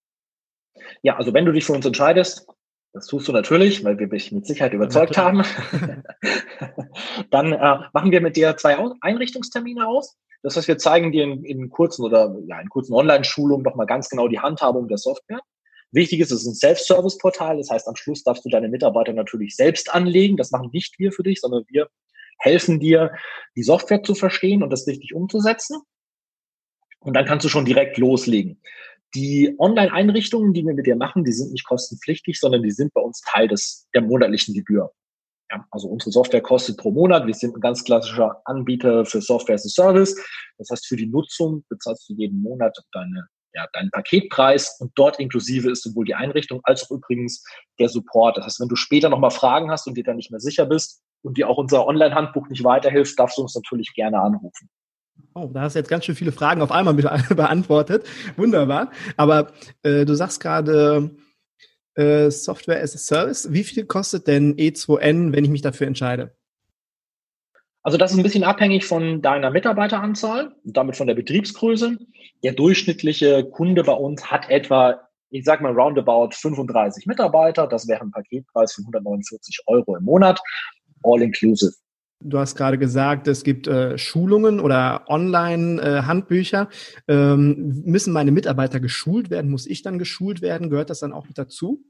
Ja, 1.02 1.16
also 1.16 1.32
wenn 1.32 1.44
du 1.44 1.52
dich 1.52 1.64
für 1.64 1.72
uns 1.72 1.86
entscheidest, 1.86 2.46
das 2.92 3.06
tust 3.06 3.28
du 3.28 3.32
natürlich, 3.32 3.84
weil 3.84 3.98
wir 3.98 4.08
dich 4.08 4.32
mit 4.32 4.46
Sicherheit 4.46 4.72
überzeugt 4.72 5.16
haben. 5.16 5.42
Dann 7.30 7.52
äh, 7.52 7.78
machen 7.92 8.10
wir 8.10 8.20
mit 8.20 8.36
dir 8.36 8.56
zwei 8.56 8.78
Einrichtungstermine 9.00 9.86
aus. 9.86 10.16
Das 10.42 10.56
heißt, 10.56 10.68
wir 10.68 10.78
zeigen 10.78 11.12
dir 11.12 11.24
in, 11.24 11.44
in 11.44 11.68
kurzen 11.68 12.04
oder 12.04 12.36
ja, 12.46 12.60
in 12.60 12.68
kurzen 12.68 12.94
Online-Schulungen 12.94 13.64
doch 13.64 13.74
mal 13.74 13.86
ganz 13.86 14.08
genau 14.08 14.28
die 14.28 14.38
Handhabung 14.38 14.88
der 14.88 14.98
Software. 14.98 15.40
Wichtig 15.90 16.20
ist, 16.20 16.30
es 16.30 16.42
ist 16.42 16.46
ein 16.46 16.54
Self-Service-Portal. 16.54 17.58
Das 17.58 17.70
heißt, 17.70 17.88
am 17.88 17.96
Schluss 17.96 18.22
darfst 18.22 18.44
du 18.44 18.48
deine 18.48 18.68
Mitarbeiter 18.68 19.12
natürlich 19.12 19.56
selbst 19.56 19.92
anlegen. 19.92 20.36
Das 20.36 20.50
machen 20.50 20.70
nicht 20.72 20.98
wir 20.98 21.12
für 21.12 21.22
dich, 21.22 21.40
sondern 21.40 21.64
wir 21.68 21.88
helfen 22.38 22.78
dir, 22.78 23.12
die 23.56 23.62
Software 23.62 24.02
zu 24.02 24.14
verstehen 24.14 24.62
und 24.62 24.70
das 24.70 24.86
richtig 24.86 25.14
umzusetzen. 25.14 25.80
Und 27.00 27.14
dann 27.14 27.26
kannst 27.26 27.44
du 27.44 27.48
schon 27.48 27.64
direkt 27.64 27.96
loslegen. 27.96 28.60
Die 29.14 29.54
Online-Einrichtungen, 29.58 30.52
die 30.52 30.64
wir 30.64 30.74
mit 30.74 30.86
dir 30.86 30.96
machen, 30.96 31.24
die 31.24 31.32
sind 31.32 31.52
nicht 31.52 31.66
kostenpflichtig, 31.66 32.38
sondern 32.38 32.62
die 32.62 32.70
sind 32.70 32.92
bei 32.92 33.00
uns 33.00 33.22
Teil 33.22 33.48
des, 33.48 33.88
der 33.94 34.02
monatlichen 34.02 34.54
Gebühr. 34.54 34.92
Ja, 35.50 35.64
also 35.70 35.88
unsere 35.88 36.10
Software 36.10 36.42
kostet 36.42 36.76
pro 36.76 36.90
Monat. 36.90 37.26
Wir 37.26 37.32
sind 37.32 37.56
ein 37.56 37.60
ganz 37.60 37.82
klassischer 37.82 38.42
Anbieter 38.44 39.06
für 39.06 39.22
Software 39.22 39.54
as 39.54 39.64
a 39.64 39.68
Service. 39.70 40.14
Das 40.58 40.68
heißt, 40.70 40.86
für 40.86 40.96
die 40.96 41.06
Nutzung 41.06 41.64
bezahlst 41.70 42.08
du 42.08 42.14
jeden 42.14 42.42
Monat 42.42 42.76
deine, 42.92 43.26
ja, 43.54 43.66
deinen 43.72 43.90
Paketpreis 43.90 44.76
und 44.78 44.92
dort 44.94 45.18
inklusive 45.18 45.70
ist 45.70 45.84
sowohl 45.84 46.04
die 46.04 46.14
Einrichtung 46.14 46.60
als 46.64 46.84
auch 46.84 46.96
übrigens 46.96 47.42
der 47.78 47.88
Support. 47.88 48.36
Das 48.36 48.44
heißt, 48.44 48.60
wenn 48.60 48.68
du 48.68 48.76
später 48.76 49.08
nochmal 49.08 49.30
Fragen 49.30 49.70
hast 49.70 49.86
und 49.86 49.96
dir 49.96 50.04
dann 50.04 50.16
nicht 50.16 50.30
mehr 50.30 50.40
sicher 50.40 50.66
bist 50.66 51.00
und 51.22 51.38
dir 51.38 51.48
auch 51.48 51.56
unser 51.56 51.86
Online-Handbuch 51.86 52.48
nicht 52.48 52.64
weiterhilft, 52.64 53.18
darfst 53.18 53.38
du 53.38 53.42
uns 53.42 53.54
natürlich 53.54 53.94
gerne 53.94 54.20
anrufen. 54.20 54.68
Oh, 55.40 55.48
da 55.52 55.62
hast 55.62 55.74
du 55.74 55.78
jetzt 55.78 55.88
ganz 55.88 56.04
schön 56.04 56.16
viele 56.16 56.32
Fragen 56.32 56.62
auf 56.62 56.72
einmal 56.72 56.94
beantwortet. 57.34 58.04
Wunderbar. 58.36 58.90
Aber 59.16 59.52
äh, 59.82 60.04
du 60.04 60.14
sagst 60.14 60.40
gerade 60.40 61.14
äh, 61.94 62.30
Software 62.30 62.82
as 62.82 62.94
a 62.94 62.98
Service. 62.98 63.52
Wie 63.52 63.62
viel 63.62 63.86
kostet 63.86 64.26
denn 64.26 64.56
E2N, 64.56 65.32
wenn 65.32 65.44
ich 65.44 65.50
mich 65.50 65.62
dafür 65.62 65.86
entscheide? 65.86 66.34
Also 67.84 67.98
das 67.98 68.10
ist 68.10 68.18
ein 68.18 68.24
bisschen 68.24 68.42
abhängig 68.42 68.84
von 68.84 69.22
deiner 69.22 69.50
Mitarbeiteranzahl 69.50 70.56
und 70.64 70.76
damit 70.76 70.96
von 70.96 71.06
der 71.06 71.14
Betriebsgröße. 71.14 71.96
Der 72.42 72.52
durchschnittliche 72.52 73.44
Kunde 73.44 73.84
bei 73.84 73.92
uns 73.92 74.28
hat 74.30 74.50
etwa, 74.50 75.08
ich 75.30 75.44
sag 75.44 75.60
mal 75.60 75.72
roundabout 75.72 76.30
35 76.32 77.06
Mitarbeiter. 77.06 77.68
Das 77.68 77.86
wäre 77.86 78.00
ein 78.00 78.10
Paketpreis 78.10 78.74
von 78.74 78.84
149 78.84 79.60
Euro 79.66 79.96
im 79.96 80.04
Monat, 80.04 80.40
all 81.04 81.22
inclusive. 81.22 81.72
Du 82.20 82.38
hast 82.38 82.56
gerade 82.56 82.78
gesagt, 82.78 83.28
es 83.28 83.44
gibt 83.44 83.68
äh, 83.68 83.96
Schulungen 83.96 84.58
oder 84.58 85.04
Online-Handbücher. 85.08 86.68
Äh, 87.06 87.14
ähm, 87.14 87.82
müssen 87.84 88.12
meine 88.12 88.32
Mitarbeiter 88.32 88.80
geschult 88.80 89.30
werden? 89.30 89.50
Muss 89.50 89.66
ich 89.66 89.82
dann 89.82 89.98
geschult 89.98 90.42
werden? 90.42 90.68
Gehört 90.68 90.90
das 90.90 90.98
dann 90.98 91.12
auch 91.12 91.28
mit 91.28 91.38
dazu? 91.38 91.84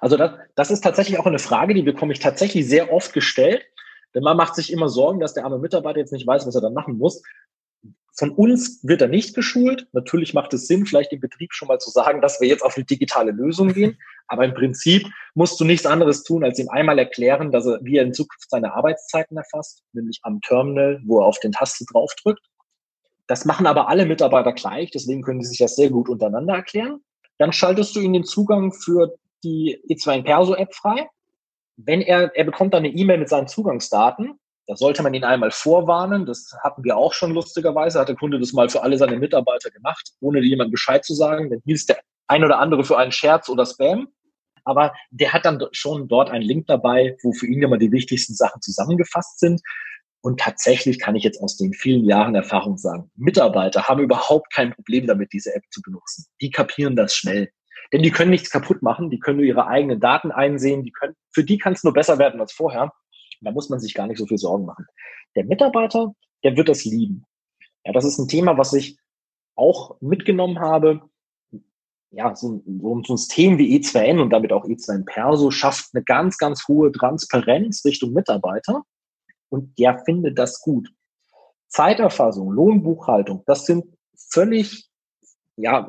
Also 0.00 0.16
das, 0.16 0.32
das 0.54 0.70
ist 0.70 0.80
tatsächlich 0.80 1.18
auch 1.18 1.26
eine 1.26 1.38
Frage, 1.38 1.74
die 1.74 1.82
bekomme 1.82 2.12
ich 2.12 2.20
tatsächlich 2.20 2.66
sehr 2.66 2.92
oft 2.92 3.12
gestellt. 3.12 3.66
Denn 4.14 4.22
man 4.22 4.36
macht 4.36 4.54
sich 4.54 4.72
immer 4.72 4.88
Sorgen, 4.88 5.20
dass 5.20 5.34
der 5.34 5.44
arme 5.44 5.58
Mitarbeiter 5.58 5.98
jetzt 5.98 6.12
nicht 6.12 6.26
weiß, 6.26 6.46
was 6.46 6.54
er 6.54 6.60
dann 6.60 6.72
machen 6.72 6.96
muss. 6.96 7.22
Von 8.16 8.30
uns 8.30 8.78
wird 8.84 9.02
er 9.02 9.08
nicht 9.08 9.34
geschult. 9.34 9.88
Natürlich 9.92 10.34
macht 10.34 10.54
es 10.54 10.68
Sinn, 10.68 10.86
vielleicht 10.86 11.12
im 11.12 11.20
Betrieb 11.20 11.52
schon 11.52 11.66
mal 11.66 11.80
zu 11.80 11.90
sagen, 11.90 12.20
dass 12.20 12.40
wir 12.40 12.46
jetzt 12.46 12.62
auf 12.62 12.76
eine 12.76 12.84
digitale 12.84 13.32
Lösung 13.32 13.72
gehen. 13.72 13.98
Aber 14.28 14.44
im 14.44 14.54
Prinzip 14.54 15.06
musst 15.34 15.58
du 15.58 15.64
nichts 15.64 15.84
anderes 15.84 16.22
tun, 16.22 16.44
als 16.44 16.58
ihm 16.58 16.68
einmal 16.68 16.98
erklären, 16.98 17.50
dass 17.50 17.66
er, 17.66 17.80
wie 17.82 17.96
er 17.96 18.04
in 18.04 18.14
Zukunft 18.14 18.50
seine 18.50 18.72
Arbeitszeiten 18.72 19.36
erfasst, 19.36 19.82
nämlich 19.92 20.20
am 20.22 20.40
Terminal, 20.40 21.00
wo 21.04 21.20
er 21.20 21.26
auf 21.26 21.40
den 21.40 21.52
Taste 21.52 21.84
draufdrückt. 21.92 22.46
Das 23.26 23.44
machen 23.44 23.66
aber 23.66 23.88
alle 23.88 24.06
Mitarbeiter 24.06 24.52
gleich, 24.52 24.90
deswegen 24.90 25.22
können 25.22 25.40
die 25.40 25.46
sich 25.46 25.58
das 25.58 25.76
sehr 25.76 25.90
gut 25.90 26.08
untereinander 26.08 26.54
erklären. 26.54 27.00
Dann 27.38 27.52
schaltest 27.52 27.96
du 27.96 28.00
ihm 28.00 28.12
den 28.12 28.24
Zugang 28.24 28.72
für 28.72 29.14
die 29.42 29.82
E2 29.88 30.22
Perso 30.22 30.54
App 30.54 30.74
frei. 30.74 31.08
Wenn 31.76 32.00
er, 32.00 32.34
er 32.36 32.44
bekommt 32.44 32.74
dann 32.74 32.84
eine 32.84 32.94
E-Mail 32.94 33.18
mit 33.18 33.28
seinen 33.28 33.48
Zugangsdaten, 33.48 34.38
da 34.66 34.76
sollte 34.76 35.02
man 35.02 35.14
ihn 35.14 35.24
einmal 35.24 35.50
vorwarnen. 35.50 36.26
Das 36.26 36.56
hatten 36.62 36.84
wir 36.84 36.96
auch 36.96 37.12
schon 37.12 37.32
lustigerweise. 37.32 38.00
Hat 38.00 38.08
der 38.08 38.16
Kunde 38.16 38.38
das 38.38 38.52
mal 38.52 38.68
für 38.68 38.82
alle 38.82 38.96
seine 38.96 39.18
Mitarbeiter 39.18 39.70
gemacht, 39.70 40.12
ohne 40.20 40.40
jemand 40.40 40.70
Bescheid 40.70 41.04
zu 41.04 41.14
sagen. 41.14 41.50
Dann 41.50 41.60
es 41.66 41.86
der 41.86 42.00
ein 42.28 42.44
oder 42.44 42.58
andere 42.58 42.84
für 42.84 42.96
einen 42.96 43.12
Scherz 43.12 43.48
oder 43.48 43.66
Spam. 43.66 44.08
Aber 44.64 44.94
der 45.10 45.34
hat 45.34 45.44
dann 45.44 45.62
schon 45.72 46.08
dort 46.08 46.30
einen 46.30 46.44
Link 46.44 46.66
dabei, 46.66 47.16
wo 47.22 47.32
für 47.32 47.46
ihn 47.46 47.62
immer 47.62 47.76
die 47.76 47.92
wichtigsten 47.92 48.34
Sachen 48.34 48.62
zusammengefasst 48.62 49.38
sind. 49.38 49.60
Und 50.22 50.40
tatsächlich 50.40 50.98
kann 50.98 51.16
ich 51.16 51.22
jetzt 51.22 51.42
aus 51.42 51.58
den 51.58 51.74
vielen 51.74 52.06
Jahren 52.06 52.34
Erfahrung 52.34 52.78
sagen, 52.78 53.10
Mitarbeiter 53.14 53.88
haben 53.88 54.00
überhaupt 54.02 54.50
kein 54.54 54.72
Problem 54.72 55.06
damit, 55.06 55.34
diese 55.34 55.54
App 55.54 55.64
zu 55.70 55.82
benutzen. 55.82 56.24
Die 56.40 56.50
kapieren 56.50 56.96
das 56.96 57.14
schnell. 57.14 57.50
Denn 57.92 58.02
die 58.02 58.10
können 58.10 58.30
nichts 58.30 58.48
kaputt 58.48 58.80
machen, 58.80 59.10
die 59.10 59.18
können 59.18 59.36
nur 59.36 59.46
ihre 59.46 59.66
eigenen 59.66 60.00
Daten 60.00 60.32
einsehen, 60.32 60.82
die 60.82 60.92
können, 60.92 61.14
für 61.30 61.44
die 61.44 61.58
kann 61.58 61.74
es 61.74 61.84
nur 61.84 61.92
besser 61.92 62.18
werden 62.18 62.40
als 62.40 62.52
vorher. 62.52 62.90
Da 63.44 63.52
muss 63.52 63.68
man 63.68 63.80
sich 63.80 63.94
gar 63.94 64.06
nicht 64.06 64.18
so 64.18 64.26
viel 64.26 64.38
Sorgen 64.38 64.66
machen. 64.66 64.86
Der 65.36 65.44
Mitarbeiter, 65.44 66.14
der 66.42 66.56
wird 66.56 66.68
das 66.68 66.84
lieben. 66.84 67.24
Ja, 67.84 67.92
das 67.92 68.04
ist 68.04 68.18
ein 68.18 68.28
Thema, 68.28 68.56
was 68.56 68.72
ich 68.72 68.98
auch 69.56 70.00
mitgenommen 70.00 70.58
habe. 70.58 71.02
Ja, 72.10 72.34
so, 72.34 72.62
so, 72.80 72.94
ein 72.94 73.04
System 73.04 73.58
wie 73.58 73.76
E2N 73.78 74.20
und 74.20 74.30
damit 74.30 74.52
auch 74.52 74.64
E2N 74.64 75.04
Perso 75.04 75.50
schafft 75.50 75.90
eine 75.92 76.04
ganz, 76.04 76.38
ganz 76.38 76.66
hohe 76.68 76.92
Transparenz 76.92 77.84
Richtung 77.84 78.12
Mitarbeiter 78.12 78.82
und 79.48 79.76
der 79.78 79.98
findet 80.04 80.38
das 80.38 80.60
gut. 80.60 80.88
Zeiterfassung, 81.68 82.52
Lohnbuchhaltung, 82.52 83.42
das 83.46 83.66
sind 83.66 83.84
völlig 84.30 84.88
ja, 85.56 85.88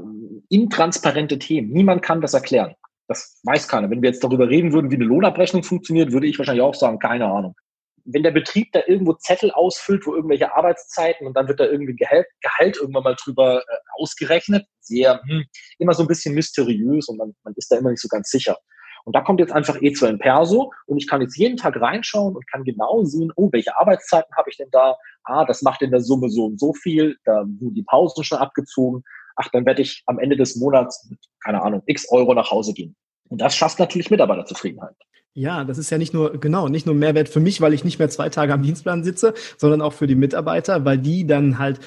intransparente 0.50 1.38
Themen. 1.38 1.72
Niemand 1.72 2.02
kann 2.02 2.22
das 2.22 2.34
erklären. 2.34 2.76
Das 3.08 3.40
weiß 3.44 3.68
keiner. 3.68 3.90
Wenn 3.90 4.02
wir 4.02 4.10
jetzt 4.10 4.24
darüber 4.24 4.50
reden 4.50 4.74
würden, 4.74 4.92
wie 4.92 4.96
eine 4.96 5.06
Lohnabrechnung 5.06 5.64
funktioniert, 5.64 6.12
würde 6.12 6.28
ich 6.28 6.38
wahrscheinlich 6.38 6.64
auch 6.64 6.74
sagen, 6.74 7.00
keine 7.00 7.26
Ahnung. 7.26 7.56
Wenn 8.04 8.24
der 8.24 8.32
Betrieb 8.32 8.72
da 8.72 8.82
irgendwo 8.86 9.14
Zettel 9.14 9.52
ausfüllt, 9.52 10.06
wo 10.06 10.16
irgendwelche 10.16 10.56
Arbeitszeiten 10.56 11.26
und 11.26 11.36
dann 11.36 11.48
wird 11.48 11.60
da 11.60 11.66
irgendwie 11.66 11.96
Gehalt, 11.96 12.28
Gehalt 12.42 12.78
irgendwann 12.78 13.04
mal 13.04 13.16
drüber 13.24 13.62
äh, 13.62 13.78
ausgerechnet, 13.98 14.66
sehr, 14.80 15.22
hm, 15.28 15.44
immer 15.80 15.94
so 15.94 16.04
ein 16.04 16.08
bisschen 16.08 16.36
mysteriös 16.36 17.08
und 17.08 17.18
man, 17.18 17.34
man 17.44 17.54
ist 17.56 17.72
da 17.72 17.78
immer 17.78 17.90
nicht 17.90 18.02
so 18.02 18.08
ganz 18.08 18.30
sicher. 18.30 18.58
Und 19.06 19.16
da 19.16 19.22
kommt 19.22 19.40
jetzt 19.40 19.54
einfach 19.54 19.78
E2 19.78 20.10
in 20.10 20.20
Perso 20.20 20.72
und 20.88 20.98
ich 20.98 21.08
kann 21.08 21.22
jetzt 21.22 21.38
jeden 21.38 21.58
Tag 21.58 21.80
reinschauen 21.80 22.36
und 22.36 22.48
kann 22.48 22.64
genau 22.64 23.04
sehen, 23.04 23.32
oh, 23.36 23.50
welche 23.52 23.78
Arbeitszeiten 23.78 24.36
habe 24.36 24.50
ich 24.50 24.58
denn 24.58 24.70
da? 24.72 24.96
Ah, 25.24 25.46
das 25.46 25.62
macht 25.62 25.84
in 25.84 25.92
der 25.92 26.02
Summe 26.02 26.30
so 26.30 26.46
und 26.46 26.60
so 26.60 26.74
viel, 26.74 27.16
da 27.24 27.44
wurden 27.46 27.76
die 27.76 27.84
Pausen 27.84 28.24
schon 28.24 28.40
abgezogen 28.40 29.04
ach, 29.36 29.50
dann 29.52 29.66
werde 29.66 29.82
ich 29.82 30.04
am 30.06 30.20
Ende 30.20 30.38
des 30.38 30.56
Monats 30.56 31.10
keine 31.44 31.62
Ahnung, 31.62 31.84
x 31.86 32.10
Euro 32.10 32.34
nach 32.34 32.52
Hause 32.52 32.74
gehen. 32.74 32.96
Und 33.30 33.40
das 33.40 33.56
schafft 33.56 33.80
natürlich 33.80 34.10
Mitarbeiterzufriedenheit. 34.10 34.96
Ja, 35.34 35.64
das 35.64 35.78
ist 35.78 35.90
ja 35.90 35.98
nicht 35.98 36.14
nur, 36.14 36.40
genau, 36.40 36.70
nicht 36.70 36.86
nur 36.86 36.96
Mehrwert 36.96 37.28
für 37.28 37.40
mich, 37.40 37.60
weil 37.60 37.74
ich 37.74 37.84
nicht 37.84 38.00
mehr 38.00 38.10
zwei 38.10 38.30
Tage 38.30 38.54
am 38.54 38.64
Dienstplan 38.64 39.04
sitze, 39.04 39.34
sondern 39.58 39.82
auch 39.82 39.94
für 39.94 40.08
die 40.08 40.16
Mitarbeiter, 40.16 40.86
weil 40.86 40.98
die 40.98 41.28
dann 41.28 41.60
halt 41.60 41.80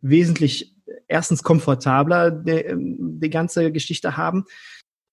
wesentlich 0.00 0.74
erstens 1.06 1.42
komfortabler 1.42 2.30
die, 2.30 2.64
die 2.74 3.30
ganze 3.30 3.72
Geschichte 3.72 4.16
haben. 4.16 4.44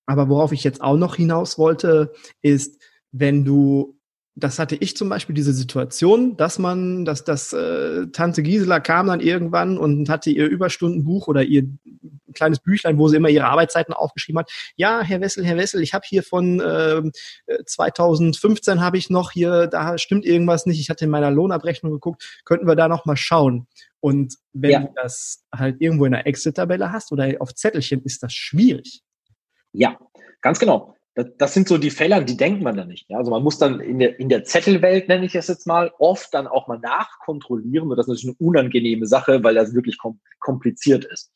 Aber 0.06 0.30
worauf 0.30 0.51
ich 0.51 0.63
jetzt 0.63 0.82
auch 0.82 0.97
noch 0.97 1.15
hinaus 1.15 1.58
wollte, 1.58 2.13
ist, 2.41 2.82
wenn 3.12 3.43
du 3.43 3.99
das 4.36 4.60
hatte 4.60 4.76
ich 4.76 4.96
zum 4.96 5.10
Beispiel 5.10 5.36
diese 5.36 5.52
Situation, 5.52 6.38
dass 6.38 6.58
man, 6.58 7.04
dass 7.04 7.26
das 7.26 7.52
äh, 7.52 8.08
Tante 8.08 8.44
Gisela 8.44 8.80
kam 8.80 9.08
dann 9.08 9.20
irgendwann 9.20 9.78
und 9.78 10.08
hatte 10.10 10.30
ihr 10.30 10.48
Überstundenbuch 10.48 11.28
oder 11.28 11.44
ihr 11.44 11.67
kleines 12.34 12.60
Büchlein, 12.60 12.98
wo 12.98 13.10
sie 13.10 13.17
immer 13.17 13.28
ihre 13.28 13.46
Arbeitszeiten 13.46 13.94
aufgeschrieben 13.94 14.39
hat. 14.39 14.50
Ja, 14.78 15.02
Herr 15.02 15.20
Wessel, 15.20 15.46
Herr 15.46 15.58
Wessel, 15.58 15.82
ich 15.84 15.94
habe 15.94 16.06
hier 16.08 16.24
von 16.24 16.62
äh, 16.62 17.02
2015 17.65 18.80
habe 18.80 18.98
ich 18.98 19.10
noch 19.10 19.32
hier, 19.32 19.67
da 19.67 19.98
stimmt 19.98 20.26
irgendwas 20.26 20.65
nicht. 20.65 20.80
Ich 20.80 20.89
hatte 20.89 21.06
in 21.06 21.12
meiner 21.12 21.30
Lohnabrechnung 21.30 21.91
geguckt, 21.91 22.41
könnten 22.46 22.67
wir 22.67 22.76
da 22.76 22.88
noch 22.88 23.06
mal 23.06 23.17
schauen. 23.17 23.67
Und 24.00 24.36
wenn 24.54 24.72
ja. 24.72 24.80
du 24.80 24.94
das 24.96 25.44
halt 25.54 25.82
irgendwo 25.82 26.06
in 26.06 26.15
einer 26.15 26.26
Excel-Tabelle 26.26 26.91
hast 26.94 27.12
oder 27.12 27.36
auf 27.39 27.54
Zettelchen, 27.54 28.02
ist 28.04 28.24
das 28.24 28.34
schwierig. 28.34 29.02
Ja, 29.74 29.98
ganz 30.41 30.58
genau 30.58 30.96
das, 31.15 31.28
das 31.38 31.54
sind 31.54 31.67
so 31.67 31.78
die 31.78 31.89
Fälle, 31.89 32.15
an 32.15 32.26
die 32.26 32.38
denkt 32.38 32.62
man 32.62 32.78
da 32.78 32.86
nicht. 32.86 33.10
Ja? 33.10 33.17
Also 33.17 33.32
man 33.32 33.43
muss 33.43 33.58
dann 33.58 33.80
in 33.80 34.00
der, 34.00 34.19
in 34.19 34.30
der 34.30 34.43
Zettelwelt, 34.43 35.08
nenne 35.08 35.26
ich 35.26 35.36
es 35.36 35.47
jetzt 35.47 35.67
mal, 35.67 35.91
oft 36.00 36.34
dann 36.34 36.47
auch 36.47 36.67
mal 36.67 36.80
nachkontrollieren. 36.80 37.89
Und 37.89 37.97
das 37.97 38.08
ist 38.08 38.10
natürlich 38.10 38.38
eine 38.39 38.47
unangenehme 38.47 39.06
Sache, 39.06 39.43
weil 39.43 39.56
das 39.56 39.74
wirklich 39.74 39.97
kompliziert 40.39 41.06
ist. 41.06 41.32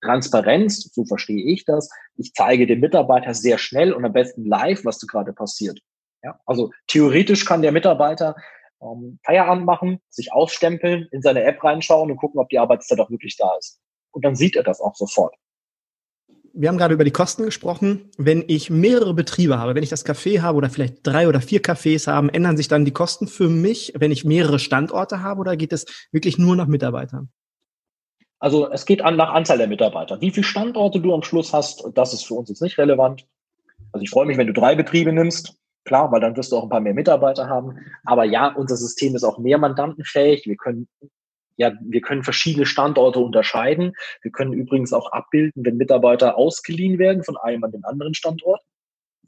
Transparenz, 0.00 0.90
so 0.94 1.04
verstehe 1.04 1.44
ich 1.44 1.64
das. 1.64 1.90
Ich 2.16 2.32
zeige 2.32 2.66
dem 2.66 2.80
Mitarbeiter 2.80 3.34
sehr 3.34 3.58
schnell 3.58 3.92
und 3.92 4.04
am 4.04 4.12
besten 4.12 4.46
live, 4.46 4.84
was 4.84 4.98
da 4.98 5.06
gerade 5.06 5.32
passiert. 5.32 5.80
Ja? 6.22 6.40
Also 6.46 6.70
theoretisch 6.86 7.44
kann 7.44 7.62
der 7.62 7.72
Mitarbeiter 7.72 8.36
ähm, 8.80 9.18
Feierabend 9.24 9.66
machen, 9.66 10.00
sich 10.08 10.32
ausstempeln, 10.32 11.08
in 11.10 11.20
seine 11.20 11.42
App 11.42 11.62
reinschauen 11.62 12.10
und 12.10 12.16
gucken, 12.16 12.40
ob 12.40 12.48
die 12.48 12.58
Arbeitszeit 12.58 13.00
auch 13.00 13.10
wirklich 13.10 13.36
da 13.36 13.50
ist. 13.58 13.80
Und 14.12 14.24
dann 14.24 14.36
sieht 14.36 14.56
er 14.56 14.62
das 14.62 14.80
auch 14.80 14.94
sofort 14.94 15.34
wir 16.58 16.68
haben 16.68 16.76
gerade 16.76 16.94
über 16.94 17.04
die 17.04 17.12
Kosten 17.12 17.44
gesprochen. 17.44 18.10
Wenn 18.18 18.44
ich 18.48 18.68
mehrere 18.68 19.14
Betriebe 19.14 19.58
habe, 19.58 19.76
wenn 19.76 19.84
ich 19.84 19.90
das 19.90 20.04
Café 20.04 20.40
habe 20.40 20.58
oder 20.58 20.68
vielleicht 20.68 21.06
drei 21.06 21.28
oder 21.28 21.40
vier 21.40 21.62
Cafés 21.62 22.08
haben, 22.08 22.28
ändern 22.28 22.56
sich 22.56 22.66
dann 22.66 22.84
die 22.84 22.90
Kosten 22.90 23.28
für 23.28 23.48
mich, 23.48 23.92
wenn 23.96 24.10
ich 24.10 24.24
mehrere 24.24 24.58
Standorte 24.58 25.22
habe 25.22 25.40
oder 25.40 25.56
geht 25.56 25.72
es 25.72 25.86
wirklich 26.10 26.36
nur 26.36 26.56
nach 26.56 26.66
Mitarbeitern? 26.66 27.28
Also 28.40 28.70
es 28.70 28.86
geht 28.86 29.02
an 29.02 29.16
nach 29.16 29.32
Anzahl 29.32 29.58
der 29.58 29.68
Mitarbeiter. 29.68 30.20
Wie 30.20 30.32
viele 30.32 30.44
Standorte 30.44 31.00
du 31.00 31.14
am 31.14 31.22
Schluss 31.22 31.52
hast, 31.52 31.84
das 31.94 32.12
ist 32.12 32.26
für 32.26 32.34
uns 32.34 32.48
jetzt 32.48 32.62
nicht 32.62 32.76
relevant. 32.76 33.24
Also 33.92 34.02
ich 34.02 34.10
freue 34.10 34.26
mich, 34.26 34.36
wenn 34.36 34.48
du 34.48 34.52
drei 34.52 34.74
Betriebe 34.74 35.12
nimmst. 35.12 35.54
Klar, 35.84 36.10
weil 36.10 36.20
dann 36.20 36.36
wirst 36.36 36.50
du 36.50 36.56
auch 36.56 36.64
ein 36.64 36.68
paar 36.68 36.80
mehr 36.80 36.92
Mitarbeiter 36.92 37.48
haben. 37.48 37.78
Aber 38.04 38.24
ja, 38.24 38.48
unser 38.48 38.76
System 38.76 39.14
ist 39.14 39.24
auch 39.24 39.38
mehr 39.38 39.58
mandantenfähig. 39.58 40.44
Wir 40.44 40.56
können 40.56 40.88
ja, 41.58 41.72
wir 41.80 42.00
können 42.00 42.22
verschiedene 42.22 42.66
Standorte 42.66 43.18
unterscheiden. 43.18 43.92
Wir 44.22 44.30
können 44.30 44.52
übrigens 44.52 44.92
auch 44.92 45.10
abbilden, 45.10 45.64
wenn 45.64 45.76
Mitarbeiter 45.76 46.38
ausgeliehen 46.38 46.98
werden 46.98 47.24
von 47.24 47.36
einem 47.36 47.64
an 47.64 47.72
den 47.72 47.84
anderen 47.84 48.14
Standort. 48.14 48.62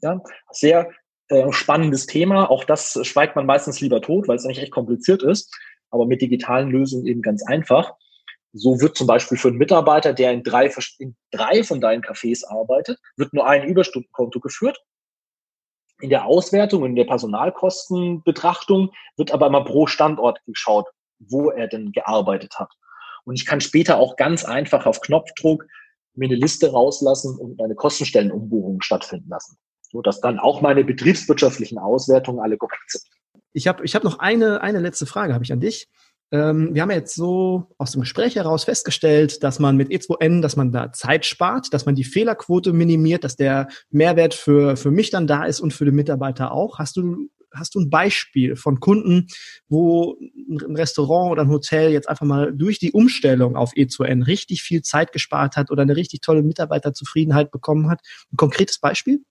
Ja, 0.01 0.21
sehr 0.49 0.89
äh, 1.27 1.51
spannendes 1.51 2.07
Thema. 2.07 2.49
Auch 2.49 2.63
das 2.63 2.97
schweigt 3.03 3.35
man 3.35 3.45
meistens 3.45 3.81
lieber 3.81 4.01
tot, 4.01 4.29
weil 4.29 4.37
es 4.37 4.45
eigentlich 4.45 4.61
echt 4.61 4.71
kompliziert 4.71 5.21
ist. 5.23 5.53
Aber 5.89 6.05
mit 6.05 6.21
digitalen 6.21 6.71
Lösungen 6.71 7.05
eben 7.05 7.21
ganz 7.21 7.45
einfach. 7.45 7.93
So 8.53 8.79
wird 8.79 8.95
zum 8.95 9.07
Beispiel 9.07 9.37
für 9.37 9.49
einen 9.49 9.57
Mitarbeiter, 9.57 10.13
der 10.13 10.31
in 10.31 10.43
drei, 10.43 10.71
in 10.99 11.17
drei 11.31 11.63
von 11.63 11.81
deinen 11.81 12.01
Cafés 12.01 12.45
arbeitet, 12.47 12.97
wird 13.17 13.33
nur 13.33 13.45
ein 13.45 13.65
Überstundenkonto 13.65 14.39
geführt. 14.39 14.81
In 15.99 16.09
der 16.09 16.25
Auswertung, 16.25 16.85
in 16.85 16.95
der 16.95 17.05
Personalkostenbetrachtung 17.05 18.91
wird 19.17 19.33
aber 19.33 19.47
immer 19.47 19.65
pro 19.65 19.85
Standort 19.85 20.39
geschaut 20.45 20.87
wo 21.29 21.49
er 21.49 21.67
denn 21.67 21.91
gearbeitet 21.91 22.59
hat. 22.59 22.71
Und 23.23 23.35
ich 23.35 23.45
kann 23.45 23.61
später 23.61 23.97
auch 23.97 24.15
ganz 24.15 24.45
einfach 24.45 24.85
auf 24.85 25.01
Knopfdruck 25.01 25.65
mir 26.15 26.25
eine 26.25 26.35
Liste 26.35 26.71
rauslassen 26.71 27.37
und 27.37 27.61
eine 27.61 27.75
Kostenstellenumbuchung 27.75 28.81
stattfinden 28.81 29.29
lassen, 29.29 29.57
so 29.91 30.01
dass 30.01 30.19
dann 30.19 30.39
auch 30.39 30.61
meine 30.61 30.83
betriebswirtschaftlichen 30.83 31.77
Auswertungen 31.77 32.39
alle 32.39 32.57
korrekt 32.57 32.89
sind. 32.89 33.03
Ich 33.53 33.67
habe 33.67 33.83
ich 33.85 33.95
hab 33.95 34.03
noch 34.03 34.19
eine, 34.19 34.61
eine 34.61 34.79
letzte 34.79 35.05
Frage 35.05 35.33
habe 35.33 35.43
ich 35.43 35.53
an 35.53 35.59
dich. 35.59 35.87
Ähm, 36.31 36.73
wir 36.73 36.81
haben 36.81 36.91
jetzt 36.91 37.15
so 37.15 37.67
aus 37.77 37.91
dem 37.91 38.01
Gespräch 38.01 38.35
heraus 38.35 38.63
festgestellt, 38.63 39.43
dass 39.43 39.59
man 39.59 39.75
mit 39.75 39.89
E2N, 39.89 40.41
dass 40.41 40.55
man 40.55 40.71
da 40.71 40.91
Zeit 40.93 41.25
spart, 41.25 41.73
dass 41.73 41.85
man 41.85 41.95
die 41.95 42.05
Fehlerquote 42.05 42.71
minimiert, 42.71 43.25
dass 43.25 43.35
der 43.35 43.67
Mehrwert 43.89 44.33
für, 44.33 44.77
für 44.77 44.91
mich 44.91 45.09
dann 45.09 45.27
da 45.27 45.43
ist 45.43 45.59
und 45.59 45.73
für 45.73 45.83
den 45.83 45.95
Mitarbeiter 45.95 46.53
auch. 46.53 46.79
Hast 46.79 46.95
du 46.95 47.27
hast 47.53 47.75
du 47.75 47.79
ein 47.79 47.89
Beispiel 47.89 48.55
von 48.55 48.79
Kunden, 48.79 49.27
wo 49.67 50.17
ein 50.19 50.75
Restaurant 50.75 51.31
oder 51.31 51.43
ein 51.43 51.49
Hotel 51.49 51.91
jetzt 51.91 52.09
einfach 52.09 52.25
mal 52.25 52.53
durch 52.53 52.79
die 52.79 52.91
Umstellung 52.91 53.55
auf 53.55 53.73
E2N 53.73 54.25
richtig 54.25 54.63
viel 54.63 54.81
Zeit 54.81 55.11
gespart 55.11 55.55
hat 55.57 55.71
oder 55.71 55.81
eine 55.81 55.95
richtig 55.95 56.21
tolle 56.21 56.43
Mitarbeiterzufriedenheit 56.43 57.51
bekommen 57.51 57.89
hat? 57.89 58.01
Ein 58.31 58.37
konkretes 58.37 58.79
Beispiel? 58.79 59.21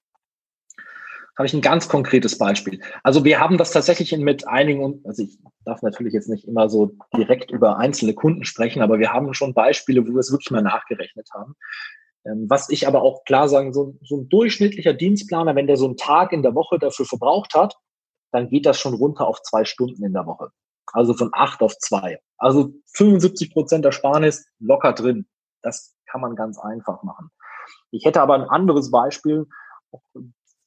habe 1.41 1.47
ich 1.47 1.55
ein 1.55 1.63
ganz 1.63 1.89
konkretes 1.89 2.37
Beispiel. 2.37 2.83
Also 3.03 3.25
wir 3.25 3.41
haben 3.41 3.57
das 3.57 3.71
tatsächlich 3.71 4.15
mit 4.19 4.47
einigen, 4.47 5.01
also 5.07 5.23
ich 5.23 5.39
darf 5.65 5.81
natürlich 5.81 6.13
jetzt 6.13 6.29
nicht 6.29 6.47
immer 6.47 6.69
so 6.69 6.93
direkt 7.17 7.51
über 7.51 7.79
einzelne 7.79 8.13
Kunden 8.13 8.45
sprechen, 8.45 8.83
aber 8.83 8.99
wir 8.99 9.15
haben 9.15 9.33
schon 9.33 9.55
Beispiele, 9.55 10.07
wo 10.07 10.13
wir 10.13 10.19
es 10.19 10.31
wirklich 10.31 10.51
mal 10.51 10.61
nachgerechnet 10.61 11.31
haben. 11.33 11.55
Ähm, 12.27 12.45
was 12.51 12.69
ich 12.69 12.87
aber 12.87 13.01
auch 13.01 13.25
klar 13.25 13.49
sagen, 13.49 13.73
so, 13.73 13.97
so 14.03 14.19
ein 14.19 14.29
durchschnittlicher 14.29 14.93
Dienstplaner, 14.93 15.57
wenn 15.57 15.67
der 15.67 15.79
so 15.79 15.87
einen 15.87 15.97
Tag 15.97 16.33
in 16.33 16.43
der 16.43 16.55
Woche 16.55 16.79
dafür 16.79 17.07
verbraucht 17.07 17.55
hat, 17.55 17.75
dann 18.33 18.49
geht 18.49 18.67
das 18.67 18.79
schon 18.79 18.95
runter 18.95 19.27
auf 19.27 19.43
zwei 19.43 19.65
Stunden 19.65 20.05
in 20.05 20.13
der 20.13 20.27
Woche. 20.27 20.51
Also 20.93 21.15
von 21.15 21.31
acht 21.33 21.63
auf 21.63 21.77
zwei. 21.79 22.21
Also 22.39 22.73
75 22.95 23.53
Prozent 23.53 23.85
Ersparnis 23.85 24.47
locker 24.59 24.93
drin. 24.93 25.27
Das 25.63 25.95
kann 26.07 26.21
man 26.21 26.37
ganz 26.37 26.59
einfach 26.59 27.03
machen. 27.03 27.31
Ich 27.91 28.05
hätte 28.05 28.21
aber 28.21 28.35
ein 28.35 28.49
anderes 28.49 28.91
Beispiel, 28.91 29.47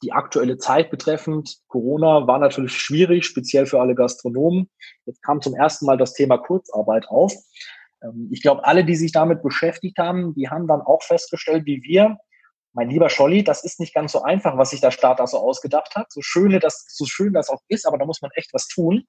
die 0.03 0.11
aktuelle 0.11 0.57
Zeit 0.57 0.91
betreffend. 0.91 1.57
Corona 1.67 2.27
war 2.27 2.39
natürlich 2.39 2.73
schwierig, 2.73 3.25
speziell 3.25 3.65
für 3.65 3.79
alle 3.79 3.95
Gastronomen. 3.95 4.69
Jetzt 5.05 5.23
kam 5.23 5.41
zum 5.41 5.55
ersten 5.55 5.85
Mal 5.85 5.97
das 5.97 6.13
Thema 6.13 6.37
Kurzarbeit 6.37 7.07
auf. 7.07 7.33
Ähm, 8.03 8.29
ich 8.31 8.41
glaube, 8.41 8.65
alle, 8.65 8.85
die 8.85 8.95
sich 8.95 9.11
damit 9.11 9.41
beschäftigt 9.41 9.97
haben, 9.97 10.33
die 10.35 10.49
haben 10.49 10.67
dann 10.67 10.81
auch 10.81 11.01
festgestellt, 11.03 11.65
wie 11.65 11.81
wir, 11.83 12.17
mein 12.73 12.89
lieber 12.89 13.09
Scholli, 13.09 13.43
das 13.43 13.63
ist 13.63 13.79
nicht 13.79 13.93
ganz 13.93 14.11
so 14.11 14.23
einfach, 14.23 14.57
was 14.57 14.71
sich 14.71 14.81
der 14.81 14.91
Staat 14.91 15.19
da 15.19 15.27
so 15.27 15.37
ausgedacht 15.37 15.95
hat. 15.95 16.11
So 16.11 16.21
schön 16.21 16.59
das, 16.59 16.85
so 16.89 17.05
schön 17.05 17.33
das 17.33 17.49
auch 17.49 17.61
ist, 17.67 17.85
aber 17.85 17.97
da 17.97 18.05
muss 18.05 18.21
man 18.21 18.31
echt 18.35 18.53
was 18.53 18.67
tun. 18.67 19.03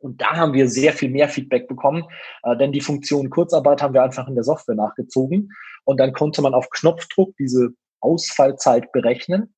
Und 0.00 0.20
da 0.20 0.36
haben 0.36 0.52
wir 0.52 0.68
sehr 0.68 0.92
viel 0.92 1.10
mehr 1.10 1.28
Feedback 1.28 1.66
bekommen, 1.66 2.04
äh, 2.44 2.56
denn 2.56 2.70
die 2.70 2.80
Funktion 2.80 3.30
Kurzarbeit 3.30 3.82
haben 3.82 3.94
wir 3.94 4.04
einfach 4.04 4.28
in 4.28 4.36
der 4.36 4.44
Software 4.44 4.76
nachgezogen. 4.76 5.50
Und 5.84 5.98
dann 5.98 6.12
konnte 6.12 6.40
man 6.40 6.54
auf 6.54 6.70
Knopfdruck 6.70 7.34
diese 7.36 7.70
Ausfallzeit 8.00 8.92
berechnen, 8.92 9.54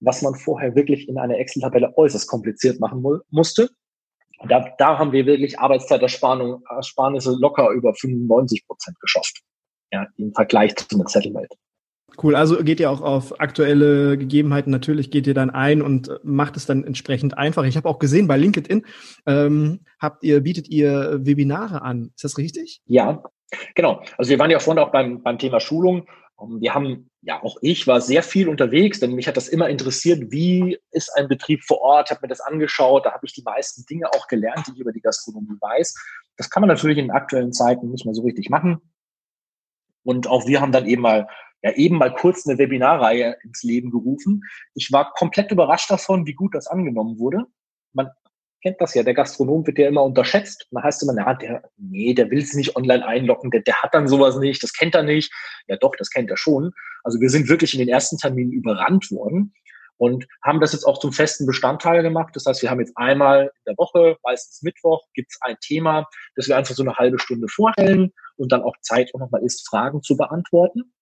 was 0.00 0.22
man 0.22 0.34
vorher 0.34 0.74
wirklich 0.74 1.08
in 1.08 1.18
einer 1.18 1.36
Excel-Tabelle 1.36 1.92
äußerst 1.96 2.26
kompliziert 2.26 2.80
machen 2.80 3.02
mu 3.02 3.18
musste. 3.30 3.68
Da, 4.48 4.74
da 4.78 4.98
haben 4.98 5.12
wir 5.12 5.26
wirklich 5.26 5.58
Arbeitszeitersparnisse 5.58 7.36
locker 7.38 7.70
über 7.70 7.94
95 7.94 8.66
Prozent 8.66 8.98
geschafft. 9.00 9.42
Ja, 9.92 10.06
im 10.16 10.32
Vergleich 10.32 10.74
zu 10.76 10.86
einer 10.94 11.08
Settlement. 11.08 11.48
Cool, 12.22 12.34
also 12.34 12.62
geht 12.62 12.80
ihr 12.80 12.90
auch 12.90 13.02
auf 13.02 13.40
aktuelle 13.40 14.16
Gegebenheiten 14.16 14.70
natürlich, 14.70 15.10
geht 15.10 15.26
ihr 15.26 15.34
dann 15.34 15.50
ein 15.50 15.82
und 15.82 16.10
macht 16.22 16.56
es 16.56 16.64
dann 16.64 16.84
entsprechend 16.84 17.36
einfach. 17.36 17.64
Ich 17.64 17.76
habe 17.76 17.88
auch 17.88 17.98
gesehen, 17.98 18.26
bei 18.26 18.36
LinkedIn 18.36 18.86
ähm, 19.26 19.80
habt 19.98 20.24
ihr, 20.24 20.40
bietet 20.40 20.68
ihr 20.68 21.18
Webinare 21.22 21.82
an. 21.82 22.12
Ist 22.14 22.24
das 22.24 22.38
richtig? 22.38 22.80
Ja, 22.86 23.22
genau. 23.74 24.02
Also 24.16 24.30
wir 24.30 24.38
waren 24.38 24.50
ja 24.50 24.58
vorhin 24.58 24.82
auch 24.82 24.92
beim, 24.92 25.22
beim 25.22 25.38
Thema 25.38 25.60
Schulung. 25.60 26.06
Wir 26.58 26.74
haben, 26.74 27.10
ja, 27.22 27.42
auch 27.42 27.56
ich 27.62 27.86
war 27.86 28.00
sehr 28.00 28.22
viel 28.22 28.48
unterwegs, 28.48 29.00
denn 29.00 29.14
mich 29.14 29.26
hat 29.26 29.36
das 29.36 29.48
immer 29.48 29.68
interessiert, 29.68 30.30
wie 30.30 30.78
ist 30.90 31.10
ein 31.16 31.28
Betrieb 31.28 31.64
vor 31.64 31.80
Ort, 31.80 32.10
habe 32.10 32.20
mir 32.22 32.28
das 32.28 32.40
angeschaut, 32.40 33.06
da 33.06 33.12
habe 33.12 33.24
ich 33.24 33.32
die 33.32 33.42
meisten 33.42 33.86
Dinge 33.86 34.10
auch 34.14 34.26
gelernt, 34.26 34.66
die 34.66 34.72
ich 34.72 34.80
über 34.80 34.92
die 34.92 35.00
Gastronomie 35.00 35.56
weiß. 35.60 35.94
Das 36.36 36.50
kann 36.50 36.60
man 36.60 36.68
natürlich 36.68 36.98
in 36.98 37.10
aktuellen 37.10 37.52
Zeiten 37.52 37.90
nicht 37.90 38.04
mehr 38.04 38.14
so 38.14 38.22
richtig 38.22 38.50
machen. 38.50 38.80
Und 40.02 40.28
auch 40.28 40.46
wir 40.46 40.60
haben 40.60 40.72
dann 40.72 40.86
eben 40.86 41.02
mal 41.02 41.26
ja 41.62 41.72
eben 41.72 41.96
mal 41.96 42.14
kurz 42.14 42.46
eine 42.46 42.58
Webinarreihe 42.58 43.36
ins 43.42 43.62
Leben 43.62 43.90
gerufen. 43.90 44.42
Ich 44.74 44.92
war 44.92 45.12
komplett 45.12 45.50
überrascht 45.50 45.90
davon, 45.90 46.26
wie 46.26 46.34
gut 46.34 46.54
das 46.54 46.66
angenommen 46.66 47.18
wurde. 47.18 47.44
Man 47.92 48.08
kennt 48.62 48.80
das 48.80 48.94
ja, 48.94 49.02
der 49.02 49.14
Gastronom 49.14 49.66
wird 49.66 49.78
ja 49.78 49.88
immer 49.88 50.02
unterschätzt. 50.02 50.66
Da 50.70 50.82
heißt 50.82 51.02
immer, 51.02 51.12
na, 51.14 51.34
der, 51.34 51.62
nee, 51.76 52.14
der 52.14 52.30
will 52.30 52.42
es 52.42 52.54
nicht 52.54 52.76
online 52.76 53.06
einloggen, 53.06 53.50
der, 53.50 53.60
der 53.62 53.82
hat 53.82 53.94
dann 53.94 54.08
sowas 54.08 54.36
nicht, 54.38 54.62
das 54.62 54.72
kennt 54.72 54.94
er 54.94 55.02
nicht. 55.02 55.32
Ja 55.68 55.76
doch, 55.76 55.94
das 55.96 56.10
kennt 56.10 56.30
er 56.30 56.36
schon. 56.36 56.72
Also 57.04 57.20
wir 57.20 57.30
sind 57.30 57.48
wirklich 57.48 57.74
in 57.74 57.78
den 57.78 57.88
ersten 57.88 58.18
Terminen 58.18 58.52
überrannt 58.52 59.10
worden 59.10 59.52
und 59.98 60.26
haben 60.42 60.60
das 60.60 60.72
jetzt 60.72 60.84
auch 60.84 60.98
zum 60.98 61.12
festen 61.12 61.46
Bestandteil 61.46 62.02
gemacht. 62.02 62.34
Das 62.34 62.44
heißt, 62.46 62.62
wir 62.62 62.70
haben 62.70 62.80
jetzt 62.80 62.96
einmal 62.96 63.44
in 63.44 63.62
der 63.66 63.78
Woche, 63.78 64.16
meistens 64.22 64.62
Mittwoch, 64.62 65.02
gibt 65.14 65.30
es 65.30 65.38
ein 65.40 65.56
Thema, 65.60 66.06
das 66.34 66.48
wir 66.48 66.56
einfach 66.56 66.74
so 66.74 66.82
eine 66.82 66.96
halbe 66.96 67.18
Stunde 67.18 67.48
vorstellen 67.48 68.12
und 68.36 68.52
dann 68.52 68.62
auch 68.62 68.76
Zeit 68.82 69.10
auch 69.14 69.20
nochmal 69.20 69.42
ist, 69.42 69.66
Fragen 69.68 70.02
zu 70.02 70.16
beantworten. 70.16 70.92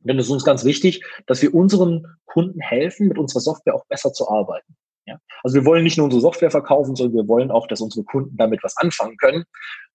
Denn 0.00 0.18
es 0.18 0.26
ist 0.26 0.32
uns 0.32 0.44
ganz 0.44 0.64
wichtig, 0.64 1.04
dass 1.26 1.42
wir 1.42 1.54
unseren 1.54 2.06
Kunden 2.26 2.60
helfen, 2.60 3.08
mit 3.08 3.18
unserer 3.18 3.40
Software 3.40 3.74
auch 3.74 3.86
besser 3.86 4.12
zu 4.12 4.28
arbeiten. 4.28 4.76
Ja? 5.06 5.18
Also 5.42 5.56
wir 5.56 5.64
wollen 5.64 5.82
nicht 5.82 5.96
nur 5.96 6.04
unsere 6.04 6.20
Software 6.22 6.50
verkaufen, 6.50 6.94
sondern 6.94 7.16
wir 7.16 7.28
wollen 7.28 7.50
auch, 7.50 7.66
dass 7.66 7.80
unsere 7.80 8.04
Kunden 8.04 8.36
damit 8.36 8.62
was 8.62 8.76
anfangen 8.76 9.16
können. 9.16 9.44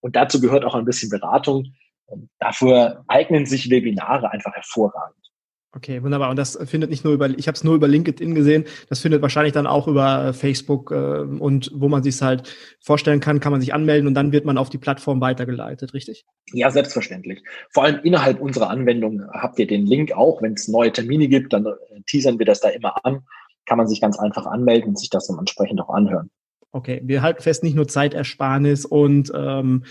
Und 0.02 0.16
dazu 0.16 0.42
gehört 0.42 0.66
auch 0.66 0.76
ein 0.76 0.86
bisschen 0.86 1.10
Beratung. 1.10 1.74
Und 2.06 2.30
dafür 2.40 3.04
eignen 3.08 3.46
sich 3.46 3.70
Webinare 3.70 4.32
einfach 4.32 4.54
hervorragend. 4.54 5.33
Okay, 5.76 6.04
wunderbar. 6.04 6.30
Und 6.30 6.38
das 6.38 6.58
findet 6.66 6.92
nicht 6.92 7.04
nur 7.04 7.14
über, 7.14 7.28
ich 7.30 7.48
habe 7.48 7.56
es 7.56 7.64
nur 7.64 7.74
über 7.74 7.88
LinkedIn 7.88 8.36
gesehen, 8.36 8.66
das 8.90 9.00
findet 9.00 9.24
wahrscheinlich 9.24 9.54
dann 9.54 9.66
auch 9.66 9.88
über 9.88 10.26
äh, 10.26 10.34
Facebook 10.34 10.92
äh, 10.92 10.96
und 10.96 11.72
wo 11.74 11.90
man 11.90 12.04
sich 12.04 12.22
halt 12.22 12.56
vorstellen 12.80 13.20
kann, 13.20 13.40
kann 13.40 13.52
man 13.52 13.60
sich 13.60 13.74
anmelden 13.74 14.08
und 14.08 14.14
dann 14.14 14.32
wird 14.32 14.46
man 14.46 14.60
auf 14.60 14.70
die 14.70 14.78
Plattform 14.78 15.20
weitergeleitet, 15.20 15.96
richtig? 15.96 16.26
Ja, 16.52 16.70
selbstverständlich. 16.70 17.42
Vor 17.72 17.86
allem 17.86 18.02
innerhalb 18.04 18.40
unserer 18.40 18.70
Anwendung 18.70 19.24
habt 19.32 19.58
ihr 19.58 19.66
den 19.66 19.88
Link 19.88 20.12
auch. 20.12 20.44
Wenn 20.44 20.54
es 20.54 20.68
neue 20.68 20.92
Termine 20.92 21.28
gibt, 21.28 21.54
dann 21.54 21.66
äh, 21.66 21.72
teasern 22.06 22.38
wir 22.38 22.46
das 22.46 22.60
da 22.60 22.70
immer 22.70 23.04
an. 23.04 23.22
Kann 23.66 23.80
man 23.80 23.88
sich 23.88 24.00
ganz 24.00 24.20
einfach 24.20 24.46
anmelden 24.46 24.90
und 24.90 25.00
sich 25.00 25.10
das 25.10 25.28
dann 25.28 25.40
entsprechend 25.40 25.82
auch 25.82 25.90
anhören. 25.90 26.30
Okay, 26.72 27.02
wir 27.04 27.22
halten 27.22 27.42
fest, 27.42 27.64
nicht 27.64 27.76
nur 27.76 27.88
Zeitersparnis 27.88 28.86
und 28.86 29.32
ähm, 29.36 29.86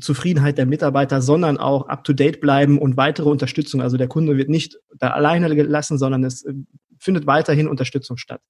Zufriedenheit 0.00 0.58
der 0.58 0.66
Mitarbeiter, 0.66 1.20
sondern 1.20 1.58
auch 1.58 1.88
up-to-date 1.88 2.40
bleiben 2.40 2.78
und 2.78 2.96
weitere 2.96 3.28
Unterstützung. 3.28 3.80
Also 3.80 3.96
der 3.96 4.08
Kunde 4.08 4.36
wird 4.36 4.48
nicht 4.48 4.78
da 4.98 5.10
alleine 5.10 5.54
gelassen, 5.54 5.98
sondern 5.98 6.24
es 6.24 6.44
äh, 6.44 6.54
findet 6.98 7.26
weiterhin 7.26 7.68
Unterstützung 7.68 8.16
statt. 8.16 8.40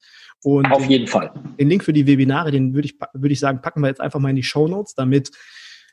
Und 0.42 0.70
Auf 0.70 0.86
jeden 0.86 1.06
Fall. 1.06 1.32
Den 1.58 1.68
Link 1.68 1.84
für 1.84 1.92
die 1.92 2.06
Webinare, 2.06 2.50
den 2.50 2.74
würde 2.74 2.86
ich, 2.86 2.98
würde 3.12 3.32
ich 3.32 3.40
sagen, 3.40 3.60
packen 3.60 3.80
wir 3.80 3.88
jetzt 3.88 4.00
einfach 4.00 4.20
mal 4.20 4.30
in 4.30 4.36
die 4.36 4.42
Show 4.42 4.68
Notes, 4.68 4.94
damit 4.94 5.30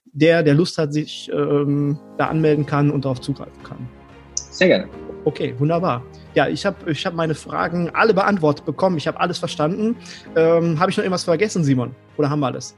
der, 0.05 0.43
der 0.43 0.53
Lust 0.53 0.77
hat, 0.77 0.93
sich 0.93 1.31
ähm, 1.33 1.97
da 2.17 2.27
anmelden 2.27 2.65
kann 2.65 2.91
und 2.91 3.05
darauf 3.05 3.21
zugreifen 3.21 3.63
kann. 3.63 3.87
Sehr 4.35 4.67
gerne. 4.67 4.87
Okay, 5.25 5.55
wunderbar. 5.57 6.03
Ja, 6.35 6.49
ich 6.49 6.65
habe 6.65 6.91
ich 6.91 7.05
hab 7.05 7.13
meine 7.13 7.33
Fragen 7.33 7.89
alle 7.91 8.13
beantwortet 8.13 8.65
bekommen. 8.65 8.97
Ich 8.97 9.07
habe 9.07 9.19
alles 9.19 9.37
verstanden. 9.39 9.95
Ähm, 10.35 10.79
habe 10.79 10.91
ich 10.91 10.97
noch 10.97 11.03
irgendwas 11.03 11.23
vergessen, 11.23 11.63
Simon? 11.63 11.95
Oder 12.17 12.29
haben 12.29 12.41
wir 12.41 12.47
alles? 12.47 12.75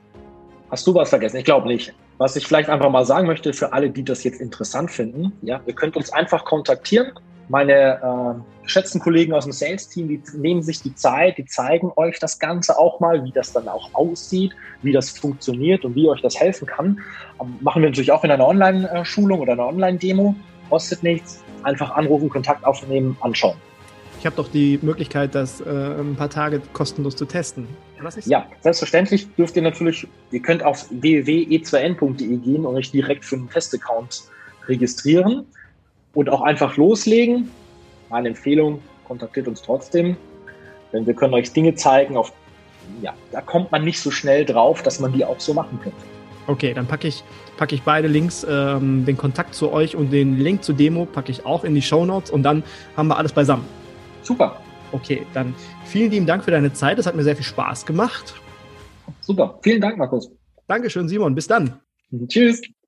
Hast 0.70 0.86
du 0.86 0.93
was 0.93 1.09
vergessen? 1.09 1.38
Ich 1.38 1.45
glaube 1.45 1.68
nicht. 1.68 1.93
Was 2.18 2.36
ich 2.38 2.47
vielleicht 2.47 2.70
einfach 2.70 2.89
mal 2.89 3.05
sagen 3.05 3.28
möchte 3.28 3.51
für 3.51 3.74
alle, 3.74 3.89
die 3.89 4.03
das 4.03 4.24
jetzt 4.24 4.39
interessant 4.39 4.89
finden, 4.89 5.34
ja, 5.41 5.59
ihr 5.66 5.74
könnt 5.74 5.97
uns 5.97 6.13
einfach 6.13 6.45
kontaktieren. 6.45 7.11
Meine 7.49 7.74
äh, 7.74 8.63
geschätzten 8.63 9.01
Kollegen 9.01 9.34
aus 9.34 9.43
dem 9.43 9.51
Sales-Team, 9.51 10.07
die 10.07 10.22
nehmen 10.36 10.63
sich 10.63 10.82
die 10.82 10.95
Zeit, 10.95 11.38
die 11.38 11.45
zeigen 11.45 11.91
euch 11.97 12.18
das 12.20 12.39
Ganze 12.39 12.80
auch 12.80 12.99
mal, 12.99 13.24
wie 13.24 13.32
das 13.32 13.51
dann 13.51 13.68
auch 13.68 13.93
aussieht, 13.93 14.53
wie 14.82 14.93
das 14.93 15.11
funktioniert 15.11 15.86
und 15.86 15.95
wie 15.95 16.07
euch 16.07 16.22
das 16.22 16.39
helfen 16.39 16.68
kann. 16.68 16.99
Ähm, 17.41 17.57
machen 17.59 17.82
wir 17.82 17.89
natürlich 17.89 18.11
auch 18.11 18.24
in 18.24 18.32
einer 18.32 18.47
Online-Schulung 18.47 19.41
oder 19.41 19.53
einer 19.53 19.68
Online-Demo. 19.68 20.36
Kostet 20.70 21.03
nichts. 21.03 21.43
Einfach 21.63 21.91
anrufen, 21.91 22.30
Kontakt 22.30 22.63
aufnehmen, 22.63 23.18
anschauen. 23.22 23.57
Ich 24.20 24.26
habe 24.26 24.36
doch 24.38 24.47
die 24.47 24.80
Möglichkeit, 24.82 25.36
das 25.36 25.61
äh, 25.61 25.70
ein 25.70 26.16
paar 26.16 26.30
Tage 26.30 26.61
kostenlos 26.74 27.16
zu 27.16 27.26
testen. 27.26 27.68
Ja, 28.26 28.46
selbstverständlich 28.62 29.28
dürft 29.36 29.56
ihr 29.56 29.62
natürlich, 29.62 30.08
ihr 30.32 30.41
könnt 30.41 30.64
auf 30.64 30.88
www.e2n.de 30.89 32.38
gehen 32.38 32.66
und 32.66 32.76
euch 32.76 32.91
direkt 32.91 33.26
für 33.26 33.36
einen 33.36 33.50
Testaccount 33.50 34.24
registrieren 34.68 35.46
und 36.14 36.30
auch 36.30 36.41
einfach 36.41 36.78
loslegen. 36.78 37.50
Meine 38.10 38.30
Empfehlung, 38.30 38.82
kontaktiert 39.06 39.48
uns 39.48 39.62
trotzdem, 39.62 40.18
denn 40.91 41.06
wir 41.06 41.14
können 41.14 41.34
euch 41.34 41.52
Dinge 41.54 41.76
zeigen, 41.76 42.18
auf, 42.18 42.34
ja, 43.02 43.14
da 43.32 43.41
kommt 43.41 43.72
man 43.72 43.84
nicht 43.84 44.00
so 44.00 44.12
schnell 44.12 44.46
drauf, 44.46 44.82
dass 44.84 45.00
man 45.00 45.14
die 45.14 45.24
auch 45.24 45.39
so 45.39 45.54
machen 45.54 45.80
könnte. 45.82 45.98
Okay, 46.48 46.74
dann 46.74 46.86
packe 46.86 47.08
ich, 47.08 47.24
packe 47.58 47.74
ich 47.74 47.82
beide 47.82 48.08
Links, 48.08 48.46
ähm, 48.48 49.06
den 49.06 49.18
Kontakt 49.18 49.56
zu 49.56 49.72
euch 49.72 49.96
und 49.96 50.12
den 50.12 50.38
Link 50.39 50.64
zur 50.64 50.76
Demo 50.76 51.06
packe 51.06 51.32
ich 51.32 51.46
auch 51.46 51.64
in 51.64 51.74
die 51.74 51.82
Show 51.82 52.06
Notes 52.06 52.30
und 52.30 52.43
dann 52.43 52.64
haben 52.96 53.08
wir 53.08 53.18
alles 53.18 53.34
beisammen. 53.34 53.66
Super. 54.22 54.58
Okay, 54.91 55.26
dann 55.34 55.56
vielen 55.86 56.12
lieben 56.12 56.26
Dank 56.26 56.44
für 56.44 56.52
deine 56.52 56.74
Zeit. 56.74 56.98
Das 56.98 57.06
hat 57.06 57.16
mir 57.16 57.24
sehr 57.24 57.36
viel 57.36 57.46
Spaß 57.46 57.86
gemacht. 57.86 58.36
Super. 59.22 59.60
Vielen 59.64 59.82
Dank, 59.82 59.98
Markus. 59.98 60.30
Dankeschön, 60.68 61.08
Simon. 61.08 61.36
Bis 61.36 61.48
dann. 61.48 61.80
Tschüss. 62.28 62.62